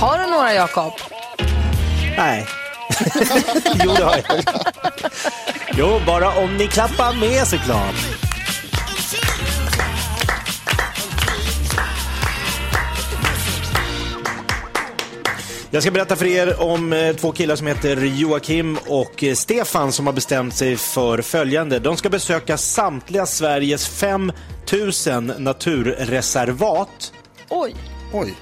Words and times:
Har 0.00 0.18
du 0.18 0.30
några 0.30 0.54
Jakob? 0.54 0.92
Nej. 2.16 2.46
jo, 3.84 3.94
det 3.96 4.04
har 4.04 4.16
jag. 4.28 4.42
Jo, 5.76 6.00
bara 6.06 6.30
om 6.30 6.56
ni 6.56 6.66
klappar 6.66 7.20
med 7.20 7.46
såklart. 7.46 7.94
Jag 15.70 15.82
ska 15.82 15.90
berätta 15.90 16.16
för 16.16 16.26
er 16.26 16.62
om 16.62 16.92
eh, 16.92 17.16
två 17.16 17.32
killar 17.32 17.56
som 17.56 17.66
heter 17.66 17.96
Joakim 17.96 18.78
och 18.86 19.24
eh, 19.24 19.34
Stefan 19.34 19.92
som 19.92 20.06
har 20.06 20.14
bestämt 20.14 20.54
sig 20.54 20.76
för 20.76 21.22
följande. 21.22 21.78
De 21.78 21.96
ska 21.96 22.08
besöka 22.08 22.56
samtliga 22.56 23.26
Sveriges 23.26 23.88
5000 23.88 25.32
naturreservat. 25.38 27.12
Oj. 27.48 27.74
Oj. 28.12 28.34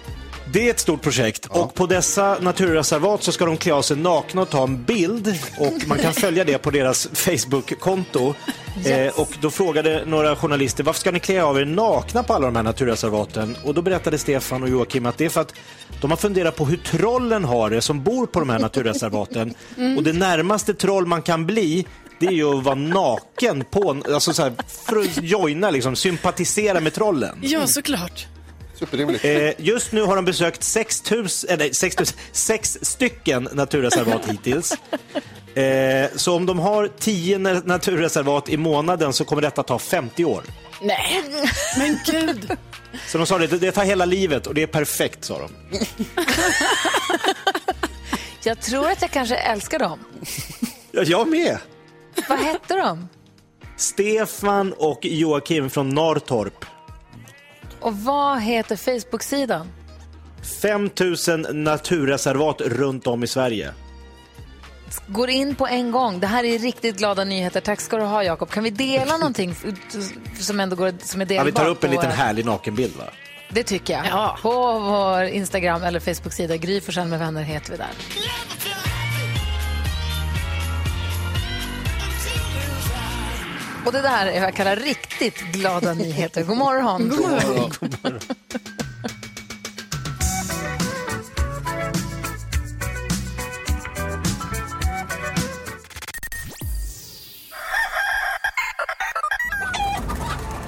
Det 0.52 0.66
är 0.66 0.70
ett 0.70 0.80
stort 0.80 1.02
projekt 1.02 1.46
och 1.46 1.74
på 1.74 1.86
dessa 1.86 2.38
naturreservat 2.40 3.22
så 3.22 3.32
ska 3.32 3.44
de 3.44 3.56
klä 3.56 3.72
av 3.72 3.82
sig 3.82 3.96
nakna 3.96 4.42
och 4.42 4.50
ta 4.50 4.62
en 4.62 4.84
bild 4.84 5.38
och 5.58 5.88
man 5.88 5.98
kan 5.98 6.14
följa 6.14 6.44
det 6.44 6.58
på 6.58 6.70
deras 6.70 7.08
Facebook-konto. 7.12 8.34
Eh, 8.86 9.20
och 9.20 9.28
då 9.40 9.50
frågade 9.50 10.04
några 10.06 10.36
journalister 10.36 10.84
varför 10.84 11.00
ska 11.00 11.10
ni 11.10 11.20
klä 11.20 11.42
av 11.42 11.58
er 11.58 11.64
nakna 11.64 12.22
på 12.22 12.34
alla 12.34 12.46
de 12.46 12.56
här 12.56 12.62
naturreservaten? 12.62 13.56
Och 13.64 13.74
då 13.74 13.82
berättade 13.82 14.18
Stefan 14.18 14.62
och 14.62 14.68
Joakim 14.68 15.06
att 15.06 15.18
det 15.18 15.24
är 15.24 15.28
för 15.28 15.40
att 15.40 15.54
de 16.00 16.10
har 16.10 16.18
funderat 16.18 16.56
på 16.56 16.64
hur 16.64 16.76
trollen 16.76 17.44
har 17.44 17.70
det 17.70 17.80
som 17.80 18.02
bor 18.02 18.26
på 18.26 18.40
de 18.40 18.48
här 18.48 18.58
naturreservaten. 18.58 19.54
Och 19.96 20.02
det 20.02 20.12
närmaste 20.12 20.74
troll 20.74 21.06
man 21.06 21.22
kan 21.22 21.46
bli 21.46 21.86
det 22.20 22.26
är 22.26 22.32
ju 22.32 22.58
att 22.58 22.64
vara 22.64 22.74
naken 22.74 23.64
på, 23.70 24.02
alltså 24.12 24.32
så 24.32 24.42
här, 24.42 24.52
för 24.86 24.96
att 24.96 25.22
joina, 25.22 25.70
liksom, 25.70 25.96
sympatisera 25.96 26.80
med 26.80 26.94
trollen. 26.94 27.38
Ja, 27.42 27.66
såklart. 27.66 28.26
Superrimligt. 28.78 29.24
Eh, 29.24 29.50
just 29.58 29.92
nu 29.92 30.02
har 30.02 30.16
de 30.16 30.24
besökt 30.24 30.62
6 30.62 31.10
000, 31.10 31.26
eh, 31.48 31.58
nej, 31.58 31.74
6 31.74 31.98
000, 31.98 32.06
sex 32.32 32.78
stycken 32.82 33.48
naturreservat 33.52 34.26
hittills. 34.26 34.72
Eh, 35.54 36.06
så 36.16 36.34
om 36.36 36.46
de 36.46 36.58
har 36.58 36.90
10 36.98 37.38
na- 37.38 37.66
naturreservat 37.66 38.48
i 38.48 38.56
månaden 38.56 39.12
så 39.12 39.24
kommer 39.24 39.42
detta 39.42 39.62
ta 39.62 39.78
50 39.78 40.24
år. 40.24 40.42
Nej, 40.82 41.22
men 41.78 41.98
gud. 42.06 42.50
Så 43.06 43.18
de 43.18 43.26
sa 43.26 43.38
det, 43.38 43.46
det 43.46 43.72
tar 43.72 43.84
hela 43.84 44.04
livet 44.04 44.46
och 44.46 44.54
det 44.54 44.62
är 44.62 44.66
perfekt, 44.66 45.24
sa 45.24 45.38
de. 45.38 45.50
Jag 48.44 48.60
tror 48.60 48.90
att 48.90 49.02
jag 49.02 49.10
kanske 49.10 49.36
älskar 49.36 49.78
dem. 49.78 49.98
Ja, 50.92 51.02
jag 51.02 51.28
med. 51.28 51.58
Vad 52.28 52.38
hette 52.38 52.74
de? 52.76 53.08
Stefan 53.76 54.72
och 54.72 54.98
Joakim 55.02 55.70
från 55.70 55.88
Norrtorp. 55.88 56.57
Och 57.88 57.94
vad 57.96 58.40
heter 58.42 58.76
Facebook-sidan? 58.76 59.68
5 60.62 60.90
000 61.28 61.54
naturreservat 61.54 62.60
runt 62.60 63.06
om 63.06 63.24
i 63.24 63.26
Sverige. 63.26 63.70
Går 65.06 65.30
in 65.30 65.54
på 65.54 65.66
en 65.66 65.90
gång. 65.90 66.20
Det 66.20 66.26
här 66.26 66.44
är 66.44 66.58
riktigt 66.58 66.96
glada 66.98 67.24
nyheter. 67.24 67.60
Tack 67.60 67.80
ska 67.80 67.96
du 67.96 68.02
ha, 68.04 68.22
Jakob. 68.24 68.50
Kan 68.50 68.64
vi 68.64 68.70
dela 68.70 69.16
någonting 69.16 69.54
som 70.40 70.60
ändå 70.60 70.76
går, 70.76 70.92
som 71.02 71.20
är 71.20 71.24
Ja, 71.24 71.28
delbart? 71.28 71.46
vi 71.46 71.52
tar 71.52 71.68
upp 71.68 71.84
en 71.84 71.90
liten 71.90 72.10
härlig 72.10 72.44
nakenbild, 72.44 72.96
va? 72.96 73.04
Det 73.50 73.62
tycker 73.62 73.94
jag. 73.94 74.06
Ja. 74.06 74.38
På 74.42 74.78
vår 74.78 75.22
Instagram 75.22 75.82
eller 75.82 76.00
Facebook-sida. 76.00 76.56
Gry 76.56 76.80
Forssell 76.80 77.08
med 77.08 77.18
vänner 77.18 77.42
heter 77.42 77.70
vi 77.70 77.76
där. 77.76 77.90
Och 83.86 83.92
det 83.92 84.02
där 84.02 84.26
är 84.26 84.40
vad 84.40 84.48
jag 84.48 84.54
kallar 84.54 84.76
riktigt 84.76 85.38
glada 85.52 85.94
nyheter. 85.94 86.42
God 86.42 86.56
morgon. 86.56 87.08
God 87.08 87.20
morgon. 87.20 87.72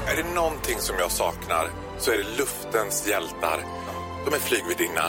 Är 0.07 0.17
det 0.17 0.35
någonting 0.35 0.79
som 0.79 0.97
jag 0.99 1.11
saknar 1.11 1.71
så 1.99 2.11
är 2.11 2.19
det 2.19 2.39
luftens 2.39 3.09
hjältar. 3.09 3.65
De 4.25 4.35
är 4.35 4.39
flygvärdinna. 4.39 5.05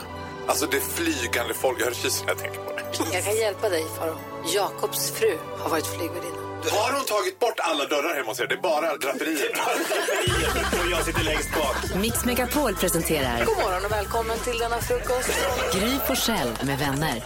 Alltså 0.48 0.66
det 0.66 0.80
flygande 0.80 1.54
folk. 1.54 1.80
Jag 1.80 1.86
hör 1.86 1.94
kysen 1.94 2.26
när 2.26 2.34
jag 2.34 2.42
tänker 2.42 2.60
på 2.60 2.72
det. 2.76 3.16
Jag 3.16 3.24
kan 3.24 3.36
hjälpa 3.36 3.70
dig, 3.70 3.86
Faro. 3.98 4.16
Jakobs 4.54 5.12
fru 5.12 5.38
har 5.60 5.70
varit 5.70 5.88
flygvärdinna. 5.88 6.41
Har 6.70 6.94
hon 6.94 7.06
tagit 7.06 7.40
bort 7.40 7.60
alla 7.60 7.86
dörrar 7.86 8.16
hemma 8.16 8.28
hos 8.28 8.40
er? 8.40 8.48
Det 8.48 8.56
är 8.56 8.62
bara 8.62 8.98
draperier. 8.98 9.52
Och 10.86 10.92
jag 10.92 11.06
sitter 11.06 11.24
längst 11.24 11.50
bak. 11.56 12.02
Mix 12.02 12.26
Megapol 12.26 12.76
presenterar 12.76 13.46
God 13.46 13.58
morgon 13.58 13.86
och 13.86 13.92
välkommen 13.92 14.38
till 14.40 14.58
denna 14.58 14.78
frukost. 14.78 15.30
Gry 15.74 15.98
Forssell 16.08 16.50
med 16.64 16.80
vänner. 16.80 17.24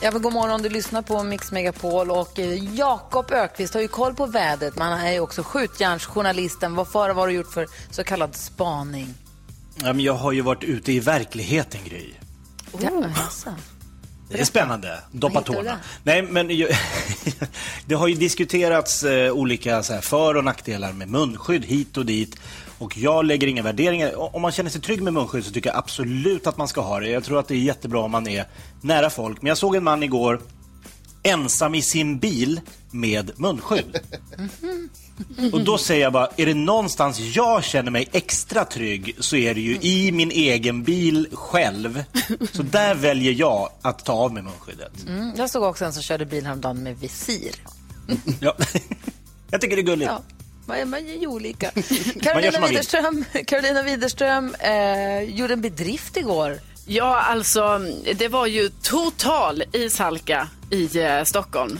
Ja, 0.00 0.10
men 0.12 0.22
god 0.22 0.32
morgon, 0.32 0.62
du 0.62 0.68
lyssnar 0.68 1.02
på 1.02 1.22
Mix 1.22 1.52
Megapol 1.52 2.10
och 2.10 2.38
eh, 2.38 2.74
Jakob 2.76 3.30
Ökvist 3.30 3.74
har 3.74 3.80
ju 3.80 3.88
koll 3.88 4.14
på 4.14 4.26
vädret. 4.26 4.76
Man 4.76 4.92
är 4.92 5.12
ju 5.12 5.20
också 5.20 5.42
skjutjärnsjournalisten. 5.42 6.74
Vad 6.74 6.88
för 6.88 7.08
vad 7.08 7.16
har 7.16 7.26
du 7.26 7.32
gjort 7.34 7.52
för 7.52 7.66
så 7.90 8.04
kallad 8.04 8.36
spaning? 8.36 9.14
Ja, 9.76 9.92
men 9.92 10.00
jag 10.00 10.14
har 10.14 10.32
ju 10.32 10.40
varit 10.40 10.64
ute 10.64 10.92
i 10.92 11.00
verkligheten, 11.00 11.80
Gry. 11.84 12.12
Ja, 12.78 12.90
jaså. 13.16 13.50
Det 14.28 14.40
är 14.40 14.44
spännande. 14.44 14.98
Doppa 15.12 15.42
tårna. 15.42 15.76
Nej, 16.02 16.22
men 16.22 16.50
ju- 16.50 16.68
det 17.86 17.94
har 17.94 18.08
ju 18.08 18.14
diskuterats 18.14 19.02
eh, 19.02 19.32
olika 19.32 19.82
så 19.82 19.92
här, 19.92 20.00
för 20.00 20.36
och 20.36 20.44
nackdelar 20.44 20.92
med 20.92 21.08
munskydd 21.08 21.64
hit 21.64 21.96
och 21.96 22.06
dit. 22.06 22.36
Och 22.78 22.98
jag 22.98 23.24
lägger 23.24 23.46
inga 23.46 23.62
värderingar. 23.62 24.36
Om 24.36 24.42
man 24.42 24.52
känner 24.52 24.70
sig 24.70 24.80
trygg 24.80 25.02
med 25.02 25.12
munskydd 25.12 25.44
så 25.44 25.52
tycker 25.52 25.70
jag 25.70 25.78
absolut 25.78 26.46
att 26.46 26.56
man 26.56 26.68
ska 26.68 26.80
ha 26.80 27.00
det. 27.00 27.08
Jag 27.08 27.24
tror 27.24 27.38
att 27.38 27.48
det 27.48 27.54
är 27.54 27.58
jättebra 27.58 28.00
om 28.00 28.10
man 28.10 28.28
är 28.28 28.44
nära 28.80 29.10
folk. 29.10 29.42
Men 29.42 29.48
jag 29.48 29.58
såg 29.58 29.76
en 29.76 29.84
man 29.84 30.02
igår 30.02 30.40
ensam 31.26 31.74
i 31.74 31.82
sin 31.82 32.18
bil 32.18 32.60
med 32.90 33.30
munskydd. 33.36 33.98
Och 35.52 35.64
då 35.64 35.78
säger 35.78 36.02
jag 36.02 36.12
bara, 36.12 36.28
är 36.36 36.46
det 36.46 36.54
någonstans 36.54 37.18
jag 37.18 37.64
känner 37.64 37.90
mig 37.90 38.08
extra 38.12 38.64
trygg 38.64 39.16
så 39.18 39.36
är 39.36 39.54
det 39.54 39.60
ju 39.60 39.78
i 39.80 40.12
min 40.12 40.30
egen 40.30 40.82
bil 40.82 41.28
själv. 41.32 42.04
Så 42.52 42.62
där 42.62 42.94
väljer 42.94 43.32
jag 43.32 43.70
att 43.82 44.04
ta 44.04 44.12
av 44.12 44.32
mig 44.32 44.42
munskyddet. 44.42 44.92
Mm, 45.08 45.32
jag 45.36 45.50
såg 45.50 45.62
också 45.62 45.84
en 45.84 45.92
som 45.92 46.02
körde 46.02 46.26
bil 46.26 46.46
häromdagen 46.46 46.82
med 46.82 46.98
visir. 46.98 47.54
Ja. 48.40 48.56
Jag 49.50 49.60
tycker 49.60 49.76
det 49.76 49.82
är 49.82 49.86
gulligt. 49.86 50.10
Ja, 50.10 50.22
man, 50.66 50.90
man 50.90 51.06
är 51.06 51.20
ju 51.20 51.26
olika. 51.26 51.70
Gör 51.74 52.20
Carolina. 52.20 52.66
Widerström, 52.66 53.24
Carolina 53.46 53.82
Widerström 53.82 54.54
eh, 54.54 55.20
gjorde 55.22 55.52
en 55.52 55.60
bedrift 55.60 56.16
igår. 56.16 56.60
Ja, 56.86 57.20
alltså 57.20 57.80
det 58.14 58.28
var 58.28 58.46
ju 58.46 58.68
total 58.82 59.62
ishalka 59.72 60.48
i 60.70 60.98
eh, 60.98 61.24
Stockholm. 61.24 61.78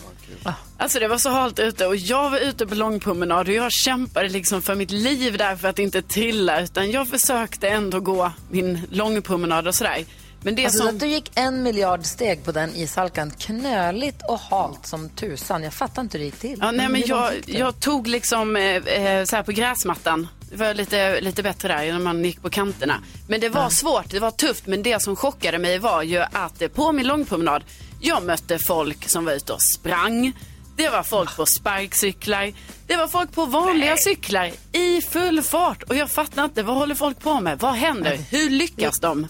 Alltså 0.79 0.99
det 0.99 1.09
var 1.09 1.19
så 1.19 1.31
halt 1.31 1.59
ute 1.59 1.87
och 1.87 1.97
jag 1.97 2.31
var 2.31 2.39
ute 2.39 2.67
på 2.67 2.75
långpromenad 2.75 3.49
och 3.49 3.55
jag 3.55 3.73
kämpade 3.73 4.29
liksom 4.29 4.63
för 4.63 4.75
mitt 4.75 4.91
liv 4.91 5.39
där 5.39 5.57
för 5.57 5.69
att 5.69 5.79
inte 5.79 6.03
trilla 6.03 6.61
utan 6.61 6.91
jag 6.91 7.09
försökte 7.09 7.69
ändå 7.69 8.01
gå 8.01 8.33
min 8.51 8.81
långpromenad 8.91 9.69
och 9.69 9.75
sådär. 9.75 10.05
Men 10.43 10.55
det 10.55 10.65
Alltså, 10.65 10.79
som... 10.79 10.89
att 10.89 11.01
du 11.01 11.07
gick 11.07 11.31
en 11.35 11.63
miljard 11.63 12.05
steg 12.05 12.45
på 12.45 12.53
den 12.53 12.75
ishalkan. 12.75 13.31
Knöligt 13.31 14.23
och 14.29 14.39
halt 14.41 14.87
som 14.87 15.09
tusan. 15.09 15.63
Jag 15.63 15.75
fattar 15.75 16.03
inte 16.03 16.19
hur 16.19 16.25
det 16.25 16.27
gick 16.27 16.39
till. 16.39 16.59
Ja, 16.61 16.71
nej, 16.71 16.89
men 16.89 17.03
jag, 17.07 17.33
jag 17.47 17.81
tog 17.81 18.07
liksom 18.07 18.57
eh, 18.57 18.63
eh, 18.77 19.25
så 19.25 19.37
här 19.37 19.43
på 19.43 19.53
gräsmattan. 19.53 20.29
Det 20.57 20.65
var 20.65 20.75
lite, 20.75 21.21
lite 21.21 21.43
bättre 21.43 21.69
där 21.69 21.93
när 21.93 21.99
man 21.99 22.25
gick 22.25 22.43
på 22.43 22.51
kanterna. 22.51 23.01
Men 23.29 23.41
det 23.41 23.49
var 23.49 23.71
svårt, 23.71 24.11
det 24.11 24.21
var 24.21 24.31
tufft. 24.31 24.67
Men 24.67 24.83
det 24.83 25.03
som 25.03 25.17
chockade 25.17 25.59
mig 25.59 25.79
var 25.79 26.03
ju 26.03 26.19
att 26.33 26.75
på 26.75 26.93
min 26.93 27.07
långpromenad, 27.07 27.65
jag 28.01 28.23
mötte 28.23 28.59
folk 28.59 29.09
som 29.09 29.25
var 29.25 29.33
ute 29.33 29.53
och 29.53 29.63
sprang. 29.63 30.33
Det 30.77 30.89
var 30.89 31.03
folk 31.03 31.37
på 31.37 31.47
sparkcyklar. 31.47 32.53
Det 32.87 32.97
var 32.97 33.09
folk 33.09 33.33
på 33.33 33.47
vanliga 33.47 33.97
cyklar 33.97 34.51
i 34.73 35.01
full 35.03 35.43
fart. 35.43 35.83
Och 35.83 35.97
jag 35.97 36.11
fattar 36.11 36.45
inte, 36.45 36.63
vad 36.63 36.77
håller 36.77 36.95
folk 36.95 37.21
på 37.21 37.41
med? 37.41 37.59
Vad 37.59 37.75
händer? 37.75 38.17
Hur 38.31 38.51
lyckas 38.51 39.01
de? 39.01 39.27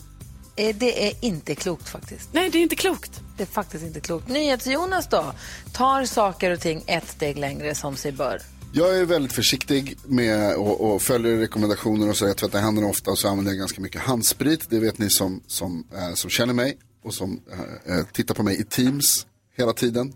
Eh, 0.57 0.77
Det 0.77 1.09
är 1.09 1.15
inte 1.21 1.55
klokt 1.55 1.89
faktiskt. 1.89 2.29
Nej, 2.33 2.51
det 2.51 2.59
är 2.59 2.63
inte 2.63 2.77
klokt. 2.77 3.21
Det 3.37 3.43
är 3.43 3.47
faktiskt 3.47 3.85
inte 3.85 4.01
klokt. 4.01 4.29
NyhetsJonas 4.29 5.09
då? 5.09 5.33
Tar 5.73 6.05
saker 6.05 6.51
och 6.51 6.61
ting 6.61 6.85
ett 6.87 7.09
steg 7.09 7.39
längre 7.39 7.75
som 7.75 7.97
sig 7.97 8.13
bör. 8.13 8.41
Jag 8.73 8.99
är 8.99 9.05
väldigt 9.05 9.33
försiktig 9.33 9.99
med 10.05 10.57
och, 10.57 10.81
och 10.95 11.03
följer 11.03 11.37
rekommendationer 11.37 12.09
och 12.09 12.17
så. 12.17 12.27
Jag 12.27 12.37
tvättar 12.37 12.61
händerna 12.61 12.87
ofta 12.87 13.11
och 13.11 13.19
så 13.19 13.29
använder 13.29 13.53
jag 13.53 13.59
ganska 13.59 13.81
mycket 13.81 14.01
handsprit. 14.01 14.71
Det 14.71 14.81
vet 14.81 14.99
ni 14.99 15.11
som, 15.11 15.43
som, 15.47 15.87
eh, 15.95 16.15
som 16.15 16.31
känner 16.31 16.55
mig. 16.55 16.79
och 17.05 17.15
som 17.15 17.41
eh, 17.87 18.07
tittar 18.13 18.35
på 18.35 18.43
mig 18.43 18.61
i 18.61 18.65
Teams 18.65 19.27
hela 19.57 19.73
tiden. 19.73 20.13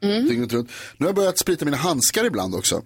Dygnet 0.00 0.52
runt. 0.52 0.70
Nu 0.96 1.06
har 1.06 1.08
jag 1.08 1.14
börjat 1.14 1.38
sprita 1.38 1.64
mina 1.64 1.76
handskar 1.76 2.24
ibland 2.24 2.54
också. 2.54 2.82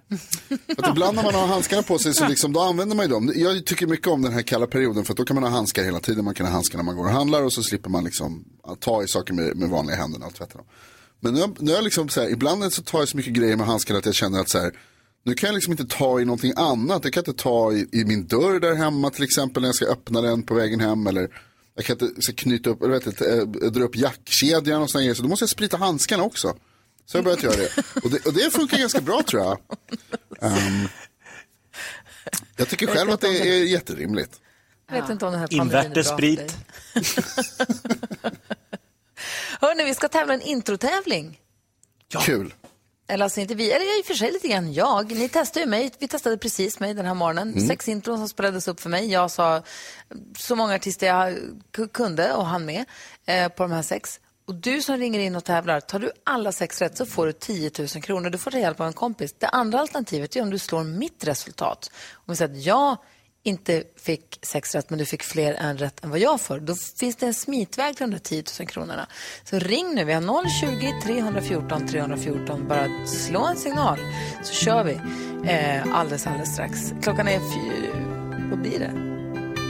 Att 0.78 0.88
ibland 0.88 1.16
när 1.16 1.22
man 1.22 1.34
har 1.34 1.46
handskarna 1.46 1.82
på 1.82 1.98
sig 1.98 2.14
så 2.14 2.28
liksom, 2.28 2.52
då 2.52 2.60
använder 2.60 2.96
man 2.96 3.06
ju 3.06 3.10
dem. 3.10 3.32
Jag 3.34 3.66
tycker 3.66 3.86
mycket 3.86 4.06
om 4.06 4.22
den 4.22 4.32
här 4.32 4.42
kalla 4.42 4.66
perioden 4.66 5.04
för 5.04 5.12
att 5.12 5.16
då 5.16 5.24
kan 5.24 5.34
man 5.34 5.44
ha 5.44 5.50
handskar 5.50 5.84
hela 5.84 6.00
tiden. 6.00 6.24
Man 6.24 6.34
kan 6.34 6.46
ha 6.46 6.52
handskar 6.52 6.78
när 6.78 6.84
man 6.84 6.96
går 6.96 7.04
och 7.04 7.10
handlar 7.10 7.42
och 7.42 7.52
så 7.52 7.62
slipper 7.62 7.90
man 7.90 8.04
liksom 8.04 8.44
ta 8.80 9.02
i 9.02 9.08
saker 9.08 9.34
med, 9.34 9.56
med 9.56 9.68
vanliga 9.68 9.96
händerna 9.96 10.26
och 10.26 10.34
tvätta 10.34 10.58
dem. 10.58 10.66
Men 11.20 11.34
nu, 11.34 11.54
nu 11.58 11.70
har 11.70 11.76
jag 11.76 11.84
liksom 11.84 12.08
så 12.08 12.20
här, 12.20 12.28
ibland 12.28 12.72
så 12.72 12.82
tar 12.82 12.98
jag 12.98 13.08
så 13.08 13.16
mycket 13.16 13.32
grejer 13.32 13.56
med 13.56 13.66
handskarna 13.66 13.98
att 13.98 14.06
jag 14.06 14.14
känner 14.14 14.40
att 14.40 14.48
så 14.48 14.58
här, 14.58 14.72
nu 15.28 15.34
kan 15.34 15.46
jag 15.46 15.54
liksom 15.54 15.72
inte 15.72 15.86
ta 15.86 16.20
i 16.20 16.24
någonting 16.24 16.52
annat. 16.56 17.04
Jag 17.04 17.12
kan 17.12 17.20
inte 17.20 17.42
ta 17.42 17.72
i, 17.72 17.88
i 17.92 18.04
min 18.04 18.26
dörr 18.26 18.60
där 18.60 18.74
hemma 18.74 19.10
till 19.10 19.24
exempel 19.24 19.62
när 19.62 19.68
jag 19.68 19.74
ska 19.74 19.86
öppna 19.86 20.20
den 20.20 20.42
på 20.42 20.54
vägen 20.54 20.80
hem. 20.80 21.06
Eller 21.06 21.28
jag 21.74 21.84
kan 21.84 21.98
inte 22.00 22.22
så 22.22 22.34
knyta 22.34 22.70
upp, 22.70 22.82
eller 22.82 22.92
vet 22.92 23.06
inte, 23.06 23.32
eh, 23.32 23.46
dra 23.46 23.84
upp 23.84 23.96
jackkedjan 23.96 24.82
och 24.82 24.90
sådana 24.90 25.02
grejer. 25.02 25.14
Så 25.14 25.22
då 25.22 25.28
måste 25.28 25.42
jag 25.42 25.50
sprita 25.50 25.76
handskarna 25.76 26.22
också. 26.22 26.56
Så 27.06 27.16
jag 27.16 27.22
har 27.22 27.24
börjat 27.24 27.42
göra 27.42 27.56
det. 27.56 27.70
Och 28.04 28.10
det, 28.10 28.26
och 28.26 28.32
det 28.32 28.52
funkar 28.52 28.78
ganska 28.78 29.00
bra 29.00 29.22
tror 29.22 29.42
jag. 29.42 29.58
Ehm, 30.40 30.88
jag 32.56 32.68
tycker 32.68 32.86
själv 32.86 33.10
att 33.10 33.20
det 33.20 33.28
är 33.28 33.64
jätterimligt. 33.64 34.40
Jag 34.90 35.00
vet 35.00 35.10
inte 35.10 35.26
om 35.26 35.32
den 35.32 35.40
här 35.40 35.48
pandemin 35.58 35.92
är 35.92 35.94
bra 35.94 36.02
för 36.02 36.20
dig. 36.20 36.30
Invärtessprit. 36.30 36.56
Hörni, 39.60 39.84
vi 39.84 39.94
ska 39.94 40.08
tävla 40.08 40.34
en 40.34 40.42
introtävling. 40.42 41.40
Kul. 42.24 42.54
Eller 43.10 43.24
alltså 43.24 43.40
inte 43.40 43.54
vi, 43.54 43.72
eller 43.72 43.98
i 43.98 44.02
och 44.02 44.06
för 44.06 44.14
sig 44.14 44.32
lite 44.32 44.48
grann 44.48 44.72
jag. 44.72 45.12
Ni 45.12 45.28
testade 45.28 45.60
ju 45.60 45.70
mig, 45.70 45.90
vi 45.98 46.08
testade 46.08 46.38
precis 46.38 46.80
mig 46.80 46.94
den 46.94 47.06
här 47.06 47.14
morgonen. 47.14 47.66
Sex 47.66 47.88
intron 47.88 48.18
som 48.18 48.28
spelades 48.28 48.68
upp 48.68 48.80
för 48.80 48.90
mig. 48.90 49.10
Jag 49.10 49.30
sa 49.30 49.62
så 50.38 50.56
många 50.56 50.74
artister 50.74 51.06
jag 51.06 51.38
kunde 51.92 52.32
och 52.34 52.46
hann 52.46 52.64
med 52.64 52.84
eh, 53.26 53.48
på 53.48 53.62
de 53.62 53.72
här 53.72 53.82
sex. 53.82 54.20
Och 54.46 54.54
du 54.54 54.82
som 54.82 54.96
ringer 54.96 55.20
in 55.20 55.36
och 55.36 55.44
tävlar, 55.44 55.80
tar 55.80 55.98
du 55.98 56.10
alla 56.24 56.52
sex 56.52 56.80
rätt 56.80 56.96
så 56.96 57.06
får 57.06 57.26
du 57.26 57.32
10 57.32 57.70
000 57.78 57.88
kronor. 57.88 58.30
Du 58.30 58.38
får 58.38 58.50
ta 58.50 58.58
hjälp 58.58 58.80
av 58.80 58.86
en 58.86 58.92
kompis. 58.92 59.34
Det 59.38 59.48
andra 59.48 59.80
alternativet 59.80 60.36
är 60.36 60.42
om 60.42 60.50
du 60.50 60.58
slår 60.58 60.84
mitt 60.84 61.24
resultat. 61.24 61.90
Om 62.12 62.24
vi 62.26 62.36
säger 62.36 62.54
att 62.54 62.62
jag 62.62 62.96
inte 63.42 63.84
fick 63.96 64.38
sex 64.42 64.74
rätt 64.74 64.90
men 64.90 64.98
du 64.98 65.04
fick 65.04 65.22
fler 65.22 65.54
än 65.54 65.78
rätt 65.78 66.04
än 66.04 66.10
vad 66.10 66.18
jag 66.18 66.40
får. 66.40 66.58
Då 66.58 66.74
finns 66.74 67.16
det 67.16 67.26
en 67.26 67.34
smitväg 67.34 67.96
till 67.96 68.04
de 68.04 68.10
där 68.10 68.18
10 68.18 68.42
000 68.58 68.68
kronorna. 68.68 69.06
Så 69.44 69.58
ring 69.58 69.94
nu, 69.94 70.04
vi 70.04 70.12
har 70.12 70.60
020 70.60 70.92
314 71.04 71.86
314. 71.86 72.68
Bara 72.68 73.06
slå 73.06 73.44
en 73.44 73.56
signal 73.56 73.98
så 74.44 74.54
kör 74.54 74.84
vi 74.84 74.92
eh, 75.50 75.94
alldeles, 75.94 76.26
alldeles 76.26 76.52
strax. 76.52 76.92
Klockan 77.02 77.28
är, 77.28 77.38
fy, 77.38 77.88
vad 78.50 78.60
blir 78.60 78.78
det? 78.78 79.08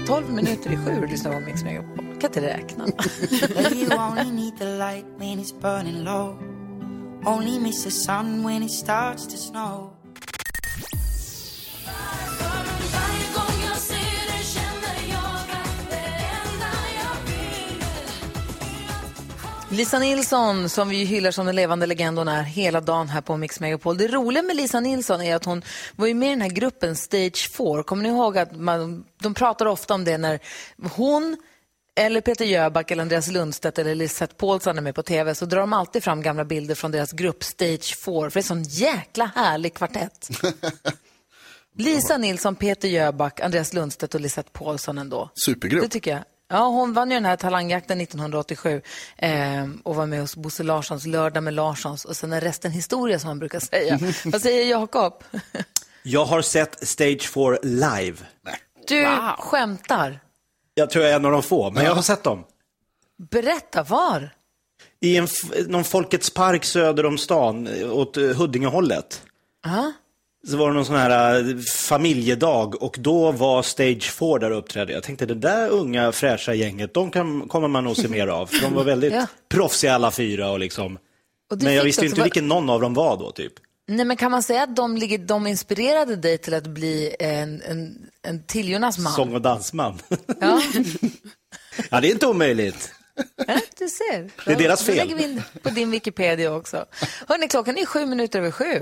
12 0.07 0.31
minuter 0.31 0.73
i 0.73 0.77
sju 0.77 1.03
och 1.03 1.11
lyssnar 1.11 1.33
på 1.33 1.41
Mix 1.41 1.63
Megapol. 1.63 2.05
Kan 2.21 2.31
inte 2.31 2.41
räkna. 2.41 2.87
Only 7.27 7.59
miss 7.59 7.85
the 7.85 7.91
sun 7.91 8.45
when 8.45 8.63
it 8.63 8.71
starts 8.71 9.27
to 9.27 9.37
snow. 9.37 9.98
Lisa 19.79 19.99
Nilsson, 19.99 20.69
som 20.69 20.89
vi 20.89 21.05
hyllar 21.05 21.31
som 21.31 21.47
den 21.47 21.57
levande 21.57 21.87
legend 21.87 22.19
hon 22.19 22.29
är 22.29 22.43
hela 22.43 22.81
dagen 22.81 23.09
här 23.09 23.21
på 23.21 23.37
Mix 23.37 23.61
Megapol. 23.61 23.99
Det 23.99 24.09
roliga 24.09 24.43
med 24.43 24.57
Lisa 24.57 24.81
Nilsson 24.81 25.23
är 25.23 25.37
att 25.37 25.45
hon 25.45 25.63
var 25.97 26.07
ju 26.07 26.15
med 26.15 26.27
i 26.27 26.31
den 26.31 26.41
här 26.41 26.49
gruppen 26.49 26.97
Stage 26.97 27.51
4. 27.51 27.83
Kommer 27.83 28.03
ni 28.03 28.09
ihåg 28.09 28.39
att 28.39 28.57
man, 28.57 29.05
de 29.23 29.35
pratar 29.35 29.67
ofta 29.67 29.95
om 29.95 30.05
det 30.05 30.19
när 30.19 30.41
hon 30.95 31.37
eller 31.97 32.21
Peter 32.21 32.45
Jöback 32.45 32.91
eller 32.91 33.03
Andreas 33.03 33.29
Lundstedt 33.29 33.79
eller 33.79 33.95
Lisette 33.95 34.35
Paulsson 34.35 34.79
är 34.79 34.83
med 34.83 34.95
på 34.95 35.03
tv 35.03 35.35
så 35.35 35.47
drar 35.47 35.61
de 35.61 35.73
alltid 35.73 36.05
fram 36.05 36.23
gamla 36.23 36.45
bilder 36.45 36.75
från 36.75 36.91
deras 36.91 37.13
grupp 37.13 37.45
Stage 37.45 37.97
4 38.05 38.31
för 38.31 38.31
det 38.31 38.37
är 38.37 38.39
en 38.39 38.43
sån 38.43 38.63
jäkla 38.63 39.31
härlig 39.35 39.75
kvartett. 39.75 40.29
Lisa 41.77 42.19
Nilsson, 42.19 42.55
Peter 42.55 42.89
Jöback, 42.89 43.41
Andreas 43.41 43.73
Lundstedt 43.73 44.15
och 44.15 44.21
Lisette 44.21 44.51
Paulsson 44.53 44.99
ändå. 44.99 45.31
Supergrupp. 45.35 45.83
Det 45.83 45.89
tycker 45.89 46.11
jag. 46.11 46.25
Ja, 46.51 46.69
hon 46.69 46.93
vann 46.93 47.11
ju 47.11 47.17
den 47.17 47.25
här 47.25 47.37
talangjakten 47.37 48.01
1987 48.01 48.83
eh, 49.17 49.67
och 49.85 49.95
var 49.95 50.07
med 50.07 50.21
hos 50.21 50.37
Bosse 50.37 50.63
Larssons 50.63 51.07
Lördag 51.07 51.43
med 51.43 51.55
Larssons 51.55 52.05
och 52.05 52.17
sen 52.17 52.33
är 52.33 52.41
resten 52.41 52.73
historia 52.73 53.19
som 53.19 53.29
man 53.29 53.39
brukar 53.39 53.61
säga. 53.61 53.99
Vad 54.25 54.43
säger 54.43 54.71
Jakob? 54.71 55.25
Jag 56.03 56.25
har 56.25 56.43
sett 56.43 56.89
Stage 56.89 57.29
4 57.29 57.59
live. 57.63 58.17
Du 58.87 59.07
skämtar. 59.39 60.21
Jag 60.75 60.91
tror 60.91 61.05
jag 61.05 61.13
är 61.13 61.17
en 61.17 61.25
av 61.25 61.33
de 61.33 61.43
få, 61.43 61.71
men 61.71 61.85
jag 61.85 61.95
har 61.95 62.03
sett 62.03 62.23
dem. 62.23 62.45
Berätta, 63.31 63.83
var? 63.83 64.31
I 65.01 65.17
en, 65.17 65.29
någon 65.67 65.85
Folkets 65.85 66.31
park 66.35 66.65
söder 66.65 67.07
om 67.07 67.19
stan, 67.19 67.67
eh, 67.67 67.93
åt 67.93 68.17
eh, 68.17 68.23
Huddingehållet. 68.23 69.23
Ja. 69.65 69.93
Så 70.47 70.57
var 70.57 70.69
det 70.69 70.75
någon 70.75 70.85
sån 70.85 70.97
här 70.97 71.39
eh, 71.51 71.57
familjedag 71.77 72.83
och 72.83 72.97
då 72.99 73.33
var 73.33 73.63
Stage 73.63 74.11
4 74.13 74.39
där 74.39 74.51
och 74.51 74.59
uppträdde. 74.59 74.93
Jag 74.93 75.03
tänkte 75.03 75.27
det 75.27 75.35
där 75.35 75.69
unga 75.69 76.13
fräscha 76.13 76.55
gänget, 76.55 76.95
de 76.95 77.11
kan, 77.11 77.49
kommer 77.49 77.69
man 77.69 77.85
nog 77.85 77.97
se 77.97 78.09
mer 78.09 78.27
av. 78.27 78.47
För 78.47 78.61
de 78.61 78.75
var 78.75 78.85
väldigt 78.85 79.13
Ja. 79.19 79.27
proffsiga 79.49 79.95
alla 79.95 80.11
fyra 80.11 80.51
och 80.51 80.59
liksom. 80.59 80.99
Och 81.51 81.63
Men 81.63 81.75
jag 81.75 81.85
visste 81.85 82.07
inte 82.07 82.23
vilken 82.23 82.49
någon 82.49 82.71
av 82.71 82.81
dem 82.81 82.95
var 82.95 83.17
då 83.17 83.31
typ. 83.33 83.53
Nej, 83.89 84.05
men 84.05 84.17
kan 84.17 84.31
man 84.31 84.43
säga 84.43 84.63
att 84.63 84.77
de, 84.77 85.17
de 85.27 85.47
inspirerade 85.47 86.17
dig 86.17 86.39
till 86.39 86.55
att 86.55 86.67
bli 86.67 87.17
en, 87.19 87.63
en, 87.63 88.07
en 88.23 88.43
tiljornas 88.43 88.99
man? 88.99 89.13
Sång 89.13 89.35
och 89.35 89.41
dansman. 89.41 89.99
Ja, 90.41 90.63
ja, 91.91 92.01
det 92.01 92.09
är 92.09 92.13
inte 92.13 92.27
omöjligt. 92.27 92.93
Ja, 93.47 93.61
du 93.79 93.89
ser. 93.89 94.31
Det 94.47 94.53
är 94.53 94.57
deras 94.57 94.81
Då 94.81 94.87
fel. 94.87 94.97
lägger 94.97 95.17
vi 95.17 95.23
in 95.25 95.43
på 95.63 95.71
din 95.71 95.91
Wikipedia 95.91 96.55
också. 96.55 96.85
Hörrni, 97.29 97.49
klockan 97.49 97.79
är 97.79 97.87
sju 97.87 98.07
minuter 98.07 98.39
över 98.39 98.51
sju. 98.51 98.81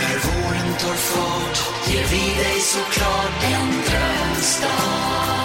När 0.00 0.18
våren 0.26 0.72
tar 0.80 0.94
fart 0.94 1.88
ger 1.88 2.04
vi 2.04 2.42
dig 2.42 2.60
såklart 2.60 3.44
en 3.44 3.66
drömstart. 3.70 5.35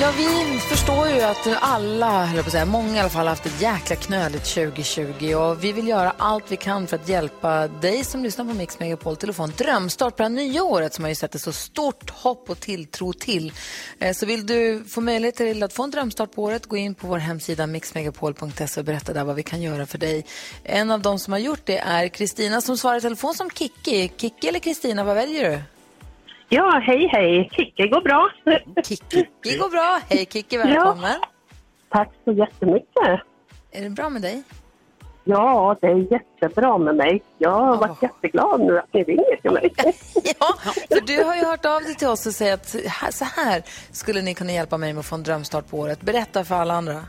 Ja, 0.00 0.12
vi 0.16 0.58
förstår 0.58 1.08
ju 1.08 1.20
att 1.20 1.48
alla, 1.60 2.24
höll 2.24 2.42
på 2.42 2.46
att 2.46 2.52
säga, 2.52 2.64
många 2.64 2.96
i 2.96 2.98
alla 2.98 3.08
fall 3.08 3.26
har 3.26 3.28
haft 3.28 3.46
ett 3.46 3.62
jäkla 3.62 3.96
knöligt 3.96 4.44
2020 4.44 5.34
och 5.34 5.64
vi 5.64 5.72
vill 5.72 5.88
göra 5.88 6.14
allt 6.18 6.52
vi 6.52 6.56
kan 6.56 6.86
för 6.86 6.96
att 6.96 7.08
hjälpa 7.08 7.68
dig 7.68 8.04
som 8.04 8.22
lyssnar 8.24 8.44
på 8.44 8.54
Mix 8.54 8.80
Megapol 8.80 9.16
till 9.16 9.30
att 9.30 9.36
få 9.36 9.42
en 9.42 9.52
drömstart 9.56 10.16
på 10.16 10.22
det 10.22 10.28
här 10.28 10.34
nya 10.34 10.62
året 10.62 10.94
som 10.94 11.04
har 11.04 11.08
ju 11.08 11.14
sätter 11.14 11.38
så 11.38 11.52
stort 11.52 12.10
hopp 12.10 12.50
och 12.50 12.60
tilltro 12.60 13.12
till. 13.12 13.52
Eh, 13.98 14.14
så 14.14 14.26
vill 14.26 14.46
du 14.46 14.84
få 14.88 15.00
möjlighet 15.00 15.36
till 15.36 15.62
att 15.62 15.72
få 15.72 15.82
en 15.82 15.90
drömstart 15.90 16.34
på 16.34 16.42
året, 16.42 16.66
gå 16.66 16.76
in 16.76 16.94
på 16.94 17.06
vår 17.06 17.18
hemsida 17.18 17.66
mixmegapol.se 17.66 18.80
och 18.80 18.84
berätta 18.84 19.12
där 19.12 19.24
vad 19.24 19.36
vi 19.36 19.42
kan 19.42 19.62
göra 19.62 19.86
för 19.86 19.98
dig. 19.98 20.26
En 20.64 20.90
av 20.90 21.02
de 21.02 21.18
som 21.18 21.32
har 21.32 21.40
gjort 21.40 21.62
det 21.64 21.78
är 21.78 22.08
Kristina 22.08 22.60
som 22.60 22.78
svarar 22.78 22.98
i 22.98 23.00
telefon 23.00 23.34
som 23.34 23.50
Kikki. 23.50 24.12
Kikki 24.16 24.48
eller 24.48 24.60
Kristina, 24.60 25.04
vad 25.04 25.14
väljer 25.14 25.50
du? 25.50 25.77
Ja, 26.48 26.80
hej 26.84 27.08
hej. 27.12 27.48
Kicke 27.52 27.86
går 27.88 28.00
bra. 28.00 28.30
Kikki. 28.84 29.26
Det 29.42 29.56
går 29.58 29.70
bra. 29.70 30.00
Hej 30.08 30.26
Kikki, 30.30 30.56
välkommen. 30.56 31.20
Tack 31.88 32.08
så 32.24 32.32
jättemycket. 32.32 33.20
Är 33.72 33.82
det 33.82 33.90
bra 33.90 34.08
med 34.08 34.22
dig? 34.22 34.42
Ja, 35.24 35.76
det 35.80 35.86
är 35.86 36.12
jättebra 36.12 36.78
med 36.78 36.96
mig. 36.96 37.22
Jag 37.38 37.50
har 37.50 37.72
Åh. 37.72 37.80
varit 37.80 38.02
jätteglad 38.02 38.60
nu 38.60 38.78
att 38.78 38.94
ni 38.94 39.02
ringer 39.04 39.36
till 39.42 39.50
mig. 39.50 39.72
Ja, 40.40 40.54
för 40.88 41.06
du 41.06 41.24
har 41.24 41.34
ju 41.36 41.44
hört 41.44 41.64
av 41.64 41.82
dig 41.82 41.94
till 41.94 42.08
oss 42.08 42.26
och 42.26 42.32
säger 42.32 42.54
att 42.54 43.14
så 43.14 43.24
här 43.24 43.62
skulle 43.92 44.22
ni 44.22 44.34
kunna 44.34 44.52
hjälpa 44.52 44.78
mig 44.78 44.92
med 44.92 45.00
att 45.00 45.06
få 45.06 45.14
en 45.14 45.22
drömstart 45.22 45.70
på 45.70 45.78
året. 45.78 46.00
Berätta 46.00 46.44
för 46.44 46.54
alla 46.54 46.74
andra. 46.74 47.00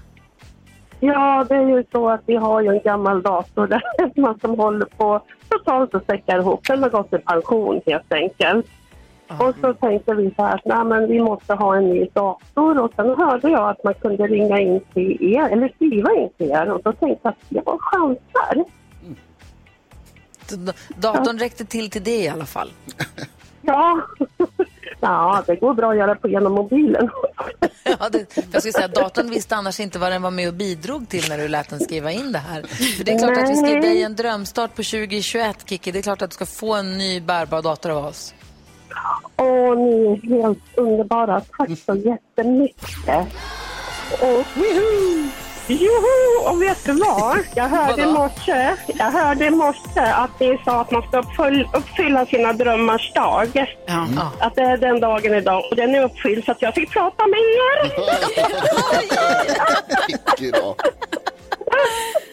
Ja, 1.00 1.46
det 1.50 1.55
är 1.55 1.67
ju 1.77 1.84
så 1.91 2.10
att 2.10 2.22
vi 2.25 2.36
har 2.36 2.62
ju 2.62 2.67
en 2.69 2.81
gammal 2.81 3.22
dator 3.22 3.67
där 3.67 3.81
man 4.22 4.39
som 4.39 4.60
håller 4.60 4.86
på 4.86 5.22
totalt 5.50 5.96
att 5.96 6.05
säcka 6.05 6.38
ihop. 6.38 6.67
Den 6.67 6.84
har 6.84 6.89
gått 6.89 7.13
i 7.13 7.17
pension 7.17 7.81
helt 7.86 8.13
enkelt. 8.13 8.65
Och 9.29 9.55
så 9.62 9.74
tänkte 9.74 10.13
vi 10.13 10.33
så 10.36 10.43
här 10.43 10.55
att 10.55 10.65
nej, 10.65 10.83
men 10.86 11.07
vi 11.07 11.19
måste 11.21 11.53
ha 11.53 11.75
en 11.75 11.89
ny 11.89 12.05
dator 12.13 12.79
och 12.79 12.91
sen 12.95 13.07
hörde 13.17 13.50
jag 13.50 13.69
att 13.69 13.83
man 13.83 13.93
kunde 13.93 14.27
ringa 14.27 14.59
in 14.59 14.81
till 14.93 15.33
er 15.36 15.50
eller 15.50 15.69
skriva 15.75 16.13
in 16.15 16.29
till 16.38 16.51
er 16.51 16.69
och 16.71 16.81
då 16.83 16.93
tänkte 16.93 17.19
jag 17.24 17.31
att 17.31 17.65
jag 17.67 17.79
chansar. 17.81 18.65
D- 20.65 20.74
Datorn 20.98 21.39
räckte 21.39 21.65
till 21.65 21.89
till 21.89 22.03
det 22.03 22.17
i 22.24 22.27
alla 22.29 22.45
fall. 22.45 22.71
Ja. 23.62 24.01
ja, 25.00 25.43
det 25.48 25.55
går 25.55 25.74
bra 25.74 25.91
att 25.91 25.98
göra 25.98 26.15
på 26.15 26.27
genom 26.29 26.53
mobilen. 26.53 27.09
Ja, 28.00 28.09
det, 28.09 28.38
jag 28.51 28.62
skulle 28.62 28.74
säga 28.74 28.88
datorn 28.88 29.29
visste 29.29 29.55
annars 29.55 29.79
inte 29.79 30.00
vad 30.00 30.12
den 30.12 30.21
var 30.21 30.31
med 30.31 30.48
och 30.48 30.53
bidrog 30.53 31.09
till 31.09 31.29
när 31.29 31.38
du 31.38 31.48
lät 31.48 31.69
den 31.69 31.79
skriva 31.79 32.12
in 32.12 32.31
det 32.31 32.39
här. 32.39 32.62
För 32.98 33.03
det 33.03 33.12
är 33.12 33.19
klart 33.19 33.38
att 33.38 33.50
vi 33.50 33.69
ge 33.74 33.79
dig 33.79 34.03
en 34.03 34.15
drömstart 34.15 34.69
på 34.69 34.75
2021, 34.83 35.57
Kiki. 35.69 35.91
Det 35.91 36.00
är 36.00 36.03
klart 36.03 36.21
att 36.21 36.29
du 36.29 36.33
ska 36.33 36.45
få 36.45 36.74
en 36.75 36.98
ny 36.98 37.21
bärbar 37.21 37.62
dator 37.62 37.89
av 37.89 38.05
oss. 38.05 38.33
Åh, 39.38 39.75
ni 39.77 40.05
är 40.05 40.41
helt 40.41 40.77
underbara. 40.77 41.41
Tack 41.58 41.69
så 41.86 41.96
jättemycket. 41.96 43.27
Och 44.22 44.46
Joho, 45.67 46.50
och 46.50 46.62
vet 46.62 46.86
du 46.86 46.93
vad? 46.93 47.38
Jag 47.55 47.69
hörde 47.69 48.01
i 48.01 48.05
morse, 48.05 48.75
jag 48.88 49.12
hörde 49.12 49.46
i 49.46 49.50
morse 49.50 50.00
att 50.00 50.39
ni 50.39 50.62
sa 50.65 50.81
att 50.81 50.91
man 50.91 51.01
ska 51.01 51.19
uppfyll, 51.19 51.67
uppfylla 51.74 52.25
sina 52.25 52.53
drömmars 52.53 53.13
dag. 53.13 53.75
Ja. 53.86 54.08
Att 54.39 54.55
det 54.55 54.62
är 54.62 54.77
den 54.77 55.00
dagen 55.00 55.34
idag 55.34 55.63
och 55.72 55.75
den 55.75 55.96
är 55.96 56.03
uppfylld 56.03 56.46
så 56.46 56.51
att 56.51 56.62
jag 56.62 56.74
fick 56.74 56.91
prata 56.91 57.27
med 57.27 57.39
er. 57.39 57.91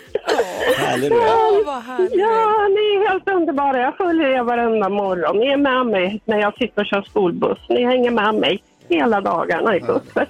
Härlig 0.76 1.10
du 1.10 1.16
är. 1.16 1.64
Vad. 1.64 1.82
Ja, 2.12 2.68
ni 2.68 2.96
är 2.96 3.08
helt 3.12 3.28
underbara. 3.28 3.80
Jag 3.80 3.96
följer 3.96 4.28
er 4.28 4.42
varenda 4.42 4.88
morgon. 4.88 5.36
Ni 5.38 5.46
är 5.46 5.56
med 5.56 5.86
mig 5.86 6.20
när 6.24 6.38
jag 6.40 6.54
sitter 6.58 6.80
och 6.82 6.86
kör 6.86 7.02
skolbuss. 7.02 7.58
Ni 7.68 7.84
hänger 7.84 8.10
med 8.10 8.34
mig 8.34 8.62
hela 8.88 9.20
dagarna 9.20 9.76
i 9.76 9.80
bussen. 9.80 10.26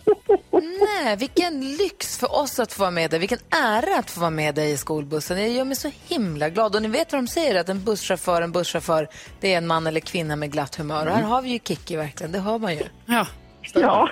Nej, 0.80 1.16
vilken 1.16 1.60
lyx 1.76 2.18
för 2.18 2.34
oss 2.42 2.58
att 2.58 2.72
få 2.72 2.80
vara 2.80 2.90
med 2.90 3.10
dig. 3.10 3.18
Vilken 3.20 3.38
ära 3.50 3.98
att 3.98 4.10
få 4.10 4.20
vara 4.20 4.30
med 4.30 4.54
dig 4.54 4.70
i 4.72 4.76
skolbussen. 4.76 5.36
Det 5.36 5.48
gör 5.48 5.64
mig 5.64 5.76
så 5.76 5.90
himla 6.08 6.48
glad. 6.48 6.76
Och 6.76 6.82
ni 6.82 6.88
vet 6.88 7.12
vad 7.12 7.22
de 7.22 7.26
säger, 7.26 7.60
att 7.60 7.68
en 7.68 7.84
busschaufför, 7.84 8.42
en 8.42 8.52
busschaufför, 8.52 9.08
det 9.40 9.54
är 9.54 9.58
en 9.58 9.66
man 9.66 9.86
eller 9.86 10.00
kvinna 10.00 10.36
med 10.36 10.52
glatt 10.52 10.74
humör. 10.76 11.06
Och 11.06 11.12
här 11.12 11.22
har 11.22 11.42
vi 11.42 11.48
ju 11.50 11.58
Kikki 11.58 11.96
verkligen, 11.96 12.32
det 12.32 12.38
hör 12.38 12.58
man 12.58 12.74
ju. 12.74 12.82
Ja. 13.06 13.26
Ja. 13.74 14.08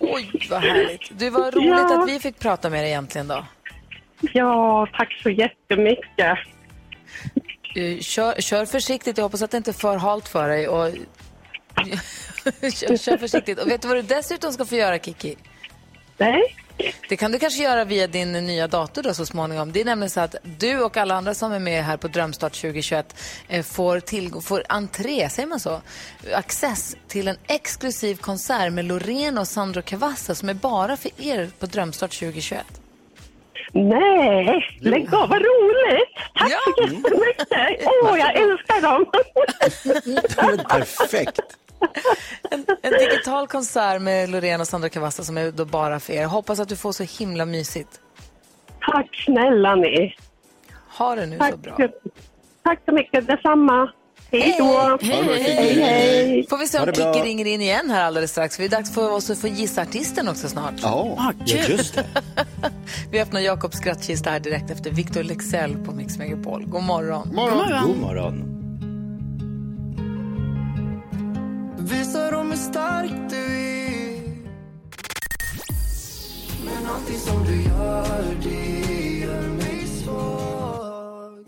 Oj, 0.00 0.30
vad 0.50 0.60
härligt. 0.62 1.18
Du, 1.18 1.30
var 1.30 1.50
roligt 1.50 1.68
Ja. 1.68 2.02
att 2.02 2.08
vi 2.08 2.18
fick 2.20 2.38
prata 2.38 2.70
med 2.70 2.80
dig 2.84 2.90
egentligen 2.90 3.28
då. 3.28 3.44
Ja, 4.20 4.86
tack 4.92 5.20
så 5.22 5.30
jättemycket. 5.30 6.38
Eh, 7.74 7.98
Kör, 8.00 8.40
kör 8.40 8.66
försiktigt, 8.66 9.18
jag 9.18 9.24
hoppas 9.24 9.42
att 9.42 9.50
det 9.50 9.56
inte 9.56 9.70
är 9.70 9.72
för 9.72 9.96
halt 9.96 10.28
för 10.28 10.48
dig. 10.48 10.68
Och... 10.68 10.88
kör, 12.72 12.96
kör 12.96 13.16
försiktigt. 13.16 13.58
Och 13.58 13.70
vet 13.70 13.82
du 13.82 13.88
vad 13.88 13.96
du 13.96 14.02
dessutom 14.02 14.52
ska 14.52 14.64
få 14.64 14.74
göra, 14.74 14.98
Kiki? 14.98 15.36
Nej? 16.18 16.56
Det 17.08 17.16
kan 17.16 17.32
du 17.32 17.38
kanske 17.38 17.62
göra 17.62 17.84
via 17.84 18.06
din 18.06 18.32
nya 18.32 18.68
dator 18.68 19.02
då 19.02 19.14
så 19.14 19.26
småningom. 19.26 19.72
Det 19.72 19.80
är 19.80 19.84
nämligen 19.84 20.10
så 20.10 20.20
att 20.20 20.34
du 20.58 20.82
och 20.82 20.96
alla 20.96 21.14
andra 21.14 21.34
som 21.34 21.52
är 21.52 21.58
med 21.58 21.84
här 21.84 21.96
på 21.96 22.08
Drömstart 22.08 22.52
2021 22.52 23.14
eh, 23.48 23.62
får, 23.62 24.00
tillgång, 24.00 24.42
får 24.42 24.64
entré, 24.68 25.28
säger 25.28 25.48
man 25.48 25.60
så? 25.60 25.80
Access 26.34 26.96
till 27.08 27.28
en 27.28 27.36
exklusiv 27.46 28.16
konsert 28.16 28.72
med 28.72 28.84
Loreen 28.84 29.38
och 29.38 29.48
Sandro 29.48 29.82
Cavazza 29.82 30.34
som 30.34 30.48
är 30.48 30.54
bara 30.54 30.96
för 30.96 31.10
er 31.16 31.50
på 31.58 31.66
Drömstart 31.66 32.18
2021. 32.18 32.79
Nej, 33.72 34.66
lägg 34.80 35.14
av, 35.14 35.28
vad 35.28 35.38
roligt! 35.42 36.08
Tack 36.34 36.50
Ja. 36.52 36.58
så 36.76 36.82
jättemycket! 36.82 37.88
Åh, 38.02 38.18
jag 38.18 38.34
älskar 38.36 38.82
dem! 38.82 39.06
Perfekt. 40.68 41.40
En, 42.50 42.66
en 42.82 42.92
digital 42.92 43.46
konsert 43.46 44.02
med 44.02 44.28
Loreen 44.30 44.60
och 44.60 44.66
Sandro 44.66 44.88
Cavazza 44.88 45.22
som 45.22 45.38
är 45.38 45.50
då 45.50 45.64
bara 45.64 46.00
för 46.00 46.12
er. 46.12 46.26
Hoppas 46.26 46.60
att 46.60 46.68
du 46.68 46.76
får 46.76 46.92
så 46.92 47.02
himla 47.18 47.44
mysigt. 47.46 48.00
Tack 48.80 49.24
snälla 49.24 49.74
ni! 49.74 50.16
Ha 50.98 51.14
det 51.14 51.26
nu 51.26 51.38
Tack, 51.38 51.50
så 51.50 51.56
bra. 51.56 51.76
tack 52.62 52.78
så 52.84 52.92
mycket, 52.92 53.26
detsamma! 53.26 53.92
Hej 54.32 54.54
då! 54.58 54.98
Hej, 55.02 55.42
hej! 55.42 55.80
hej. 55.82 56.46
Får 56.50 56.58
vi 56.58 56.66
se 56.66 56.78
om. 56.78 56.86
Kikki 56.86 57.28
ringer 57.28 57.44
in 57.46 57.60
igen 57.60 57.90
här 57.90 58.04
alldeles 58.04 58.30
strax. 58.30 58.56
För 58.56 58.62
det 58.62 58.66
är 58.66 58.70
dags 58.70 58.94
för 58.94 59.10
oss 59.12 59.30
att 59.30 59.38
få 59.38 59.48
gissa 59.48 59.82
artisten 59.82 60.28
också 60.28 60.48
snart. 60.48 60.74
Ja. 60.82 60.88
Ah, 61.18 61.32
Ja, 61.46 61.56
kul. 61.62 61.70
just 61.70 61.94
det. 61.94 62.04
Vi 63.10 63.20
öppnar 63.20 63.40
Jakobs 63.40 63.76
skrattkista 63.76 64.30
här 64.30 64.40
direkt 64.40 64.70
efter 64.70 64.90
Victor 64.90 65.22
Lexell 65.22 65.76
på 65.76 65.92
Mix 65.92 66.18
Megapol. 66.18 66.64
God 66.66 66.82
morgon. 66.82 67.34
Morgon. 67.34 67.86
God 67.86 67.96
morgon. 67.98 68.46
Visa 71.78 72.30
dem 72.30 72.50
hur 72.50 72.56
stark 72.56 73.10
du 73.30 73.36
är 73.36 74.20
Men 76.64 76.86
allting 76.94 77.18
som 77.18 77.44
du 77.44 77.62
gör, 77.62 78.24
det 78.42 79.18
gör 79.20 79.48
mig 79.48 79.86
svår 80.04 80.49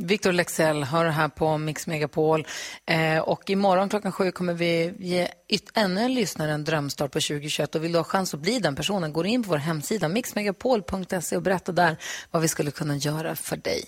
Victor 0.03 0.33
Lexell 0.33 0.85
hör 0.85 1.05
här 1.05 1.29
på 1.29 1.59
Mix 1.59 1.87
Megapol. 1.87 2.47
Eh, 2.87 3.19
och 3.19 3.51
imorgon 3.51 3.89
klockan 3.89 4.13
sju 4.13 4.31
kommer 4.31 4.55
vi 4.55 4.95
ge 4.99 5.29
ännu 5.75 6.01
en 6.01 6.15
lyssnare 6.15 6.53
en 6.53 6.65
drömstart 6.65 7.13
på 7.13 7.21
2021. 7.21 7.75
Och 7.75 7.85
vill 7.85 7.93
du 7.93 7.99
ha 7.99 8.05
chans 8.05 8.35
att 8.35 8.41
bli 8.41 8.59
den 8.59 8.77
personen, 8.77 9.13
går 9.13 9.27
in 9.27 9.43
på 9.43 9.51
vår 9.51 9.57
hemsida 9.57 10.09
mixmegapol.se 10.09 11.37
och 11.37 11.43
berätta 11.43 11.73
där 11.73 11.97
vad 12.31 12.43
vi 12.43 12.49
skulle 12.49 12.71
kunna 12.71 12.97
göra 12.97 13.37
för 13.37 13.57
dig. 13.57 13.85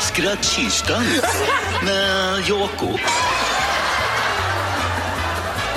Skrattkistan 0.00 1.02
med 1.84 2.38
Jakob. 2.48 3.00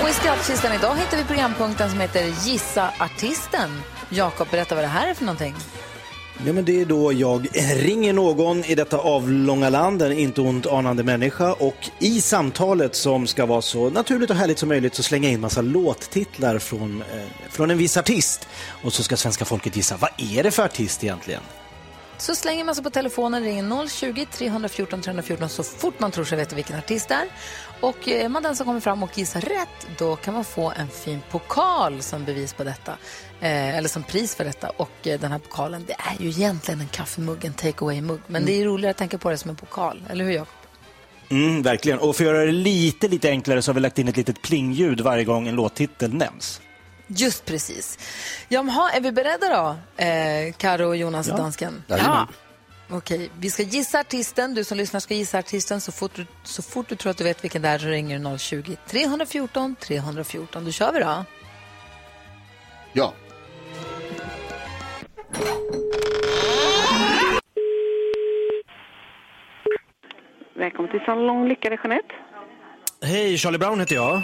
Och 0.03 0.09
i 0.09 0.13
skrattkistan 0.13 0.73
idag 0.73 0.95
hittar 0.95 1.17
vi 1.17 1.23
programpunkten 1.23 1.89
som 1.89 1.99
heter 1.99 2.47
Gissa 2.47 2.93
artisten. 2.99 3.69
Jakob, 4.09 4.47
berätta 4.51 4.75
vad 4.75 4.83
det 4.83 4.87
här 4.87 5.07
är 5.07 5.13
för 5.13 5.25
någonting. 5.25 5.55
Ja, 6.45 6.53
men 6.53 6.65
det 6.65 6.81
är 6.81 6.85
då 6.85 7.13
jag 7.13 7.47
ringer 7.75 8.13
någon 8.13 8.63
i 8.63 8.75
detta 8.75 8.97
avlånga 8.97 9.69
land, 9.69 10.01
en 10.01 10.11
inte 10.11 10.41
ont 10.41 10.67
anande 10.67 11.03
människa 11.03 11.53
och 11.53 11.89
i 11.99 12.21
samtalet 12.21 12.95
som 12.95 13.27
ska 13.27 13.45
vara 13.45 13.61
så 13.61 13.89
naturligt 13.89 14.29
och 14.29 14.35
härligt 14.35 14.59
som 14.59 14.69
möjligt 14.69 14.95
så 14.95 15.03
slänger 15.03 15.29
jag 15.29 15.33
in 15.33 15.39
massa 15.39 15.61
låttitlar 15.61 16.59
från, 16.59 17.01
eh, 17.01 17.49
från 17.49 17.71
en 17.71 17.77
viss 17.77 17.97
artist. 17.97 18.47
Och 18.83 18.93
så 18.93 19.03
ska 19.03 19.17
svenska 19.17 19.45
folket 19.45 19.75
gissa, 19.75 19.97
vad 19.97 20.09
är 20.17 20.43
det 20.43 20.51
för 20.51 20.63
artist 20.63 21.03
egentligen? 21.03 21.41
Så 22.23 22.35
slänger 22.35 22.63
man 22.63 22.75
sig 22.75 22.83
på 22.83 22.89
telefonen, 22.89 23.43
ringer 23.43 23.87
020 23.87 24.25
314 24.31 25.01
314 25.01 25.49
så 25.49 25.63
fort 25.63 25.99
man 25.99 26.11
tror 26.11 26.25
sig 26.25 26.37
veta 26.37 26.55
vilken 26.55 26.77
artist 26.77 27.07
det 27.07 27.13
är. 27.13 27.27
Och 27.79 28.07
är 28.07 28.29
man 28.29 28.43
den 28.43 28.55
som 28.55 28.65
kommer 28.65 28.79
fram 28.79 29.03
och 29.03 29.17
gissar 29.17 29.41
rätt, 29.41 29.87
då 29.97 30.15
kan 30.15 30.33
man 30.33 30.45
få 30.45 30.73
en 30.77 30.87
fin 30.87 31.19
pokal 31.31 32.01
som 32.01 32.25
bevis 32.25 32.53
på 32.53 32.63
detta. 32.63 32.91
Eh, 33.41 33.77
eller 33.77 33.89
som 33.89 34.03
pris 34.03 34.35
för 34.35 34.43
detta. 34.43 34.69
Och 34.69 35.07
eh, 35.07 35.19
den 35.19 35.31
här 35.31 35.39
pokalen, 35.39 35.85
det 35.87 35.93
är 35.93 36.23
ju 36.23 36.29
egentligen 36.29 36.81
en 36.81 36.87
kaffemugg, 36.87 37.45
en 37.45 37.53
take 37.53 37.85
away-mugg. 37.85 38.19
Men 38.27 38.45
det 38.45 38.61
är 38.61 38.65
roligare 38.65 38.91
att 38.91 38.97
tänka 38.97 39.17
på 39.17 39.29
det 39.29 39.37
som 39.37 39.49
en 39.49 39.55
pokal, 39.55 40.03
eller 40.09 40.25
hur 40.25 40.31
Jakob? 40.31 40.55
Mm, 41.29 41.61
verkligen. 41.61 41.99
Och 41.99 42.15
för 42.15 42.23
att 42.23 42.31
göra 42.31 42.45
det 42.45 42.51
lite, 42.51 43.07
lite 43.07 43.29
enklare 43.29 43.61
så 43.61 43.71
har 43.71 43.73
vi 43.73 43.81
lagt 43.81 43.99
in 43.99 44.07
ett 44.07 44.17
litet 44.17 44.41
plingljud 44.41 45.01
varje 45.01 45.23
gång 45.23 45.47
en 45.47 45.55
låttitel 45.55 46.13
nämns. 46.13 46.61
Just 47.15 47.45
precis. 47.45 47.97
Jaha, 48.49 48.91
är 48.91 49.01
vi 49.01 49.11
beredda 49.11 49.49
då? 49.49 50.03
Eh, 50.03 50.53
Karo 50.57 50.87
och 50.87 50.95
Jonas 50.97 51.29
och 51.29 51.37
dansken? 51.37 51.83
Jajamän. 51.87 52.27
Okej, 52.89 53.29
vi 53.39 53.49
ska 53.51 53.63
gissa 53.63 53.99
artisten. 53.99 54.53
Du 54.53 54.63
som 54.63 54.77
lyssnar 54.77 54.99
ska 54.99 55.13
gissa 55.13 55.37
artisten. 55.39 55.81
Så 55.81 55.91
fort 55.91 56.11
du, 56.15 56.25
så 56.43 56.61
fort 56.61 56.89
du 56.89 56.95
tror 56.95 57.11
att 57.11 57.17
du 57.17 57.23
vet 57.23 57.43
vilken 57.43 57.61
det 57.61 57.67
är 57.69 57.79
så 57.79 57.85
ringer 57.85 58.19
du 58.31 58.37
020 58.37 58.77
314 58.87 59.75
314. 59.79 60.65
Då 60.65 60.71
kör 60.71 60.93
vi 60.93 60.99
då. 60.99 61.25
Ja. 62.93 63.13
Välkommen 70.55 70.91
till 70.91 70.99
Salong 71.05 71.47
Lyckade 71.47 71.77
Jeanette. 71.83 72.13
Hej, 73.01 73.37
Charlie 73.37 73.57
Brown 73.57 73.79
heter 73.79 73.95
jag. 73.95 74.21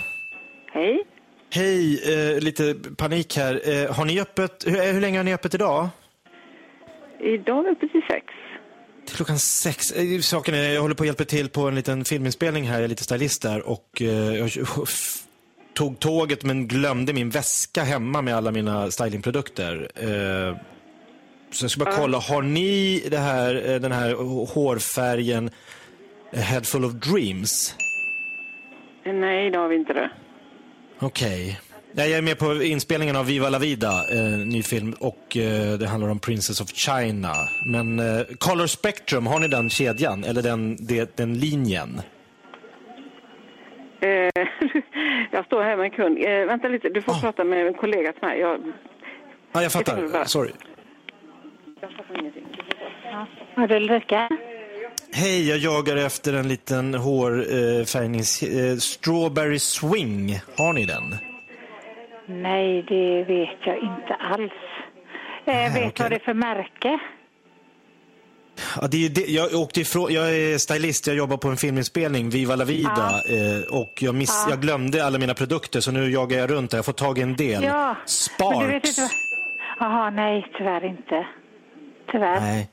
Hej. 0.74 1.05
Hej, 1.51 2.01
eh, 2.13 2.39
lite 2.39 2.75
panik 2.98 3.38
här. 3.38 3.62
Eh, 3.70 3.96
har 3.96 4.06
ni 4.06 4.22
öppet, 4.22 4.63
hur, 4.68 4.94
hur 4.94 5.01
länge 5.01 5.18
har 5.20 5.24
ni 5.24 5.34
öppet 5.34 5.53
idag? 5.53 5.89
Idag 7.20 7.58
är 7.60 7.63
vi 7.63 7.70
uppe 7.70 7.88
till 7.88 8.01
sex. 8.10 8.25
Till 9.06 9.15
klockan 9.15 9.39
sex. 9.39 9.91
Eh, 9.91 10.20
Saken 10.20 10.53
är, 10.56 10.74
jag 10.74 10.82
håller 10.82 10.96
på 10.96 11.03
att 11.03 11.08
hjälpa 11.08 11.25
till 11.25 11.50
på 11.50 11.68
en 11.68 11.75
liten 11.75 12.06
filminspelning 12.06 12.63
här, 12.63 12.75
jag 12.75 12.84
är 12.84 12.88
lite 12.88 13.03
stylist 13.03 13.41
där 13.41 13.68
och 13.70 14.01
eh, 14.01 14.36
jag 14.36 14.50
tog 15.74 16.00
tåget 16.00 16.44
men 16.44 16.68
glömde 16.68 17.13
min 17.13 17.29
väska 17.29 17.84
hemma 17.84 18.22
med 18.22 18.36
alla 18.36 18.51
mina 18.51 18.91
stylingprodukter. 18.91 19.89
Eh, 19.96 20.58
så 21.51 21.63
jag 21.63 21.72
ska 21.72 21.86
bara 21.86 21.96
kolla, 21.96 22.18
har 22.18 22.41
ni 22.41 23.03
det 23.12 23.18
här, 23.18 23.70
eh, 23.70 23.79
den 23.79 23.91
här 23.91 24.13
hårfärgen 24.53 25.50
eh, 26.34 26.39
Head 26.39 26.62
full 26.62 26.86
of 26.86 26.94
dreams? 26.94 27.75
Eh, 29.06 29.13
Nej, 29.13 29.48
idag 29.48 29.60
har 29.62 29.68
vi 29.68 29.75
inte 29.75 29.94
det. 29.94 30.12
Okej. 31.00 31.60
Ja, 31.91 32.03
Jag 32.06 32.18
är 32.18 32.22
med 32.22 32.39
på 32.39 32.63
inspelningen 32.63 33.15
av 33.15 33.25
Viva 33.25 33.50
la 33.50 33.60
Vida, 33.60 33.88
eh, 34.12 34.38
ny 34.46 34.63
film, 34.63 34.94
och 35.00 35.38
eh, 35.38 35.77
det 35.79 35.88
handlar 35.88 36.10
om 36.10 36.20
Princess 36.20 36.62
of 36.62 36.70
China. 36.70 37.34
Men 37.65 38.00
eh, 38.00 38.22
Color 38.38 38.68
Spectrum, 38.68 39.27
har 39.27 39.39
ni 39.39 39.48
den 39.48 39.70
kedjan, 39.70 40.24
eller 40.24 40.41
den, 40.41 40.77
det, 40.79 41.18
den 41.18 41.34
linjen? 41.34 42.01
Eh, 44.01 44.10
jag 45.32 45.46
står 45.46 45.63
här 45.63 45.77
med 45.77 45.84
en 45.86 45.91
kund. 45.91 46.18
Eh, 46.18 46.46
vänta 46.46 46.68
lite, 46.68 46.89
du 46.89 47.01
får 47.01 47.13
prata 47.22 47.44
med 47.44 47.68
en 47.68 47.74
kollega 47.74 48.13
till 48.13 48.22
mig. 48.27 48.39
Jag, 48.39 48.60
Ja, 49.51 49.62
jag 49.63 49.72
fattar. 49.72 50.25
Sorry. 50.25 50.51
jag 51.82 51.91
fattar 51.91 52.20
ingenting. 52.20 52.46
Har 53.56 53.68
du 53.68 53.75
Ulrika? 53.75 54.29
Hej, 55.13 55.50
jag 55.50 55.58
jagar 55.58 55.96
efter 55.98 56.34
en 56.34 56.48
liten 56.48 56.94
hårfärgnings... 56.94 58.44
Eh, 58.44 58.78
strawberry 58.78 59.60
Swing. 59.60 60.39
Har 60.58 60.74
ni 60.74 60.86
den? 60.86 61.16
Nej, 62.25 62.84
det 62.88 63.24
vet 63.24 63.58
jag 63.66 63.78
inte 63.78 64.13
alls. 64.20 64.51
Eh, 65.46 65.74
vet 65.74 65.88
okej. 65.88 65.92
vad 66.00 66.12
det 66.12 66.16
är 66.16 66.20
för 66.20 66.34
märke? 66.34 67.00
Ja, 68.82 68.88
det 68.88 69.06
är 69.06 69.10
det. 69.10 69.22
Jag, 69.32 69.54
åkte 69.54 69.82
ifrån, 69.82 70.13
jag 70.13 70.36
är 70.36 70.58
stylist, 70.58 71.08
jag 71.08 71.16
jobbar 71.16 71.38
på 71.38 71.48
en 71.48 71.58
filminspelning, 71.58 72.30
Viva 72.30 72.56
la 72.56 72.66
vida. 72.66 73.22
Eh, 73.30 73.75
och 73.80 73.94
jag, 74.00 74.16
miss, 74.16 74.44
Ja. 74.46 74.50
jag 74.50 74.62
glömde 74.62 75.06
alla 75.06 75.18
mina 75.18 75.34
produkter 75.34 75.80
så 75.80 75.92
nu 75.92 76.10
jagar 76.12 76.38
jag 76.38 76.51
runt 76.51 76.72
där. 76.72 76.78
Jag 76.78 76.86
får 76.86 76.94
tag 76.94 77.18
i 77.18 77.22
en 77.22 77.36
del. 77.36 77.63
Ja, 77.63 77.96
men 78.39 78.60
du 78.60 78.68
vet 78.68 78.86
Sparks. 78.86 78.88
inte 79.00 79.01
vad... 79.01 79.10
Jaha, 79.80 80.10
nej, 80.10 80.48
tyvärr 80.58 80.86
inte. 80.86 81.28
Tyvärr. 82.12 82.39
Nej. 82.39 82.70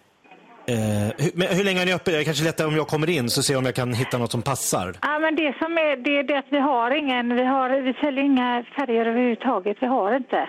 Eh, 0.68 0.76
hur, 1.18 1.30
men 1.34 1.48
hur 1.48 1.64
länge 1.64 1.82
är 1.82 1.86
ni 1.86 1.94
uppe? 1.94 2.10
Jag 2.10 2.24
kanske 2.24 2.44
lättare 2.44 2.66
om 2.66 2.76
jag 2.76 2.88
kommer 2.88 3.10
in 3.10 3.30
så 3.30 3.42
ser 3.42 3.54
jag 3.54 3.58
om 3.58 3.64
jag 3.66 3.74
kan 3.74 3.94
hitta 3.94 4.18
något 4.18 4.32
som 4.32 4.42
passar. 4.42 4.94
Ja, 5.02 5.18
men 5.18 5.36
det 5.36 5.54
som 5.58 5.72
är, 5.78 5.96
det 5.96 6.18
är 6.18 6.22
det 6.22 6.38
att 6.38 6.46
vi 6.50 6.58
har 6.58 6.90
ingen, 6.90 7.36
vi, 7.36 7.44
har, 7.44 7.80
vi 7.80 7.92
säljer 7.94 8.24
inga 8.24 8.64
färger 8.76 9.06
överhuvudtaget. 9.06 9.76
Vi 9.80 9.86
har 9.86 10.16
inte. 10.16 10.48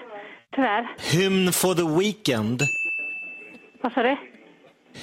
Tyvärr. 0.55 0.88
Hymn 1.12 1.51
for 1.53 1.74
the 1.74 2.00
weekend. 2.03 2.62
Vad 3.81 3.93
sa 3.93 4.03
du? 4.03 4.15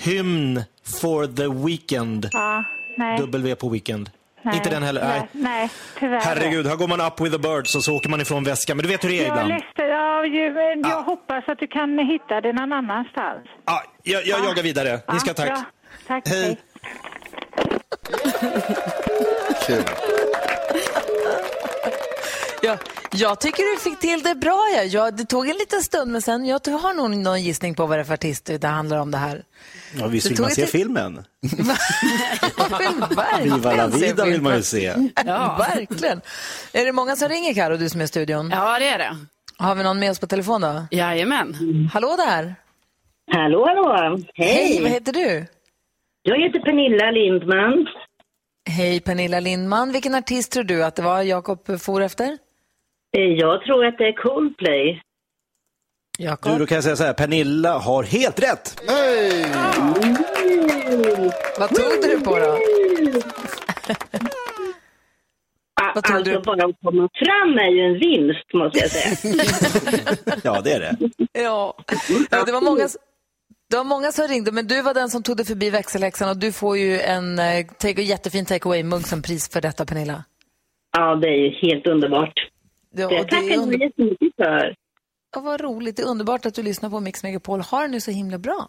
Hymn 0.03 0.61
for 1.01 1.27
the 1.27 1.67
weekend. 1.67 2.29
Ja, 2.33 2.65
nej. 2.99 3.19
W 3.19 3.55
på 3.55 3.69
weekend. 3.69 4.11
Nej. 4.45 4.57
Inte 4.57 4.71
den 4.71 4.83
heller. 4.83 5.05
Nej. 5.05 5.29
Nej, 5.33 5.71
tyvärr. 5.99 6.21
Herregud, 6.21 6.67
här 6.67 6.77
går 6.77 6.89
man 6.89 7.01
up 7.01 7.21
with 7.21 7.33
the 7.33 7.39
birds 7.39 7.75
och 7.75 7.85
så 7.85 7.97
åker 7.97 8.09
man 8.09 8.21
ifrån 8.21 8.45
väskan. 8.45 8.77
Men 8.77 8.83
du 8.85 8.89
vet 8.89 9.05
hur 9.05 9.09
det 9.09 9.15
är 9.19 9.23
Jag, 9.23 9.29
ibland. 9.29 9.49
ledsen. 9.49 9.89
ja, 9.89 10.27
ju, 10.27 10.53
men 10.53 10.91
jag 10.91 11.03
hoppas 11.03 11.45
att 11.49 11.59
du 11.59 11.67
kan 11.67 11.99
hitta 11.99 12.41
det 12.41 12.53
någon 12.53 12.73
annanstans. 12.73 13.47
Ja, 13.65 13.83
jag, 14.03 14.27
jag 14.27 14.45
jagar 14.45 14.63
vidare. 14.63 15.01
Ni 15.13 15.21
ska 15.21 15.35
tack. 15.35 15.49
Bra. 15.49 15.63
Tack. 16.07 16.29
Hej. 16.29 16.59
Kul. 19.67 19.85
Ja, 22.65 22.79
jag 23.13 23.41
tycker 23.41 23.75
du 23.75 23.81
fick 23.81 24.01
till 24.01 24.23
det 24.23 24.35
bra. 24.35 24.69
Ja. 24.77 24.83
Jag, 24.83 25.17
det 25.17 25.25
tog 25.25 25.49
en 25.49 25.57
liten 25.57 25.83
stund, 25.83 26.13
men 26.13 26.23
sen 26.23 26.45
jag 26.47 26.61
har 26.69 26.95
nog 26.95 27.11
någon 27.17 27.43
gissning 27.43 27.75
på 27.75 27.87
vad 27.87 27.99
det 27.99 28.03
är 28.03 28.05
för 28.05 28.15
artist 28.15 28.51
det 28.61 28.67
handlar 28.67 28.99
om 28.99 29.11
det 29.11 29.19
här. 29.19 29.43
Ja, 29.99 30.07
visst 30.07 30.25
Det 30.25 30.31
vill 30.31 30.37
tog 30.37 30.45
man 30.45 30.51
se 30.51 30.67
filmen? 30.67 31.25
Verkligen 32.71 33.55
Viva 33.55 33.75
la 33.75 33.87
vida 33.87 34.25
vill 34.25 34.43
man 34.43 34.57
ju 34.57 34.63
se. 34.63 34.95
Ja. 35.27 35.57
Verkligen. 35.75 36.21
Är 36.73 36.85
det 36.85 36.93
många 36.93 37.17
som 37.17 37.29
ringer, 37.29 37.55
Karo, 37.55 37.77
du 37.77 37.89
som 37.89 38.01
är 38.01 38.05
i 38.05 38.09
studion? 38.09 38.51
Ja, 38.51 38.79
det 38.79 38.89
är 38.89 38.99
det. 38.99 39.17
Har 39.57 39.75
vi 39.75 39.83
någon 39.83 39.99
med 39.99 40.11
oss 40.11 40.19
på 40.19 40.27
telefon 40.27 40.61
då? 40.61 40.87
Jajamän. 40.91 41.57
Hallå 41.93 42.17
där! 42.17 42.55
Hallå, 43.33 43.67
hallå. 43.67 44.19
Hej. 44.35 44.79
vad 44.83 44.91
heter 44.91 45.13
du? 45.13 45.47
Jag 46.23 46.43
heter 46.43 46.61
Pernilla 46.61 47.11
Lindman. 47.11 47.87
Hej 48.71 49.01
Pernilla 49.01 49.41
Lindman. 49.41 49.93
Vilken 49.93 50.15
artist 50.15 50.53
tror 50.53 50.65
du 50.65 50.85
att 50.85 50.97
det 50.97 51.03
var 51.03 51.23
Jakob 51.23 51.81
for 51.81 52.01
efter? 52.01 52.39
Eh, 53.19 53.21
Jag 53.23 53.63
tror 53.65 53.87
att 53.87 53.99
det 53.99 54.05
är 54.09 54.13
Coldplay. 54.13 55.01
Du, 56.19 56.59
då 56.59 56.67
kan 56.67 56.75
jag 56.75 56.85
säga 56.85 56.97
så 56.97 57.05
här, 57.05 57.13
Pernilla 57.13 57.79
har 57.79 58.03
helt 58.03 58.43
rätt. 58.43 58.83
Hej! 58.89 59.47
Vad 61.59 61.69
tog 61.69 62.03
du 62.03 62.21
på 62.21 62.39
då? 62.39 62.59
Vad 65.95 66.11
alltså, 66.11 66.41
bara 66.41 66.65
att 66.65 66.77
komma 66.83 67.09
fram 67.15 67.59
är 67.59 67.71
ju 67.71 67.81
en 67.81 67.99
vinst, 67.99 68.53
måste 68.55 68.79
jag 68.79 68.91
säga. 68.91 69.37
Ja, 70.45 70.61
det 70.61 70.73
är 70.73 70.81
det. 70.81 70.97
Ja, 71.33 71.75
ja 72.31 72.45
det, 72.45 72.53
var 72.53 72.61
många, 72.61 72.89
det 73.71 73.77
var 73.77 73.85
många 73.85 74.13
som 74.13 74.29
ringde, 74.29 74.53
men 74.53 74.67
du 74.67 74.83
var 74.83 74.95
den 74.95 75.09
som 75.11 75.23
tog 75.23 75.37
dig 75.37 75.47
förbi 75.47 75.71
växelläxan 75.71 76.29
och 76.29 76.37
du 76.37 76.53
får 76.53 76.79
ju 76.79 77.01
en 77.01 77.39
eh, 77.39 77.67
take, 77.79 78.03
jättefin 78.03 78.47
take 78.47 78.69
away-mugg 78.69 79.07
som 79.07 79.23
pris 79.23 79.49
för 79.49 79.61
detta, 79.61 79.87
Pernilla. 79.87 80.25
Ja, 80.97 81.15
det 81.15 81.29
är 81.29 81.37
ju 81.37 81.51
helt 81.51 81.87
underbart. 81.87 82.49
Ja, 82.97 83.09
det 83.09 83.15
det 83.15 83.21
är 83.21 83.25
tackar 83.25 83.57
under- 83.63 83.79
jag 83.79 83.83
jättemycket 83.83 84.37
för. 84.37 84.75
Ja, 85.35 85.41
vad 85.41 85.61
roligt. 85.61 85.97
Det 85.97 86.03
är 86.03 86.07
underbart 86.07 86.47
att 86.47 86.55
du 86.55 86.63
lyssnar 86.63 86.91
på 86.91 87.01
Mix 87.01 87.23
Megapol. 87.23 87.61
Har 87.61 87.83
det 87.83 87.89
nu 87.89 88.01
så 88.01 88.11
himla 88.11 88.39
bra. 88.39 88.69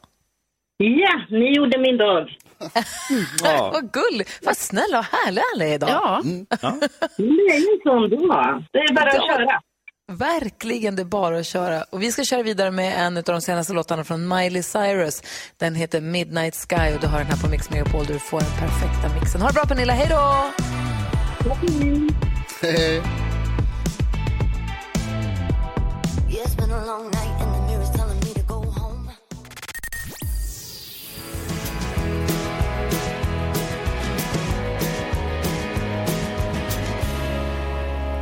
Ja, 0.78 1.22
ni 1.30 1.56
gjorde 1.56 1.78
min 1.80 1.98
dag. 1.98 2.30
Ja. 3.44 3.70
vad 3.74 3.92
gullig. 3.92 4.28
Vad 4.42 4.58
snälla 4.58 5.00
och 5.00 5.06
härliga 5.06 5.44
alla 5.56 5.66
är 5.66 5.74
idag. 5.74 5.90
Ja. 5.90 6.22
Det 7.18 7.24
är 7.24 7.60
ju 7.60 7.74
en 7.74 7.80
sån 7.84 8.28
dag. 8.28 8.64
Det 8.72 8.80
är 8.80 8.94
bara 8.94 9.10
att 9.10 9.16
Ja. 9.16 9.28
köra. 9.38 9.62
Verkligen, 10.18 10.96
det 10.96 11.02
är 11.02 11.06
bara 11.06 11.38
att 11.40 11.46
köra. 11.46 11.84
Och 11.84 12.02
vi 12.02 12.12
ska 12.12 12.24
köra 12.24 12.44
vidare 12.44 12.72
med 12.72 12.94
en 13.08 13.18
av 13.18 13.24
de 13.24 13.42
senaste 13.42 13.74
låtarna 13.74 14.04
från 14.04 14.28
Miley 14.28 14.64
Cyrus. 14.64 15.22
Den 15.58 15.76
heter 15.76 16.02
Midnight 16.02 16.56
Sky 16.56 16.96
och 16.96 17.02
du 17.02 17.08
har 17.08 17.18
den 17.18 17.28
här 17.28 17.44
på 17.44 17.50
Mix 17.50 17.70
Megapol 17.70 18.06
där 18.06 18.14
du 18.14 18.20
får 18.20 18.40
den 18.40 18.50
perfekta 18.60 19.20
mixen. 19.20 19.42
Ha 19.42 19.48
det 19.48 19.54
bra 19.54 19.64
Pernilla, 19.66 19.94
hej 19.94 20.08
då! 20.10 20.52
Hej. 22.62 23.02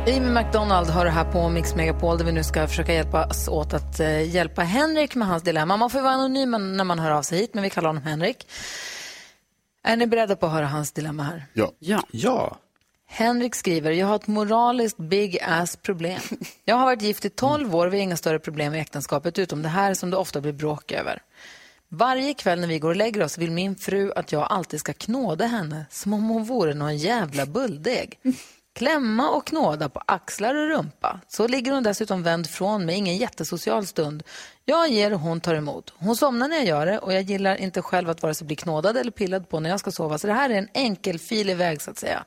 Amy 0.06 0.30
McDonald 0.30 0.90
har 0.90 1.04
det 1.04 1.10
här 1.10 1.32
på 1.32 1.48
Mix 1.48 1.74
Megapol 1.74 2.18
där 2.18 2.24
vi 2.24 2.32
nu 2.32 2.44
ska 2.44 2.66
försöka 2.68 2.94
hjälpas 2.94 3.48
åt 3.48 3.74
att 3.74 4.00
eh, 4.00 4.34
hjälpa 4.34 4.62
Henrik 4.62 5.14
med 5.14 5.28
hans 5.28 5.42
dilemma. 5.42 5.76
Man 5.76 5.90
får 5.90 6.00
vara 6.00 6.12
anonym 6.12 6.76
när 6.76 6.84
man 6.84 6.98
hör 6.98 7.10
av 7.10 7.22
sig 7.22 7.38
hit, 7.38 7.54
men 7.54 7.62
vi 7.62 7.70
kallar 7.70 7.88
honom 7.88 8.02
Henrik. 8.02 8.46
Är 9.82 9.96
ni 9.96 10.06
beredda 10.06 10.36
på 10.36 10.46
att 10.46 10.52
höra 10.52 10.66
hans 10.66 10.92
dilemma 10.92 11.22
här? 11.22 11.46
Ja. 11.52 11.72
Ja. 11.78 12.02
Ja. 12.10 12.56
Henrik 13.16 13.54
skriver, 13.54 13.90
jag 13.90 14.06
har 14.06 14.16
ett 14.16 14.26
moraliskt 14.26 14.96
big 14.96 15.38
ass 15.42 15.76
problem. 15.76 16.20
Jag 16.64 16.76
har 16.76 16.84
varit 16.84 17.02
gift 17.02 17.24
i 17.24 17.30
12 17.30 17.74
år, 17.74 17.86
vi 17.86 17.96
har 17.96 18.02
inga 18.02 18.16
större 18.16 18.38
problem 18.38 18.74
i 18.74 18.80
äktenskapet 18.80 19.38
utom 19.38 19.62
det 19.62 19.68
här 19.68 19.94
som 19.94 20.10
det 20.10 20.16
ofta 20.16 20.40
blir 20.40 20.52
bråk 20.52 20.92
över. 20.92 21.22
Varje 21.88 22.34
kväll 22.34 22.60
när 22.60 22.68
vi 22.68 22.78
går 22.78 22.88
och 22.88 22.96
lägger 22.96 23.22
oss 23.22 23.38
vill 23.38 23.50
min 23.50 23.76
fru 23.76 24.12
att 24.16 24.32
jag 24.32 24.46
alltid 24.50 24.80
ska 24.80 24.92
knåda 24.92 25.46
henne 25.46 25.86
som 25.90 26.12
om 26.12 26.28
hon 26.28 26.44
vore 26.44 26.74
någon 26.74 26.96
jävla 26.96 27.46
bulldeg. 27.46 28.18
Klämma 28.74 29.30
och 29.30 29.46
knåda 29.46 29.88
på 29.88 30.02
axlar 30.06 30.54
och 30.54 30.68
rumpa. 30.68 31.20
Så 31.28 31.48
ligger 31.48 31.72
hon 31.72 31.82
dessutom 31.82 32.22
vänd 32.22 32.50
från 32.50 32.86
mig, 32.86 32.96
ingen 32.96 33.16
jättesocial 33.16 33.86
stund. 33.86 34.22
Jag 34.64 34.88
ger 34.88 35.12
och 35.12 35.20
hon 35.20 35.40
tar 35.40 35.54
emot. 35.54 35.92
Hon 35.96 36.16
somnar 36.16 36.48
när 36.48 36.56
jag 36.56 36.66
gör 36.66 36.86
det 36.86 36.98
och 36.98 37.12
jag 37.12 37.22
gillar 37.22 37.56
inte 37.56 37.82
själv 37.82 38.10
att 38.10 38.22
vare 38.22 38.34
sig 38.34 38.46
bli 38.46 38.56
knådad 38.56 38.96
eller 38.96 39.10
pillad 39.10 39.48
på 39.48 39.60
när 39.60 39.70
jag 39.70 39.80
ska 39.80 39.90
sova. 39.90 40.18
Så 40.18 40.26
det 40.26 40.32
här 40.32 40.50
är 40.50 40.54
en 40.54 40.68
enkelfilig 40.74 41.56
väg 41.56 41.82
så 41.82 41.90
att 41.90 41.98
säga. 41.98 42.24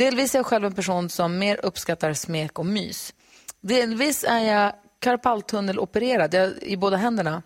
Delvis 0.00 0.34
är 0.34 0.38
jag 0.38 0.46
själv 0.46 0.64
en 0.64 0.72
person 0.72 1.08
som 1.08 1.38
mer 1.38 1.60
uppskattar 1.64 2.12
smek 2.12 2.58
och 2.58 2.66
mys. 2.66 3.14
Delvis 3.60 4.24
är 4.24 4.38
jag 4.38 4.72
karpaltunnelopererad 5.00 6.34
jag, 6.34 6.62
i 6.62 6.76
båda 6.76 6.96
händerna. 6.96 7.42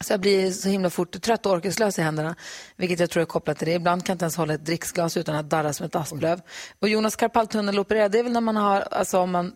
Så 0.00 0.12
jag 0.12 0.20
blir 0.20 0.50
så 0.50 0.68
himla 0.68 0.90
fort 0.90 1.22
trött 1.22 1.46
och 1.46 1.52
orkeslös 1.52 1.98
i 1.98 2.02
händerna, 2.02 2.36
vilket 2.76 3.00
jag 3.00 3.10
tror 3.10 3.20
är 3.20 3.24
kopplat 3.24 3.58
till 3.58 3.68
det. 3.68 3.74
Ibland 3.74 4.04
kan 4.04 4.12
jag 4.12 4.14
inte 4.14 4.24
ens 4.24 4.36
hålla 4.36 4.54
ett 4.54 4.64
dricksglas 4.64 5.16
utan 5.16 5.36
att 5.36 5.50
darra 5.50 5.72
som 5.72 5.86
ett 5.86 5.94
asplöv. 5.94 6.40
Och 6.78 6.88
Jonas 6.88 7.16
karpaltunnelopererad, 7.16 8.12
det 8.12 8.18
är 8.18 8.22
väl 8.22 8.32
när 8.32 8.40
man 8.40 8.56
har, 8.56 8.80
alltså 8.80 9.18
om 9.18 9.30
man 9.30 9.52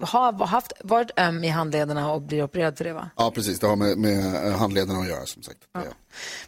har 0.00 0.46
haft, 0.46 0.72
varit 0.84 1.10
öm 1.16 1.44
i 1.44 1.48
handlederna 1.48 2.12
och 2.12 2.22
blir 2.22 2.42
opererad 2.42 2.76
för 2.78 2.84
det 2.84 2.92
va? 2.92 3.10
Ja, 3.16 3.30
precis. 3.30 3.58
Det 3.58 3.66
har 3.66 3.76
med, 3.76 3.98
med 3.98 4.46
eh, 4.46 4.52
handlederna 4.58 4.98
att 5.00 5.08
göra 5.08 5.26
som 5.26 5.42
sagt. 5.42 5.58
Ja. 5.72 5.82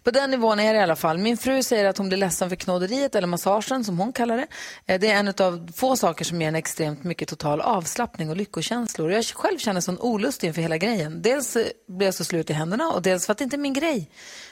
På 0.03 0.11
den 0.11 0.31
nivån 0.31 0.61
är 0.61 0.72
det 0.72 0.79
i 0.79 0.83
alla 0.83 0.96
fall. 0.96 1.18
Min 1.18 1.37
fru 1.37 1.62
säger 1.62 1.85
att 1.85 1.98
hon 1.98 2.09
blir 2.09 2.18
ledsen 2.18 2.48
för 2.48 2.57
knåderiet 2.57 3.14
eller 3.14 3.27
massagen 3.27 3.85
som 3.85 3.98
hon 3.98 4.12
kallar 4.12 4.37
det. 4.37 4.46
Eh, 4.87 5.01
Det 5.01 5.11
är 5.11 5.18
en 5.18 5.29
av 5.29 5.72
få 5.75 5.96
saker 5.96 6.25
som 6.25 6.40
ger 6.40 6.48
en 6.48 6.55
extremt 6.55 7.05
mycket 7.05 7.29
total 7.29 7.61
avslappning 7.61 8.31
och 8.31 8.37
lyckokänslor. 8.37 9.12
Jag 9.12 9.25
själv 9.25 9.59
känner 9.59 9.81
sån 9.81 9.98
olust 9.98 10.44
inför 10.44 10.62
hela 10.62 10.77
grejen. 10.79 11.22
Dels 11.22 11.57
eh, 11.57 11.66
blir 11.88 12.07
jag 12.07 12.14
så 12.14 12.25
slut 12.25 12.51
i 12.51 12.53
händerna 12.53 12.92
och 12.92 13.03
dels 13.03 13.27
för 13.27 13.33
att 13.33 13.38
det 13.38 13.44
inte 13.44 13.57
är 13.57 13.59
min 13.59 13.72
grej. 13.72 14.11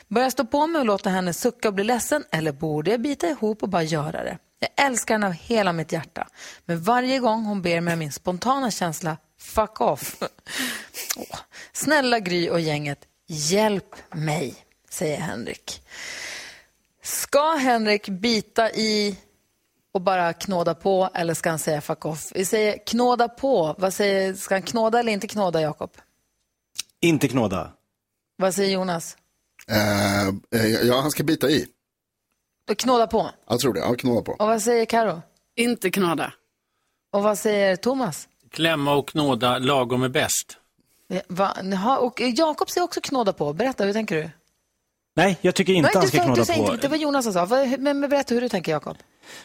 Börjar 0.09 0.25
jag 0.25 0.33
stå 0.33 0.44
på 0.44 0.66
mig 0.66 0.81
och 0.81 0.87
låta 0.87 1.11
henne 1.11 1.33
sucka 1.33 1.68
och 1.68 1.75
bli 1.75 1.85
ledsen 1.85 2.25
eller 2.33 2.53
borde 2.53 2.90
jag 2.90 3.01
bita 3.01 3.29
ihop 3.29 3.62
och 3.62 3.68
bara 3.68 3.83
göra 3.83 4.25
det? 4.25 4.38
Jag 4.61 4.87
älskar 4.87 5.14
henne 5.14 5.27
av 5.27 5.33
hela 5.33 5.73
mitt 5.73 5.92
hjärta. 5.92 6.29
Men 6.64 6.83
varje 6.83 7.18
gång 7.18 7.44
hon 7.44 7.62
ber 7.62 7.81
mig 7.81 7.96
min 7.96 8.12
spontana 8.12 8.70
känsla, 8.70 9.16
fuck 9.38 9.81
off. 9.81 10.16
Åh. 11.16 11.38
Snälla 11.73 12.18
Gry 12.18 12.51
och 12.51 12.61
gänget, 12.61 12.99
hjälp 13.27 13.96
mig, 14.14 14.57
säger 14.90 15.20
Henrik. 15.20 15.83
Ska 17.03 17.55
Henrik 17.55 18.09
bita 18.09 18.70
i 18.70 19.16
och 19.92 20.01
bara 20.01 20.33
knåda 20.33 20.75
på 20.75 21.11
eller 21.14 21.35
ska 21.35 21.51
han 21.51 21.59
säga 21.59 21.81
fuck 21.81 22.05
off? 22.05 22.33
Vi 22.35 22.44
säger 22.44 22.87
knåda 22.87 23.29
på. 23.29 23.75
Vad 23.79 23.94
säger, 23.94 24.35
ska 24.35 24.55
han 24.55 24.62
knåda 24.62 25.01
eller 25.01 25.12
inte 25.12 25.29
knåda, 25.29 25.61
Jakob? 25.61 25.90
Inte 27.01 27.29
knåda. 27.29 27.73
Vad 28.37 28.55
säger 28.55 28.73
Jonas? 28.73 29.16
Eh, 29.68 30.66
ja, 30.83 31.01
han 31.01 31.11
ska 31.11 31.23
bita 31.23 31.51
i. 31.51 31.66
Då 32.68 32.75
knåda 32.75 33.07
på. 33.07 33.31
Jag 33.49 33.61
tror 33.61 33.75
det. 33.75 33.81
Ja, 33.81 33.94
knåda 33.94 34.23
på. 34.23 34.33
Och 34.33 34.46
vad 34.46 34.62
säger 34.62 34.85
Karo? 34.85 35.23
Inte 35.57 35.90
knåda. 35.90 36.33
Och 37.12 37.23
vad 37.23 37.38
säger 37.38 37.77
Thomas? 37.77 38.29
Klämma 38.53 38.94
och 38.94 39.09
knåda 39.09 39.59
lagom 39.59 40.03
är 40.03 40.09
bäst. 40.09 40.57
Va? 41.29 41.57
Jaha, 41.62 41.99
Och 41.99 42.20
Jakob 42.20 42.70
säger 42.70 42.85
också 42.85 43.01
knåda 43.01 43.33
på. 43.33 43.53
Berätta, 43.53 43.85
hur 43.85 43.92
tänker 43.92 44.16
du? 44.16 44.31
Nej, 45.16 45.38
jag 45.40 45.55
tycker 45.55 45.73
inte 45.73 45.90
Nej, 45.94 46.01
han 46.01 46.09
ska 46.09 46.25
knåda 46.25 46.40
du 46.40 46.44
säger 46.44 46.66
på. 46.66 46.73
Inte, 46.73 46.87
det 46.87 46.90
var 46.90 46.96
Jonas 46.96 47.25
som 47.25 47.33
sa. 47.33 47.66
Men 47.79 48.01
berätta 48.01 48.35
hur 48.35 48.40
du 48.40 48.49
tänker, 48.49 48.73
Jakob. 48.73 48.96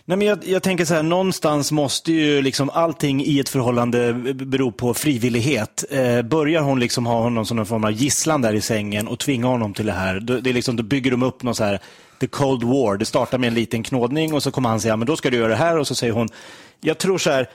Nej, 0.05 0.17
men 0.17 0.27
jag, 0.27 0.47
jag 0.47 0.63
tänker 0.63 0.85
så 0.85 0.93
här, 0.93 1.03
någonstans 1.03 1.71
måste 1.71 2.11
ju 2.11 2.41
liksom 2.41 2.69
allting 2.69 3.23
i 3.25 3.39
ett 3.39 3.49
förhållande 3.49 4.13
bero 4.33 4.71
på 4.71 4.93
frivillighet. 4.93 5.83
Eh, 5.89 6.21
börjar 6.21 6.61
hon 6.61 6.79
liksom 6.79 7.05
ha 7.05 7.21
honom 7.21 7.45
som 7.45 7.57
någon 7.57 7.65
form 7.65 7.83
av 7.83 7.91
gisslan 7.91 8.41
där 8.41 8.53
i 8.53 8.61
sängen 8.61 9.07
och 9.07 9.19
tvinga 9.19 9.47
honom 9.47 9.73
till 9.73 9.85
det 9.85 9.91
här, 9.91 10.19
då, 10.19 10.39
det 10.39 10.49
är 10.49 10.53
liksom, 10.53 10.75
då 10.75 10.83
bygger 10.83 11.11
de 11.11 11.23
upp 11.23 11.43
någon 11.43 11.55
så 11.55 11.63
här, 11.63 11.79
the 12.19 12.27
cold 12.27 12.63
war. 12.63 12.97
Det 12.97 13.05
startar 13.05 13.37
med 13.37 13.47
en 13.47 13.53
liten 13.53 13.83
knådning 13.83 14.33
och 14.33 14.43
så 14.43 14.51
kommer 14.51 14.69
han 14.69 14.81
säga, 14.81 14.97
men 14.97 15.07
då 15.07 15.17
ska 15.17 15.29
du 15.29 15.37
göra 15.37 15.47
det 15.47 15.55
här 15.55 15.77
och 15.77 15.87
så 15.87 15.95
säger 15.95 16.13
hon, 16.13 16.29
jag 16.81 16.97
tror 16.97 17.17
så 17.17 17.29
här, 17.29 17.49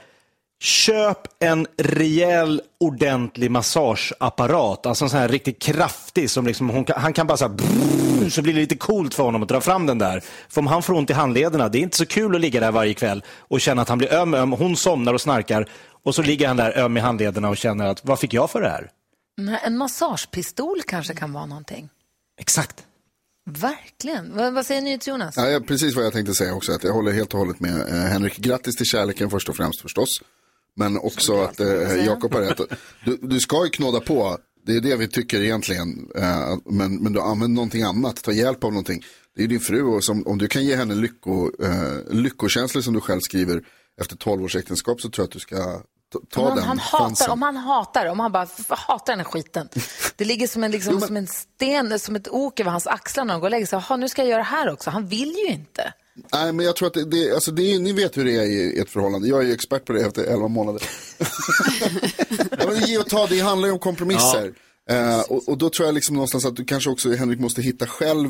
Köp 0.61 1.17
en 1.39 1.67
rejäl, 1.77 2.61
ordentlig 2.79 3.51
massageapparat. 3.51 4.85
Alltså 4.85 5.05
en 5.05 5.09
sån 5.09 5.19
här 5.19 5.27
riktigt 5.27 5.61
kraftig 5.61 6.29
som 6.29 6.47
liksom, 6.47 6.69
hon 6.69 6.85
han 6.95 7.13
kan 7.13 7.27
bara 7.27 7.37
så 7.37 7.47
här, 7.47 7.53
brrr, 7.53 8.29
så 8.29 8.41
blir 8.41 8.53
det 8.53 8.59
lite 8.59 8.77
coolt 8.77 9.13
för 9.13 9.23
honom 9.23 9.43
att 9.43 9.49
dra 9.49 9.61
fram 9.61 9.85
den 9.85 9.97
där. 9.97 10.23
För 10.49 10.61
om 10.61 10.67
han 10.67 10.83
får 10.83 10.93
ont 10.93 11.09
i 11.09 11.13
handlederna, 11.13 11.69
det 11.69 11.77
är 11.77 11.81
inte 11.81 11.97
så 11.97 12.05
kul 12.05 12.35
att 12.35 12.41
ligga 12.41 12.59
där 12.59 12.71
varje 12.71 12.93
kväll 12.93 13.23
och 13.37 13.61
känna 13.61 13.81
att 13.81 13.89
han 13.89 13.97
blir 13.97 14.13
öm, 14.13 14.33
öm. 14.33 14.51
Hon 14.51 14.77
somnar 14.77 15.13
och 15.13 15.21
snarkar 15.21 15.69
och 16.03 16.15
så 16.15 16.21
ligger 16.21 16.47
han 16.47 16.57
där 16.57 16.77
öm 16.77 16.97
i 16.97 16.99
handlederna 16.99 17.49
och 17.49 17.57
känner 17.57 17.87
att, 17.87 18.05
vad 18.05 18.19
fick 18.19 18.33
jag 18.33 18.51
för 18.51 18.61
det 18.61 18.69
här? 18.69 18.89
En 19.63 19.77
massagepistol 19.77 20.81
kanske 20.87 21.13
kan 21.13 21.33
vara 21.33 21.45
någonting. 21.45 21.89
Exakt. 22.41 22.85
Verkligen. 23.45 24.35
Vad, 24.35 24.53
vad 24.53 24.65
säger 24.65 24.81
NyhetsJonas? 24.81 25.37
Ja, 25.37 25.49
ja, 25.49 25.59
precis 25.59 25.95
vad 25.95 26.05
jag 26.05 26.13
tänkte 26.13 26.33
säga 26.33 26.53
också. 26.53 26.71
Att 26.71 26.83
jag 26.83 26.93
håller 26.93 27.11
helt 27.11 27.33
och 27.33 27.39
hållet 27.39 27.59
med 27.59 27.79
eh, 27.79 27.95
Henrik. 27.95 28.37
Grattis 28.37 28.75
till 28.75 28.85
kärleken 28.85 29.29
först 29.29 29.49
och 29.49 29.55
främst 29.55 29.81
förstås. 29.81 30.09
Men 30.75 30.97
också 30.97 31.41
att 31.41 31.59
eh, 31.59 32.05
Jakob 32.05 32.33
har 32.33 32.41
rätt. 32.41 32.61
Du, 33.05 33.17
du 33.21 33.39
ska 33.39 33.65
ju 33.65 33.69
knåda 33.69 33.99
på. 33.99 34.37
Det 34.65 34.75
är 34.75 34.81
det 34.81 34.95
vi 34.95 35.07
tycker 35.07 35.41
egentligen. 35.41 36.11
Eh, 36.15 36.57
men, 36.65 36.95
men 36.95 37.13
du 37.13 37.21
använder 37.21 37.55
någonting 37.55 37.83
annat. 37.83 38.23
Ta 38.23 38.31
hjälp 38.31 38.63
av 38.63 38.71
någonting. 38.71 39.01
Det 39.35 39.41
är 39.41 39.43
ju 39.43 39.47
din 39.47 39.59
fru 39.59 39.83
och 39.83 40.03
som, 40.03 40.27
om 40.27 40.37
du 40.37 40.47
kan 40.47 40.65
ge 40.65 40.75
henne 40.75 40.95
lycko, 40.95 41.51
eh, 41.63 42.13
lyckokänslor 42.13 42.81
som 42.81 42.93
du 42.93 43.01
själv 43.01 43.19
skriver 43.19 43.63
efter 44.01 44.15
12 44.15 44.43
års 44.43 44.55
äktenskap 44.55 45.01
så 45.01 45.09
tror 45.09 45.23
jag 45.23 45.27
att 45.27 45.33
du 45.33 45.39
ska 45.39 45.81
ta, 46.11 46.41
Om 46.41 46.47
han, 46.47 46.55
den 46.55 46.65
han 46.65 46.79
hatar, 46.79 47.29
om 47.29 47.41
han 47.41 47.57
hatar, 47.57 48.05
om 48.05 48.19
han 48.19 48.31
bara 48.31 48.47
hatar 48.69 49.13
den 49.13 49.19
här 49.19 49.25
skiten. 49.25 49.69
Det 50.15 50.25
ligger 50.25 50.47
som 50.47 50.63
en, 50.63 50.71
liksom, 50.71 51.01
som 51.01 51.17
en 51.17 51.27
sten, 51.27 51.99
som 51.99 52.15
ett 52.15 52.27
ok 52.27 52.59
över 52.59 52.71
hans 52.71 52.87
axlar 52.87 53.25
när 53.25 53.33
han 53.33 53.41
går 53.41 53.47
och 53.47 53.51
lägger 53.51 53.65
sig. 53.65 53.81
Jaha, 53.87 53.97
nu 53.97 54.09
ska 54.09 54.21
jag 54.21 54.29
göra 54.29 54.37
det 54.37 54.43
här 54.43 54.69
också. 54.69 54.89
Han 54.89 55.07
vill 55.07 55.35
ju 55.35 55.47
inte. 55.47 55.93
Nej, 56.33 56.53
men 56.53 56.65
jag 56.65 56.75
tror 56.75 56.87
att 56.87 56.93
det, 56.93 57.05
det, 57.05 57.33
alltså 57.33 57.51
det 57.51 57.73
är, 57.73 57.79
ni 57.79 57.93
vet 57.93 58.17
hur 58.17 58.25
det 58.25 58.35
är 58.35 58.43
i 58.43 58.79
ett 58.79 58.89
förhållande. 58.89 59.27
Jag 59.27 59.39
är 59.39 59.45
ju 59.45 59.53
expert 59.53 59.85
på 59.85 59.93
det 59.93 60.05
efter 60.05 60.23
11 60.23 60.47
månader. 60.47 60.83
ja, 62.59 62.67
men 62.67 62.81
ge 62.85 62.97
och 62.97 63.09
ta, 63.09 63.27
det 63.27 63.39
handlar 63.39 63.67
ju 63.67 63.73
om 63.73 63.79
kompromisser. 63.79 64.53
Eh, 64.89 65.19
och, 65.19 65.49
och 65.49 65.57
då 65.57 65.69
tror 65.69 65.85
jag 65.85 65.95
liksom 65.95 66.15
någonstans 66.15 66.45
att 66.45 66.55
du 66.55 66.65
kanske 66.65 66.89
också, 66.89 67.11
Henrik, 67.11 67.39
måste 67.39 67.61
hitta 67.61 67.87
själv, 67.87 68.29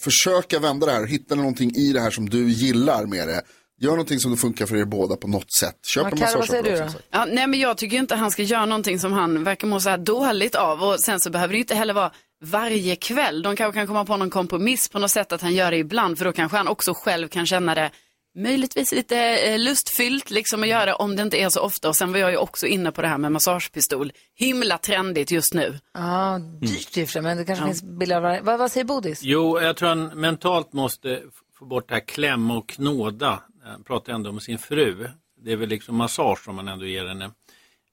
försöka 0.00 0.58
vända 0.58 0.86
det 0.86 0.92
här, 0.92 1.06
hitta 1.06 1.34
någonting 1.34 1.74
i 1.74 1.92
det 1.92 2.00
här 2.00 2.10
som 2.10 2.28
du 2.28 2.50
gillar 2.50 3.06
med 3.06 3.28
det. 3.28 3.42
Gör 3.82 3.90
någonting 3.90 4.18
som 4.20 4.30
det 4.30 4.36
funkar 4.36 4.66
för 4.66 4.76
er 4.76 4.84
båda 4.84 5.16
på 5.16 5.28
något 5.28 5.52
sätt. 5.52 5.78
Köp 5.86 6.12
en 6.12 6.18
som 6.18 6.42
sagt. 6.46 6.96
Ja, 7.10 7.24
nej, 7.24 7.46
men 7.46 7.60
jag 7.60 7.76
tycker 7.76 7.96
inte 7.96 8.14
han 8.14 8.30
ska 8.30 8.42
göra 8.42 8.66
någonting 8.66 8.98
som 9.00 9.12
han 9.12 9.44
verkar 9.44 9.66
må 9.66 9.80
så 9.80 9.88
här 9.90 9.98
dåligt 9.98 10.54
av. 10.54 10.82
Och 10.82 11.00
sen 11.00 11.20
så 11.20 11.30
behöver 11.30 11.52
det 11.54 11.58
inte 11.58 11.74
heller 11.74 11.94
vara 11.94 12.10
varje 12.44 12.96
kväll. 12.96 13.42
De 13.42 13.56
kanske 13.56 13.78
kan 13.80 13.86
komma 13.86 14.04
på 14.04 14.16
någon 14.16 14.30
kompromiss 14.30 14.88
på 14.88 14.98
något 14.98 15.10
sätt 15.10 15.32
att 15.32 15.40
han 15.42 15.54
gör 15.54 15.70
det 15.70 15.76
ibland. 15.76 16.18
För 16.18 16.24
då 16.24 16.32
kanske 16.32 16.56
han 16.56 16.68
också 16.68 16.94
själv 16.94 17.28
kan 17.28 17.46
känna 17.46 17.74
det 17.74 17.90
möjligtvis 18.38 18.92
lite 18.92 19.18
eh, 19.18 19.58
lustfyllt 19.58 20.30
liksom 20.30 20.62
att 20.62 20.68
göra 20.68 20.86
det 20.86 20.94
om 20.94 21.16
det 21.16 21.22
inte 21.22 21.36
är 21.42 21.48
så 21.48 21.60
ofta. 21.60 21.88
Och 21.88 21.96
sen 21.96 22.12
var 22.12 22.18
jag 22.18 22.30
ju 22.30 22.36
också 22.36 22.66
inne 22.66 22.92
på 22.92 23.02
det 23.02 23.08
här 23.08 23.18
med 23.18 23.32
massagepistol. 23.32 24.12
Himla 24.34 24.78
trendigt 24.78 25.30
just 25.30 25.54
nu. 25.54 25.78
Ja, 25.94 26.38
dyrt 26.60 26.96
i 26.98 27.04
och 27.04 27.08
för 27.08 27.12
sig, 27.12 27.22
men 27.22 27.36
det 27.36 27.44
kanske 27.44 27.62
Ja. 27.64 27.66
finns 27.68 27.82
billigare. 27.82 28.40
Vad, 28.42 28.58
vad 28.58 28.72
säger 28.72 28.84
Bodis? 28.84 29.20
Jo, 29.22 29.60
jag 29.60 29.76
tror 29.76 29.88
han 29.88 30.04
mentalt 30.06 30.72
måste 30.72 31.10
f- 31.14 31.20
få 31.58 31.64
bort 31.64 31.88
det 31.88 31.94
här 31.94 32.00
klämma 32.06 32.56
och 32.56 32.68
knåda. 32.68 33.42
Han 33.64 33.84
pratar 33.84 34.12
ändå 34.12 34.30
om 34.30 34.40
sin 34.40 34.58
fru. 34.58 35.08
Det 35.44 35.52
är 35.52 35.56
väl 35.56 35.68
liksom 35.68 35.96
massage 35.96 36.44
som 36.44 36.54
man 36.56 36.68
ändå 36.68 36.84
ger 36.86 37.06
henne. 37.06 37.30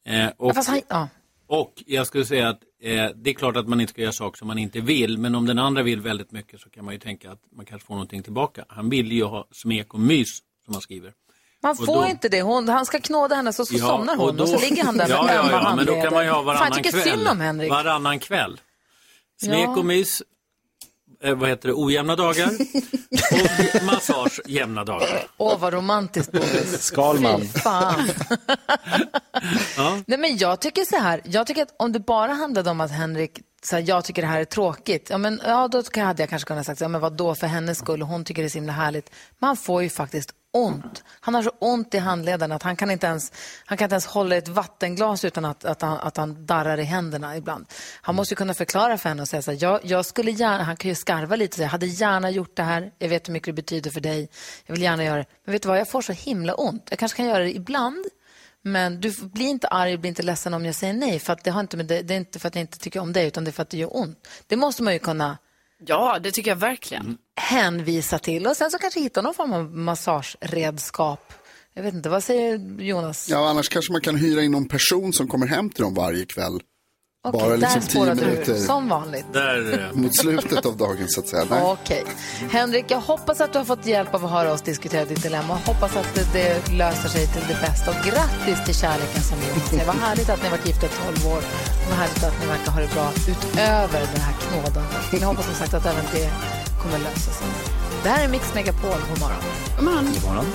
Eh, 0.05 0.27
och, 0.37 0.51
Ja, 0.55 0.63
han, 0.67 0.81
ja. 0.87 1.07
och 1.47 1.73
jag 1.85 2.07
skulle 2.07 2.25
säga 2.25 2.49
att 2.49 2.59
eh, 2.81 3.05
det 3.15 3.29
är 3.29 3.33
klart 3.33 3.55
att 3.55 3.67
man 3.67 3.81
inte 3.81 3.91
ska 3.93 4.01
göra 4.01 4.11
saker 4.11 4.37
som 4.37 4.47
man 4.47 4.57
inte 4.57 4.79
vill. 4.79 5.17
Men 5.17 5.35
om 5.35 5.45
den 5.45 5.59
andra 5.59 5.83
vill 5.83 6.01
väldigt 6.01 6.31
mycket 6.31 6.61
så 6.61 6.69
kan 6.69 6.85
man 6.85 6.93
ju 6.93 6.99
tänka 6.99 7.31
att 7.31 7.39
man 7.55 7.65
kanske 7.65 7.87
får 7.87 7.93
någonting 7.93 8.23
tillbaka. 8.23 8.65
Han 8.69 8.89
vill 8.89 9.11
ju 9.11 9.23
ha 9.23 9.47
smek 9.51 9.93
och 9.93 9.99
mys 9.99 10.37
som 10.65 10.73
han 10.73 10.81
skriver. 10.81 11.13
Man 11.63 11.71
Och 11.71 11.77
får 11.85 12.01
då- 12.01 12.07
inte 12.07 12.29
det. 12.29 12.41
Hon, 12.41 12.69
han 12.69 12.85
ska 12.85 12.99
knåda 12.99 13.35
henne 13.35 13.53
så, 13.53 13.65
så 13.65 13.73
Ja, 13.75 13.87
somnar 13.87 14.15
hon 14.15 14.29
och, 14.29 14.35
då- 14.35 14.47
så 14.47 14.59
ligger 14.59 14.83
han 14.83 14.97
där 14.97 15.07
med 15.07 15.15
ja, 15.17 15.33
ja, 15.33 15.51
ja, 15.51 15.75
men 15.75 15.85
då 15.85 16.01
kan 16.01 16.13
man 16.13 16.23
ju 16.23 16.29
ha 16.29 16.37
Fan, 16.37 16.45
varannan 16.45 16.67
jag 16.67 16.75
tycker 16.77 16.91
kväll. 16.91 17.03
synd 17.03 17.27
om 17.27 17.39
Henrik. 17.39 17.69
Varannan 17.71 18.19
kväll. 18.19 18.59
Smek 19.43 19.77
och 19.77 19.85
mys, 19.85 20.23
eh, 21.23 21.35
vad 21.35 21.49
heter 21.49 21.67
det, 21.69 21.73
ojämna 21.77 22.15
dagar. 22.15 22.49
och 23.75 23.83
massage 23.85 24.39
jämna 24.45 24.83
dagar. 24.83 25.27
Åh, 25.37 25.59
vad 25.59 25.73
romantiskt 25.73 26.31
Bodis. 26.31 26.81
Skalman. 26.81 27.41
Fy 27.41 27.47
fan. 27.47 28.09
Nej, 30.07 30.19
men 30.19 30.37
jag 30.37 30.59
tycker 30.61 30.85
så 30.85 30.97
här, 30.97 31.21
jag 31.25 31.47
tycker 31.47 31.61
att 31.61 31.75
om 31.79 31.91
det 31.91 31.99
bara 31.99 32.33
handlade 32.33 32.69
om 32.69 32.81
att 32.81 32.91
Henrik, 32.91 33.39
så 33.63 33.75
här, 33.75 33.83
jag 33.87 34.05
tycker 34.05 34.21
det 34.21 34.27
här 34.27 34.39
är 34.41 34.45
tråkigt, 34.45 35.07
ja, 35.09 35.17
men, 35.17 35.41
ja 35.45 35.67
då 35.67 35.83
kan- 35.83 36.05
hade 36.07 36.23
jag 36.23 36.29
kanske 36.29 36.47
kunnat 36.47 36.65
sagt, 36.65 36.81
ja, 36.81 36.87
men 36.87 37.01
vad 37.01 37.13
då 37.17 37.35
för 37.35 37.47
hennes 37.47 37.77
skull, 37.77 38.01
och 38.01 38.07
hon 38.07 38.23
tycker 38.25 38.41
det 38.41 38.47
är 38.47 38.49
så 38.49 38.57
himla 38.57 38.73
härligt. 38.73 39.11
Men 39.39 39.47
han 39.47 39.57
får 39.57 39.83
ju 39.83 39.89
faktiskt 39.89 40.31
ont. 40.53 41.03
Han 41.19 41.35
har 41.35 41.43
så 41.43 41.51
ont 41.59 41.93
i 41.93 41.97
handleden 41.97 42.51
att 42.51 42.63
han 42.63 42.75
kan 42.75 42.91
inte 42.91 43.07
ens, 43.07 43.31
han 43.65 43.77
kan 43.77 43.85
inte 43.85 43.93
ens 43.93 44.05
hålla 44.05 44.35
ett 44.35 44.47
vattenglas 44.47 45.25
utan 45.25 45.45
att, 45.45 45.65
att, 45.65 45.81
han, 45.81 45.97
att 45.99 46.17
han 46.17 46.45
darrar 46.45 46.77
i 46.77 46.83
händerna 46.83 47.37
ibland. 47.37 47.65
Han 48.01 48.15
måste 48.15 48.33
ju 48.33 48.35
kunna 48.35 48.53
förklara 48.53 48.97
för 48.97 49.09
henne 49.09 49.21
och 49.21 49.27
säga 49.27 49.41
så 49.41 49.51
här, 49.51 49.57
jag, 49.61 49.79
jag 49.83 50.05
skulle 50.05 50.31
gärna, 50.31 50.63
han 50.63 50.77
kan 50.77 50.89
ju 50.89 50.95
skarva 50.95 51.35
lite 51.35 51.51
och 51.51 51.55
säga, 51.55 51.65
jag 51.65 51.71
hade 51.71 51.85
gärna 51.85 52.29
gjort 52.29 52.55
det 52.55 52.63
här, 52.63 52.91
jag 52.97 53.09
vet 53.09 53.27
hur 53.27 53.33
mycket 53.33 53.45
det 53.45 53.53
betyder 53.53 53.91
för 53.91 54.01
dig, 54.01 54.29
jag 54.65 54.73
vill 54.73 54.83
gärna 54.83 55.03
göra 55.03 55.17
det. 55.17 55.25
Men 55.45 55.51
vet 55.51 55.61
du 55.61 55.67
vad, 55.67 55.79
jag 55.79 55.89
får 55.89 56.01
så 56.01 56.13
himla 56.13 56.53
ont. 56.53 56.87
Jag 56.89 56.99
kanske 56.99 57.17
kan 57.17 57.25
göra 57.25 57.43
det 57.43 57.55
ibland, 57.55 58.05
men 58.61 59.01
du 59.01 59.13
blir 59.21 59.47
inte 59.47 59.67
arg, 59.67 59.97
blir 59.97 60.09
inte 60.09 60.23
ledsen 60.23 60.53
om 60.53 60.65
jag 60.65 60.75
säger 60.75 60.93
nej. 60.93 61.19
För 61.19 61.33
att 61.33 61.43
det, 61.43 61.51
har 61.51 61.59
inte 61.59 61.77
med 61.77 61.85
det, 61.85 62.01
det 62.01 62.13
är 62.13 62.17
inte 62.17 62.39
för 62.39 62.47
att 62.47 62.55
jag 62.55 62.61
inte 62.61 62.79
tycker 62.79 62.99
om 62.99 63.13
dig, 63.13 63.27
utan 63.27 63.43
det 63.43 63.49
är 63.49 63.51
för 63.51 63.61
att 63.61 63.69
det 63.69 63.77
gör 63.77 63.97
ont. 63.97 64.27
Det 64.47 64.55
måste 64.55 64.83
man 64.83 64.93
ju 64.93 64.99
kunna 64.99 65.37
Ja, 65.85 66.19
det 66.19 66.31
tycker 66.31 66.51
jag 66.51 66.55
verkligen. 66.55 67.17
hänvisa 67.41 68.19
till. 68.19 68.47
Och 68.47 68.57
sen 68.57 68.71
så 68.71 68.77
kanske 68.77 68.99
hitta 68.99 69.21
någon 69.21 69.33
form 69.33 69.53
av 69.53 69.77
massageredskap. 69.77 71.33
Jag 71.73 71.83
vet 71.83 71.93
inte, 71.93 72.09
vad 72.09 72.23
säger 72.23 72.81
Jonas? 72.81 73.29
Ja, 73.29 73.49
annars 73.49 73.69
kanske 73.69 73.91
man 73.91 74.01
kan 74.01 74.15
hyra 74.15 74.41
in 74.43 74.51
någon 74.51 74.67
person 74.67 75.13
som 75.13 75.27
kommer 75.27 75.47
hem 75.47 75.69
till 75.69 75.83
dem 75.83 75.93
varje 75.93 76.25
kväll. 76.25 76.59
Okej, 77.27 77.41
Bara 77.41 77.55
liksom 77.55 77.81
tio 77.81 78.15
minuter 78.15 78.53
du, 78.53 78.59
som 78.59 78.89
vanligt. 78.89 79.25
Där, 79.33 79.91
mot 79.93 80.17
slutet 80.17 80.65
av 80.65 80.77
dagen 80.77 81.07
så 81.07 81.19
att 81.19 81.27
säga. 81.27 81.45
Nej. 81.49 81.61
Okej. 81.63 82.05
Henrik, 82.51 82.85
jag 82.87 83.01
hoppas 83.01 83.41
att 83.41 83.53
du 83.53 83.57
har 83.59 83.65
fått 83.65 83.85
hjälp 83.85 84.13
av 84.13 84.25
att 84.25 84.31
höra 84.31 84.53
oss 84.53 84.61
diskutera 84.61 85.05
ditt 85.05 85.23
dilemma. 85.23 85.59
Hoppas 85.65 85.95
att 85.97 86.13
det, 86.15 86.33
det 86.33 86.71
löser 86.73 87.09
sig 87.09 87.27
till 87.27 87.41
det 87.47 87.57
bästa. 87.61 87.91
Och 87.91 87.97
grattis 88.05 88.65
till 88.65 88.75
kärleken 88.75 89.21
som 89.21 89.37
säger. 89.69 89.85
Vad 89.85 89.95
härligt 89.95 90.29
att 90.29 90.41
ni 90.43 90.49
har 90.49 90.57
varit 90.57 90.67
gifta 90.67 90.85
i 90.85 90.89
12 90.89 91.33
år. 91.33 91.41
Vad 91.89 91.97
härligt 91.97 92.23
att 92.23 92.39
ni 92.41 92.45
verkar 92.47 92.71
ha 92.71 92.81
det 92.81 92.93
bra 92.93 93.11
utöver 93.27 93.99
det 94.13 94.19
här 94.19 94.33
knådandet. 94.41 95.21
Jag 95.21 95.27
hoppas 95.27 95.45
som 95.45 95.55
sagt 95.55 95.73
att 95.73 95.85
även 95.85 96.05
det 96.13 96.29
kommer 96.81 96.99
lösa 96.99 97.31
sig. 97.31 97.47
Det 98.03 98.09
här 98.09 98.23
är 98.23 98.29
Mix 98.29 98.53
Megapol. 98.55 98.99
God 99.09 99.19
morgon. 99.19 99.41
God 99.75 99.85
morgon. 99.85 100.05
God 100.05 100.23
morgon. 100.23 100.45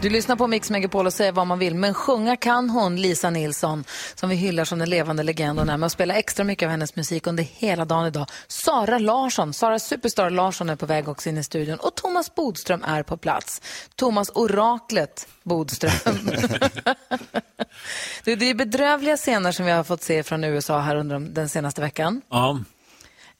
Du 0.00 0.10
lyssnar 0.10 0.36
på 0.36 0.46
Mix 0.46 0.70
Megapol 0.70 1.06
och 1.06 1.12
säger 1.12 1.32
vad 1.32 1.46
man 1.46 1.58
vill, 1.58 1.74
men 1.74 1.94
sjunga 1.94 2.36
kan 2.36 2.70
hon, 2.70 2.96
Lisa 2.96 3.30
Nilsson, 3.30 3.84
som 4.14 4.28
vi 4.30 4.36
hyllar 4.36 4.64
som 4.64 4.78
den 4.78 4.90
levande 4.90 5.22
legenden 5.22 5.68
är 5.68 5.76
med 5.76 5.86
och 5.86 5.92
spela 5.92 6.14
extra 6.14 6.44
mycket 6.44 6.66
av 6.66 6.70
hennes 6.70 6.96
musik 6.96 7.26
under 7.26 7.42
hela 7.44 7.84
dagen 7.84 8.06
idag. 8.06 8.26
Sara 8.48 8.98
Larsson, 8.98 9.52
Sara 9.54 9.78
Superstar 9.78 10.30
Larsson 10.30 10.70
är 10.70 10.76
på 10.76 10.86
väg 10.86 11.08
också 11.08 11.28
in 11.28 11.38
i 11.38 11.44
studion 11.44 11.78
och 11.78 11.94
Thomas 11.94 12.34
Bodström 12.34 12.84
är 12.84 13.02
på 13.02 13.16
plats. 13.16 13.62
Thomas 13.94 14.30
Oraklet 14.34 15.28
Bodström. 15.42 15.92
det, 18.24 18.32
är 18.32 18.54
bedrövliga 18.54 19.16
scener 19.16 19.52
som 19.52 19.66
vi 19.66 19.72
har 19.72 19.84
fått 19.84 20.02
se 20.02 20.22
från 20.22 20.44
USA 20.44 20.80
här 20.80 20.96
under 20.96 21.14
de- 21.14 21.34
den 21.34 21.48
senaste 21.48 21.80
veckan. 21.80 22.22
Ja. 22.28 22.60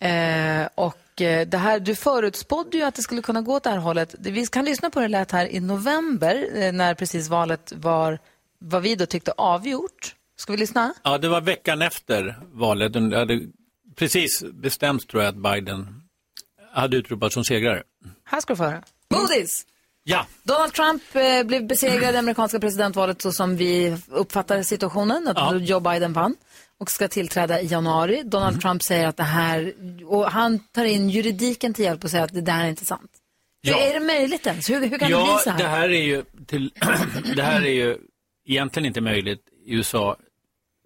Eh, 0.08 0.68
och 0.74 0.96
det 1.24 1.56
här, 1.56 1.80
du 1.80 1.94
förutspådde 1.94 2.76
ju 2.76 2.82
att 2.82 2.94
det 2.94 3.02
skulle 3.02 3.22
kunna 3.22 3.40
gå 3.42 3.54
åt 3.54 3.62
det 3.62 3.70
här 3.70 3.78
hållet. 3.78 4.14
Vi 4.18 4.46
kan 4.46 4.64
lyssna 4.64 4.90
på 4.90 5.00
hur 5.00 5.08
det 5.08 5.12
lät 5.12 5.32
här 5.32 5.46
i 5.46 5.60
november 5.60 6.48
eh, 6.54 6.72
när 6.72 6.94
precis 6.94 7.28
valet 7.28 7.72
var, 7.76 8.18
vad 8.58 8.82
vi 8.82 8.94
då 8.94 9.06
tyckte 9.06 9.32
avgjort. 9.32 10.14
Ska 10.38 10.52
vi 10.52 10.58
lyssna? 10.58 10.94
ja, 11.04 11.18
det 11.18 11.28
var 11.28 11.40
veckan 11.40 11.82
efter 11.82 12.38
valet. 12.52 12.92
Det 12.92 13.18
hade 13.18 13.40
precis 13.96 14.44
bestämts 14.52 15.06
tror 15.06 15.22
jag 15.22 15.30
att 15.30 15.42
Biden 15.42 16.02
hade 16.72 16.96
utropats 16.96 17.34
som 17.34 17.44
segrare. 17.44 17.82
Här 18.24 18.40
ska 18.40 18.52
du 18.52 18.56
få 18.56 18.64
höra. 18.64 18.82
Bodis! 19.10 19.66
Ja. 20.04 20.26
Donald 20.42 20.72
Trump 20.72 21.02
eh, 21.12 21.42
blev 21.42 21.66
besegrad 21.66 22.08
i 22.08 22.12
det 22.12 22.18
amerikanska 22.18 22.60
presidentvalet 22.60 23.22
så 23.22 23.32
som 23.32 23.56
vi 23.56 23.96
uppfattar 24.08 24.62
situationen, 24.62 25.28
att 25.28 25.36
Ja. 25.36 25.54
Joe 25.56 25.80
Biden 25.80 26.12
vann 26.12 26.34
och 26.80 26.90
ska 26.90 27.08
tillträda 27.08 27.60
i 27.60 27.66
januari. 27.66 28.22
Donald 28.24 28.60
Trump 28.60 28.82
säger 28.82 29.08
att 29.08 29.16
det 29.16 29.22
här, 29.22 29.74
och 30.06 30.30
han 30.30 30.58
tar 30.58 30.84
in 30.84 31.10
juridiken 31.10 31.74
till 31.74 31.84
hjälp 31.84 32.04
och 32.04 32.10
säger 32.10 32.24
att 32.24 32.34
det 32.34 32.40
där 32.40 32.64
är 32.64 32.68
inte 32.68 32.86
sant. 32.86 33.10
Ja. 33.60 33.78
är 33.78 33.94
det 33.94 34.06
möjligt 34.06 34.46
ens? 34.46 34.70
Hur, 34.70 34.80
hur 34.80 34.98
kan 34.98 35.10
det 35.10 35.16
bli 35.16 35.26
ja, 35.26 35.40
så 35.44 35.50
här? 35.50 35.58
det 35.58 35.68
här 35.68 35.88
är 35.88 36.02
ju, 36.02 36.24
till, 36.46 36.72
det 37.36 37.42
här 37.42 37.62
är 37.62 37.72
ju 37.72 37.98
egentligen 38.46 38.86
inte 38.86 39.00
möjligt 39.00 39.40
i 39.66 39.74
USA, 39.74 40.16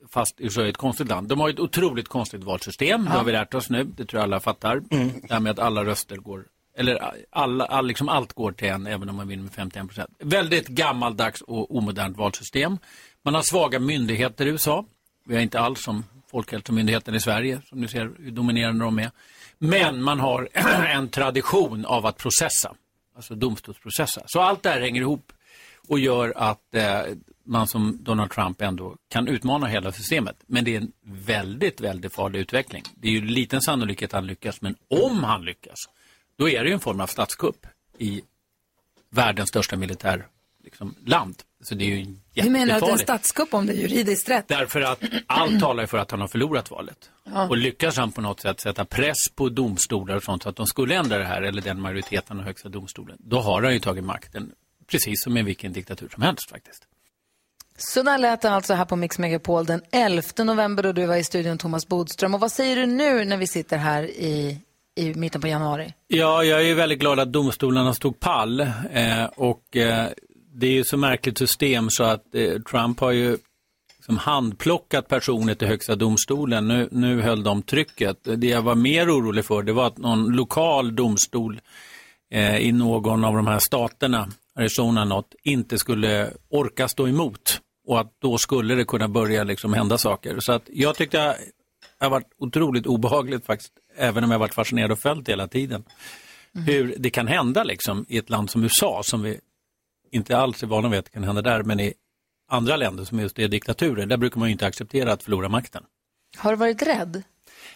fast 0.09 0.41
USA 0.41 0.63
är 0.63 0.67
ett 0.67 0.77
konstigt 0.77 1.09
land. 1.09 1.29
De 1.29 1.41
har 1.41 1.49
ett 1.49 1.61
otroligt 1.61 2.09
konstigt 2.09 2.45
valsystem, 2.45 3.05
det 3.05 3.11
har 3.11 3.25
vi 3.25 3.33
lärt 3.33 3.55
oss 3.55 3.71
nu, 3.71 3.85
det 3.85 4.05
tror 4.05 4.19
jag 4.21 4.23
alla 4.23 4.41
fattar. 4.41 4.83
Det 4.91 5.33
här 5.33 5.41
med 5.41 5.51
att 5.51 5.59
alla 5.59 5.85
röster 5.85 6.17
går, 6.17 6.45
eller 6.77 7.15
alla, 7.31 7.65
all, 7.65 7.87
liksom 7.87 8.09
allt 8.09 8.33
går 8.33 8.53
till 8.53 8.69
en, 8.69 8.87
även 8.87 9.09
om 9.09 9.17
man 9.17 9.29
vinner 9.29 9.43
med 9.43 9.53
51 9.53 9.87
procent. 9.87 10.11
Väldigt 10.19 10.69
gammaldags 10.69 11.43
och 11.43 11.77
omodernt 11.77 12.17
valsystem. 12.17 12.79
Man 13.25 13.35
har 13.35 13.43
svaga 13.43 13.79
myndigheter 13.79 14.47
i 14.47 14.49
USA. 14.49 14.85
Vi 15.31 15.37
har 15.37 15.43
inte 15.43 15.61
alls 15.61 15.83
som 15.83 16.05
Folkhälsomyndigheten 16.31 17.15
i 17.15 17.21
Sverige, 17.21 17.61
som 17.69 17.81
ni 17.81 17.89
ser 17.89 18.11
hur 18.19 18.31
dominerande 18.31 18.85
de 18.85 18.99
är. 18.99 19.11
Men 19.59 20.03
man 20.03 20.21
har 20.21 20.49
en 20.87 21.09
tradition 21.09 21.85
av 21.85 22.07
att 22.07 22.19
processa, 22.19 22.75
alltså 23.17 23.35
domstolsprocessa. 23.35 24.23
Så 24.27 24.41
allt 24.41 24.63
det 24.63 24.71
här 24.71 24.81
hänger 24.81 25.01
ihop 25.01 25.33
och 25.89 25.99
gör 25.99 26.33
att 26.37 26.75
eh, 26.75 27.01
man 27.45 27.69
som 27.69 27.99
Donald 28.05 28.31
Trump 28.31 28.61
ändå 28.63 28.97
kan 29.09 29.29
utmana 29.29 29.67
hela 29.67 29.93
systemet. 29.93 30.37
Men 30.47 30.65
det 30.65 30.77
är 30.77 30.81
en 30.81 30.93
väldigt, 31.03 31.81
väldigt 31.81 32.15
farlig 32.15 32.41
utveckling. 32.41 32.83
Det 32.95 33.09
är 33.09 33.13
ju 33.13 33.21
liten 33.21 33.61
sannolikhet 33.61 34.11
att 34.11 34.15
han 34.15 34.27
lyckas, 34.27 34.63
men 34.63 34.77
om 34.89 35.25
han 35.25 35.45
lyckas, 35.45 35.79
då 36.39 36.49
är 36.49 36.63
det 36.63 36.69
ju 36.69 36.75
en 36.75 36.81
form 36.81 37.01
av 37.01 37.07
statskupp 37.07 37.67
i 37.99 38.23
världens 39.11 39.49
största 39.49 39.77
militär 39.77 40.27
liksom, 40.65 40.95
land. 41.07 41.37
Så 41.63 41.75
det 41.75 41.85
är 41.85 41.89
ju 41.97 42.05
Du 42.05 42.11
menar 42.11 42.45
att 42.45 42.53
det 42.53 42.53
är 42.53 42.59
en 42.61 42.69
jättefarligt. 42.69 43.03
statskupp 43.03 43.55
om 43.55 43.67
det 43.67 43.73
är 43.73 43.77
juridiskt 43.77 44.29
rätt? 44.29 44.49
Därför 44.49 44.81
att 44.81 45.03
allt 45.27 45.61
talar 45.61 45.83
ju 45.83 45.87
för 45.87 45.99
att 45.99 46.11
han 46.11 46.21
har 46.21 46.29
förlorat 46.29 46.71
valet. 46.71 47.11
Ja. 47.25 47.49
Och 47.49 47.57
lyckas 47.57 47.97
han 47.97 48.13
på 48.13 48.21
något 48.21 48.41
sätt 48.41 48.61
sätta 48.61 48.85
press 48.85 49.17
på 49.35 49.49
domstolar 49.49 50.17
och 50.17 50.23
sånt 50.23 50.43
så 50.43 50.49
att 50.49 50.57
de 50.57 50.67
skulle 50.67 50.95
ändra 50.95 51.19
det 51.19 51.25
här, 51.25 51.43
eller 51.43 51.63
den 51.63 51.81
majoriteten 51.81 52.39
av 52.39 52.45
högsta 52.45 52.69
domstolen, 52.69 53.17
då 53.21 53.41
har 53.41 53.63
han 53.63 53.73
ju 53.73 53.81
tagit 53.81 54.05
makten. 54.05 54.53
Precis 54.87 55.23
som 55.23 55.37
i 55.37 55.43
vilken 55.43 55.73
diktatur 55.73 56.09
som 56.15 56.23
helst 56.23 56.51
faktiskt. 56.51 56.87
Så 57.79 58.03
där 58.03 58.19
lät 58.19 58.41
det 58.43 58.51
alltså 58.51 58.75
här 58.75 58.85
på 58.85 58.97
Mix 58.97 59.19
Megapol 59.19 59.67
den 59.67 59.83
11 59.93 60.23
november 60.45 60.83
då 60.83 60.93
du 60.93 61.07
var 61.07 61.17
i 61.17 61.25
studion 61.25 61.59
Thomas 61.59 61.89
Bodström. 61.89 62.35
Och 62.35 62.41
vad 62.41 62.53
säger 62.53 62.77
du 62.77 62.87
nu 62.87 63.25
när 63.25 63.37
vi 63.37 63.47
sitter 63.47 63.77
här 63.77 64.03
i, 64.03 64.59
i 64.95 65.15
mitten 65.15 65.41
på 65.41 65.49
januari? 65.49 65.95
Ja, 66.07 66.45
jag 66.45 66.61
är 66.61 66.65
ju 66.65 66.75
väldigt 66.75 66.99
glad 66.99 67.21
att 67.21 67.33
domstolarna 67.33 67.95
stod 67.95 68.21
pall. 68.21 68.61
Eh, 68.61 69.25
och 69.37 69.77
eh, 69.77 70.09
det 70.61 70.67
är 70.67 70.73
ju 70.73 70.85
så 70.85 70.97
märkligt 70.97 71.39
system 71.39 71.91
så 71.91 72.05
att 72.05 72.35
eh, 72.35 72.63
Trump 72.71 73.01
har 73.01 73.11
ju 73.11 73.39
liksom 73.97 74.17
handplockat 74.19 75.09
personer 75.09 75.55
till 75.55 75.69
högsta 75.69 75.97
domstolen. 75.97 76.69
Nu, 76.69 76.89
nu 76.93 77.21
höll 77.21 77.43
de 77.43 77.63
trycket. 77.63 78.19
Det 78.37 78.47
jag 78.47 78.63
var 78.63 78.75
mer 78.75 79.17
orolig 79.17 79.45
för 79.45 79.63
det 79.63 79.73
var 79.73 79.87
att 79.87 79.99
någon 79.99 80.33
lokal 80.37 80.97
domstol 80.97 81.61
eh, 82.31 82.57
i 82.57 82.73
någon 82.73 83.25
av 83.25 83.35
de 83.35 83.47
här 83.47 83.59
staterna, 83.59 84.29
Arizona 84.55 85.05
något, 85.05 85.35
inte 85.43 85.79
skulle 85.79 86.31
orka 86.51 86.89
stå 86.89 87.09
emot. 87.09 87.61
Och 87.87 88.01
att 88.01 88.13
då 88.19 88.39
skulle 88.39 88.75
det 88.75 88.85
kunna 88.85 89.09
börja 89.09 89.45
liksom 89.45 89.75
hända 89.75 89.99
saker. 89.99 90.41
Så 90.41 90.53
att 90.53 90.63
jag 90.67 90.95
tyckte 90.95 91.19
det 91.19 91.37
har 92.05 92.11
varit 92.11 92.33
otroligt 92.39 92.87
obehagligt 92.87 93.47
faktiskt, 93.47 93.73
även 93.97 94.25
om 94.25 94.31
jag 94.31 94.39
varit 94.39 94.55
fascinerad 94.55 94.93
och 94.93 94.99
följt 94.99 95.29
hela 95.29 95.49
tiden. 95.49 95.85
Hur 96.67 96.95
det 96.99 97.11
kan 97.11 97.27
hända 97.27 97.65
liksom 97.65 98.07
i 98.09 98.19
ett 98.19 98.31
land 98.31 98.51
som 98.51 98.63
USA, 98.63 99.01
som 99.05 99.23
vi 99.23 99.41
inte 100.11 100.37
alls 100.37 100.63
är 100.63 100.67
vana 100.67 100.89
vid 100.89 100.99
att 100.99 101.05
det 101.05 101.11
kan 101.11 101.25
hända 101.25 101.43
där, 101.43 101.63
men 101.63 101.81
i 101.81 101.95
andra 102.51 102.77
länder 102.77 103.05
som 103.05 103.21
just 103.21 103.39
är 103.39 103.49
diktaturer, 103.49 104.07
där 104.07 104.17
brukar 104.17 104.39
man 104.39 104.49
ju 104.49 104.53
inte 104.53 104.67
acceptera 104.67 105.13
att 105.13 105.23
förlora 105.23 105.49
makten. 105.49 105.83
Har 106.37 106.51
du 106.51 106.57
varit 106.57 106.83
rädd? 106.83 107.23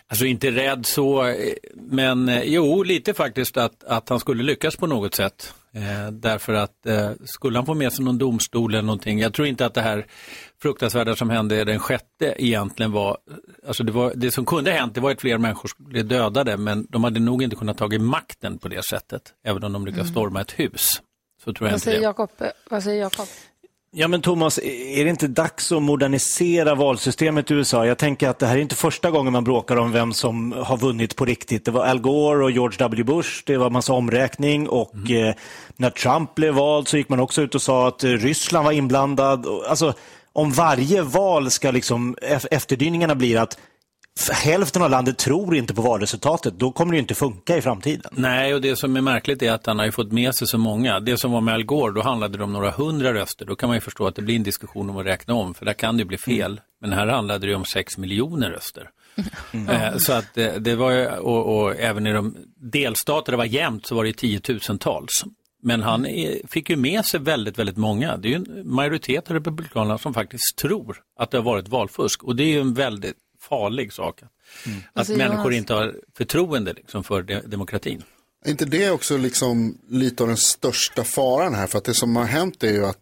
Alltså 0.08 0.24
inte 0.24 0.50
rädd 0.50 0.86
så, 0.86 1.26
eh, 1.26 1.52
men 1.74 2.28
eh, 2.28 2.42
jo, 2.44 2.82
lite 2.82 3.14
faktiskt 3.14 3.56
att, 3.56 3.84
att 3.84 4.08
han 4.08 4.20
skulle 4.20 4.42
lyckas 4.42 4.76
på 4.76 4.86
något 4.86 5.14
sätt. 5.14 5.54
Eh, 5.72 6.10
därför 6.12 6.52
att 6.54 6.86
eh, 6.86 7.10
skulle 7.24 7.58
han 7.58 7.66
få 7.66 7.74
med 7.74 7.92
sig 7.92 8.04
någon 8.04 8.18
domstol 8.18 8.74
eller 8.74 8.82
någonting, 8.82 9.18
jag 9.20 9.34
tror 9.34 9.48
inte 9.48 9.66
att 9.66 9.74
det 9.74 9.80
här 9.80 10.06
fruktansvärda 10.62 11.16
som 11.16 11.30
hände 11.30 11.64
den 11.64 11.78
sjätte 11.78 12.34
egentligen 12.38 12.92
var, 12.92 13.18
alltså 13.66 13.84
det, 13.84 13.92
var, 13.92 14.12
det 14.14 14.30
som 14.30 14.44
kunde 14.46 14.70
ha 14.70 14.78
hänt, 14.78 14.94
det 14.94 15.00
var 15.00 15.10
att 15.10 15.20
fler 15.20 15.38
människor 15.38 15.70
blev 15.78 16.06
dödade, 16.06 16.56
men 16.56 16.86
de 16.90 17.04
hade 17.04 17.20
nog 17.20 17.42
inte 17.42 17.56
kunnat 17.56 17.78
tagit 17.78 18.00
makten 18.00 18.58
på 18.58 18.68
det 18.68 18.84
sättet, 18.84 19.22
även 19.44 19.64
om 19.64 19.72
de 19.72 19.86
lyckas 19.86 20.00
Mm. 20.00 20.12
storma 20.12 20.40
ett 20.40 20.52
hus. 20.52 20.88
Så 21.44 21.52
tror 21.52 21.68
jag 21.68 21.72
Vad 21.72 21.76
inte 21.76 21.84
säger 21.84 21.98
det. 21.98 22.04
Jakob? 22.04 22.30
Vad 22.70 22.82
säger 22.82 23.00
Jakob? 23.00 23.26
Ja 23.96 24.08
men 24.08 24.22
Thomas, 24.22 24.58
är 24.62 25.04
det 25.04 25.10
inte 25.10 25.26
dags 25.28 25.72
att 25.72 25.82
modernisera 25.82 26.74
valsystemet 26.74 27.50
i 27.50 27.54
USA? 27.54 27.86
Jag 27.86 27.98
tänker 27.98 28.28
att 28.28 28.38
det 28.38 28.46
här 28.46 28.56
är 28.56 28.60
inte 28.60 28.74
första 28.74 29.10
gången 29.10 29.32
man 29.32 29.44
bråkar 29.44 29.76
om 29.76 29.92
vem 29.92 30.12
som 30.12 30.52
har 30.52 30.76
vunnit 30.76 31.16
på 31.16 31.24
riktigt. 31.24 31.64
Det 31.64 31.70
var 31.70 31.86
Al 31.86 31.98
Gore 32.00 32.44
och 32.44 32.50
George 32.50 32.78
W. 32.78 33.04
Bush, 33.04 33.42
det 33.46 33.56
var 33.56 33.70
massa 33.70 33.92
omräkning 33.92 34.68
och 34.68 35.10
eh, 35.10 35.34
när 35.76 35.90
Trump 35.90 36.34
blev 36.34 36.54
vald 36.54 36.88
så 36.88 36.96
gick 36.96 37.08
man 37.08 37.20
också 37.20 37.42
ut 37.42 37.54
och 37.54 37.62
sa 37.62 37.88
att 37.88 38.04
eh, 38.04 38.08
Ryssland 38.10 38.64
var 38.64 38.72
inblandad. 38.72 39.46
Alltså, 39.68 39.94
om 40.32 40.52
varje 40.52 41.02
val 41.02 41.50
ska 41.50 41.70
liksom, 41.70 42.16
ef- 42.22 42.46
efterdyningarna 42.50 43.14
blir 43.14 43.38
att 43.38 43.58
hälften 44.32 44.82
av 44.82 44.90
landet 44.90 45.18
tror 45.18 45.56
inte 45.56 45.74
på 45.74 45.82
valresultatet, 45.82 46.54
då 46.58 46.72
kommer 46.72 46.92
det 46.92 46.98
inte 46.98 47.14
funka 47.14 47.56
i 47.56 47.60
framtiden. 47.60 48.12
Nej, 48.12 48.54
och 48.54 48.60
det 48.60 48.76
som 48.76 48.96
är 48.96 49.00
märkligt 49.00 49.42
är 49.42 49.52
att 49.52 49.66
han 49.66 49.78
har 49.78 49.86
ju 49.86 49.92
fått 49.92 50.12
med 50.12 50.34
sig 50.34 50.46
så 50.46 50.58
många. 50.58 51.00
Det 51.00 51.16
som 51.16 51.32
var 51.32 51.40
med 51.40 51.54
Al 51.54 51.64
Gore, 51.64 51.92
då 51.94 52.02
handlade 52.02 52.38
det 52.38 52.44
om 52.44 52.52
några 52.52 52.70
hundra 52.70 53.14
röster. 53.14 53.46
Då 53.46 53.56
kan 53.56 53.68
man 53.68 53.76
ju 53.76 53.80
förstå 53.80 54.06
att 54.06 54.16
det 54.16 54.22
blir 54.22 54.36
en 54.36 54.42
diskussion 54.42 54.90
om 54.90 54.96
att 54.96 55.06
räkna 55.06 55.34
om, 55.34 55.54
för 55.54 55.64
där 55.64 55.72
kan 55.72 55.96
det 55.96 56.04
bli 56.04 56.18
fel. 56.18 56.60
Men 56.80 56.92
här 56.92 57.06
handlade 57.06 57.46
det 57.46 57.54
om 57.54 57.64
sex 57.64 57.98
miljoner 57.98 58.50
röster. 58.50 58.90
Eh, 59.68 59.96
Så 59.96 60.12
att 60.12 60.38
eh, 60.38 60.52
det 60.54 60.74
var 60.74 60.90
ju, 60.90 61.06
och, 61.06 61.56
och 61.62 61.76
även 61.76 62.06
i 62.06 62.12
de 62.12 62.36
delstater 62.72 63.32
det 63.32 63.38
var 63.38 63.44
jämnt 63.44 63.86
så 63.86 63.94
var 63.94 64.04
det 64.04 64.12
tiotusentals. 64.12 65.24
Men 65.62 65.82
han 65.82 66.06
är, 66.06 66.48
fick 66.48 66.70
ju 66.70 66.76
med 66.76 67.04
sig 67.04 67.20
väldigt, 67.20 67.58
väldigt 67.58 67.76
många. 67.76 68.16
Det 68.16 68.28
är 68.28 68.30
ju 68.30 68.36
en 68.36 68.62
majoritet 68.64 69.30
av 69.30 69.34
republikanerna 69.34 69.98
som 69.98 70.14
faktiskt 70.14 70.56
tror 70.62 70.96
att 71.18 71.30
det 71.30 71.36
har 71.38 71.44
varit 71.44 71.68
valfusk. 71.68 72.22
Och 72.24 72.36
det 72.36 72.42
är 72.42 72.48
ju 72.48 72.60
en 72.60 72.74
väldigt 72.74 73.16
farlig 73.48 73.92
sak. 73.92 74.22
Att, 74.22 74.28
att 74.28 74.72
Alltså, 74.92 75.16
människor 75.16 75.52
Jonas- 75.52 75.56
inte 75.58 75.74
har 75.74 75.94
förtroende 76.16 76.72
liksom, 76.72 77.04
för 77.04 77.22
de, 77.22 77.40
demokratin. 77.40 78.02
Är 78.44 78.50
inte 78.50 78.64
det 78.64 78.90
också 78.90 79.16
liksom 79.16 79.78
lite 79.88 80.22
av 80.22 80.28
den 80.28 80.36
största 80.36 81.04
faran 81.04 81.54
här? 81.54 81.66
För 81.66 81.78
att 81.78 81.84
det 81.84 81.94
som 81.94 82.16
har 82.16 82.24
hänt 82.24 82.62
är 82.62 82.72
ju 82.72 82.86
att 82.86 82.98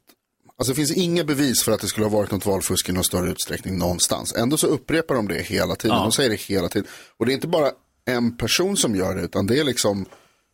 Alltså 0.56 0.72
det 0.72 0.76
finns 0.76 0.92
inga 0.92 1.24
bevis 1.24 1.62
för 1.62 1.72
att 1.72 1.80
det 1.80 1.86
skulle 1.86 2.06
ha 2.06 2.18
varit 2.18 2.30
något 2.30 2.46
valfusk 2.46 2.88
i 2.88 2.92
någon 2.92 3.04
större 3.04 3.30
utsträckning 3.30 3.78
någonstans. 3.78 4.34
Ändå 4.34 4.56
så 4.56 4.66
upprepar 4.66 5.14
de 5.14 5.28
det 5.28 5.42
hela 5.42 5.74
tiden. 5.74 5.96
Ja. 5.96 6.02
De 6.02 6.12
säger 6.12 6.30
det 6.30 6.40
hela 6.40 6.68
tiden. 6.68 6.88
Och 7.16 7.26
det 7.26 7.32
är 7.32 7.34
inte 7.34 7.46
bara 7.48 7.70
en 8.04 8.36
person 8.36 8.76
som 8.76 8.96
gör 8.96 9.14
det, 9.14 9.22
utan 9.22 9.46
det 9.46 9.58
är 9.58 9.64
liksom 9.64 10.06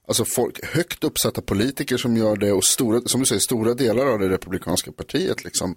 alltså 0.08 0.24
folk, 0.24 0.64
högt 0.66 1.04
uppsatta 1.04 1.42
politiker 1.42 1.96
som 1.96 2.16
gör 2.16 2.36
det 2.36 2.52
och 2.52 2.64
stora, 2.64 3.00
som 3.06 3.20
du 3.20 3.26
säger, 3.26 3.40
stora 3.40 3.74
delar 3.74 4.06
av 4.06 4.18
det 4.18 4.28
republikanska 4.28 4.92
partiet. 4.92 5.44
Liksom, 5.44 5.76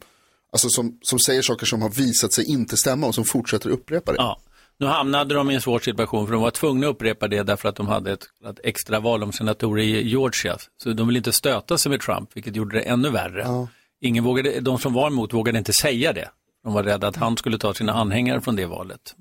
alltså 0.51 0.69
som, 0.69 0.97
som 1.01 1.19
säger 1.19 1.41
saker 1.41 1.65
som 1.65 1.81
har 1.81 1.89
visat 1.89 2.33
sig 2.33 2.45
inte 2.45 2.77
stämma 2.77 3.07
och 3.07 3.15
som 3.15 3.25
fortsätter 3.25 3.69
upprepa 3.69 4.11
det. 4.11 4.17
Ja. 4.17 4.39
Nu 4.77 4.87
hamnade 4.87 5.35
de 5.35 5.51
i 5.51 5.55
en 5.55 5.61
svår 5.61 5.79
situation 5.79 6.27
för 6.27 6.33
de 6.33 6.41
var 6.41 6.51
tvungna 6.51 6.87
att 6.87 6.91
upprepa 6.91 7.27
det 7.27 7.43
därför 7.43 7.69
att 7.69 7.75
de 7.75 7.87
hade 7.87 8.11
ett, 8.11 8.23
ett 8.49 8.59
extra 8.63 8.99
val 8.99 9.23
om 9.23 9.31
senatorer 9.31 9.83
i 9.83 10.07
Georgia. 10.07 10.57
Så 10.83 10.93
de 10.93 11.07
ville 11.07 11.17
inte 11.17 11.31
stöta 11.31 11.77
sig 11.77 11.89
med 11.89 12.01
Trump, 12.01 12.29
vilket 12.33 12.55
gjorde 12.55 12.77
det 12.77 12.81
ännu 12.81 13.09
värre. 13.09 13.67
Ingen 14.01 14.23
vågade, 14.23 14.59
de 14.59 14.79
som 14.79 14.93
var 14.93 15.07
emot 15.07 15.33
vågade 15.33 15.57
inte 15.57 15.73
säga 15.73 16.13
det. 16.13 16.29
De 16.63 16.73
var 16.73 16.83
rädda 16.83 17.07
att 17.07 17.15
han 17.15 17.37
skulle 17.37 17.57
ta 17.57 17.73
sina 17.73 17.93
anhängare 17.93 18.41
från 18.41 18.55
det 18.55 18.65
valet. 18.65 19.15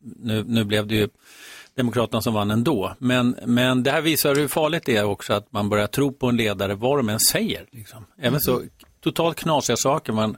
Nu, 0.00 0.44
nu 0.46 0.64
blev 0.64 0.86
det 0.86 0.94
ju 0.94 1.08
Demokraterna 1.74 2.22
som 2.22 2.34
vann 2.34 2.50
ändå. 2.50 2.94
Men, 2.98 3.36
men 3.46 3.82
det 3.82 3.90
här 3.90 4.00
visar 4.00 4.34
hur 4.34 4.48
farligt 4.48 4.82
det 4.86 4.96
är 4.96 5.04
också 5.04 5.32
att 5.32 5.52
man 5.52 5.68
börjar 5.68 5.86
tro 5.86 6.12
på 6.12 6.26
en 6.26 6.36
ledare 6.36 6.74
vad 6.74 6.98
de 6.98 7.08
än 7.08 7.20
säger. 7.20 7.66
Liksom. 7.72 8.06
Även 8.18 8.40
så 8.40 8.62
totalt 9.00 9.38
knasiga 9.38 9.76
saker. 9.76 10.12
Man, 10.12 10.36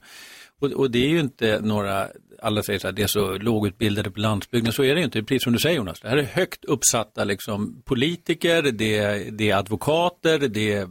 och, 0.62 0.72
och 0.72 0.90
det 0.90 1.05
är 1.05 1.09
ju 1.09 1.20
inte 1.20 1.61
några, 1.61 2.09
alla 2.42 2.62
säger 2.62 2.79
så 2.79 2.87
här, 2.87 2.92
det 2.92 3.03
är 3.03 3.07
så 3.07 3.38
lågutbildade 3.38 4.11
på 4.11 4.20
landsbygden, 4.20 4.72
så 4.72 4.85
är 4.85 4.94
det 4.94 5.01
ju 5.01 5.05
inte, 5.05 5.22
precis 5.22 5.42
som 5.42 5.53
du 5.53 5.59
säger 5.59 5.77
Jonas. 5.77 6.01
Det 6.01 6.09
här 6.09 6.16
är 6.16 6.22
högt 6.22 6.64
uppsatta 6.64 7.25
liksom, 7.25 7.83
politiker, 7.85 8.62
det 8.62 8.98
är, 8.98 9.31
det 9.31 9.51
är 9.51 9.57
advokater, 9.57 10.38
det 10.38 10.72
är 10.72 10.88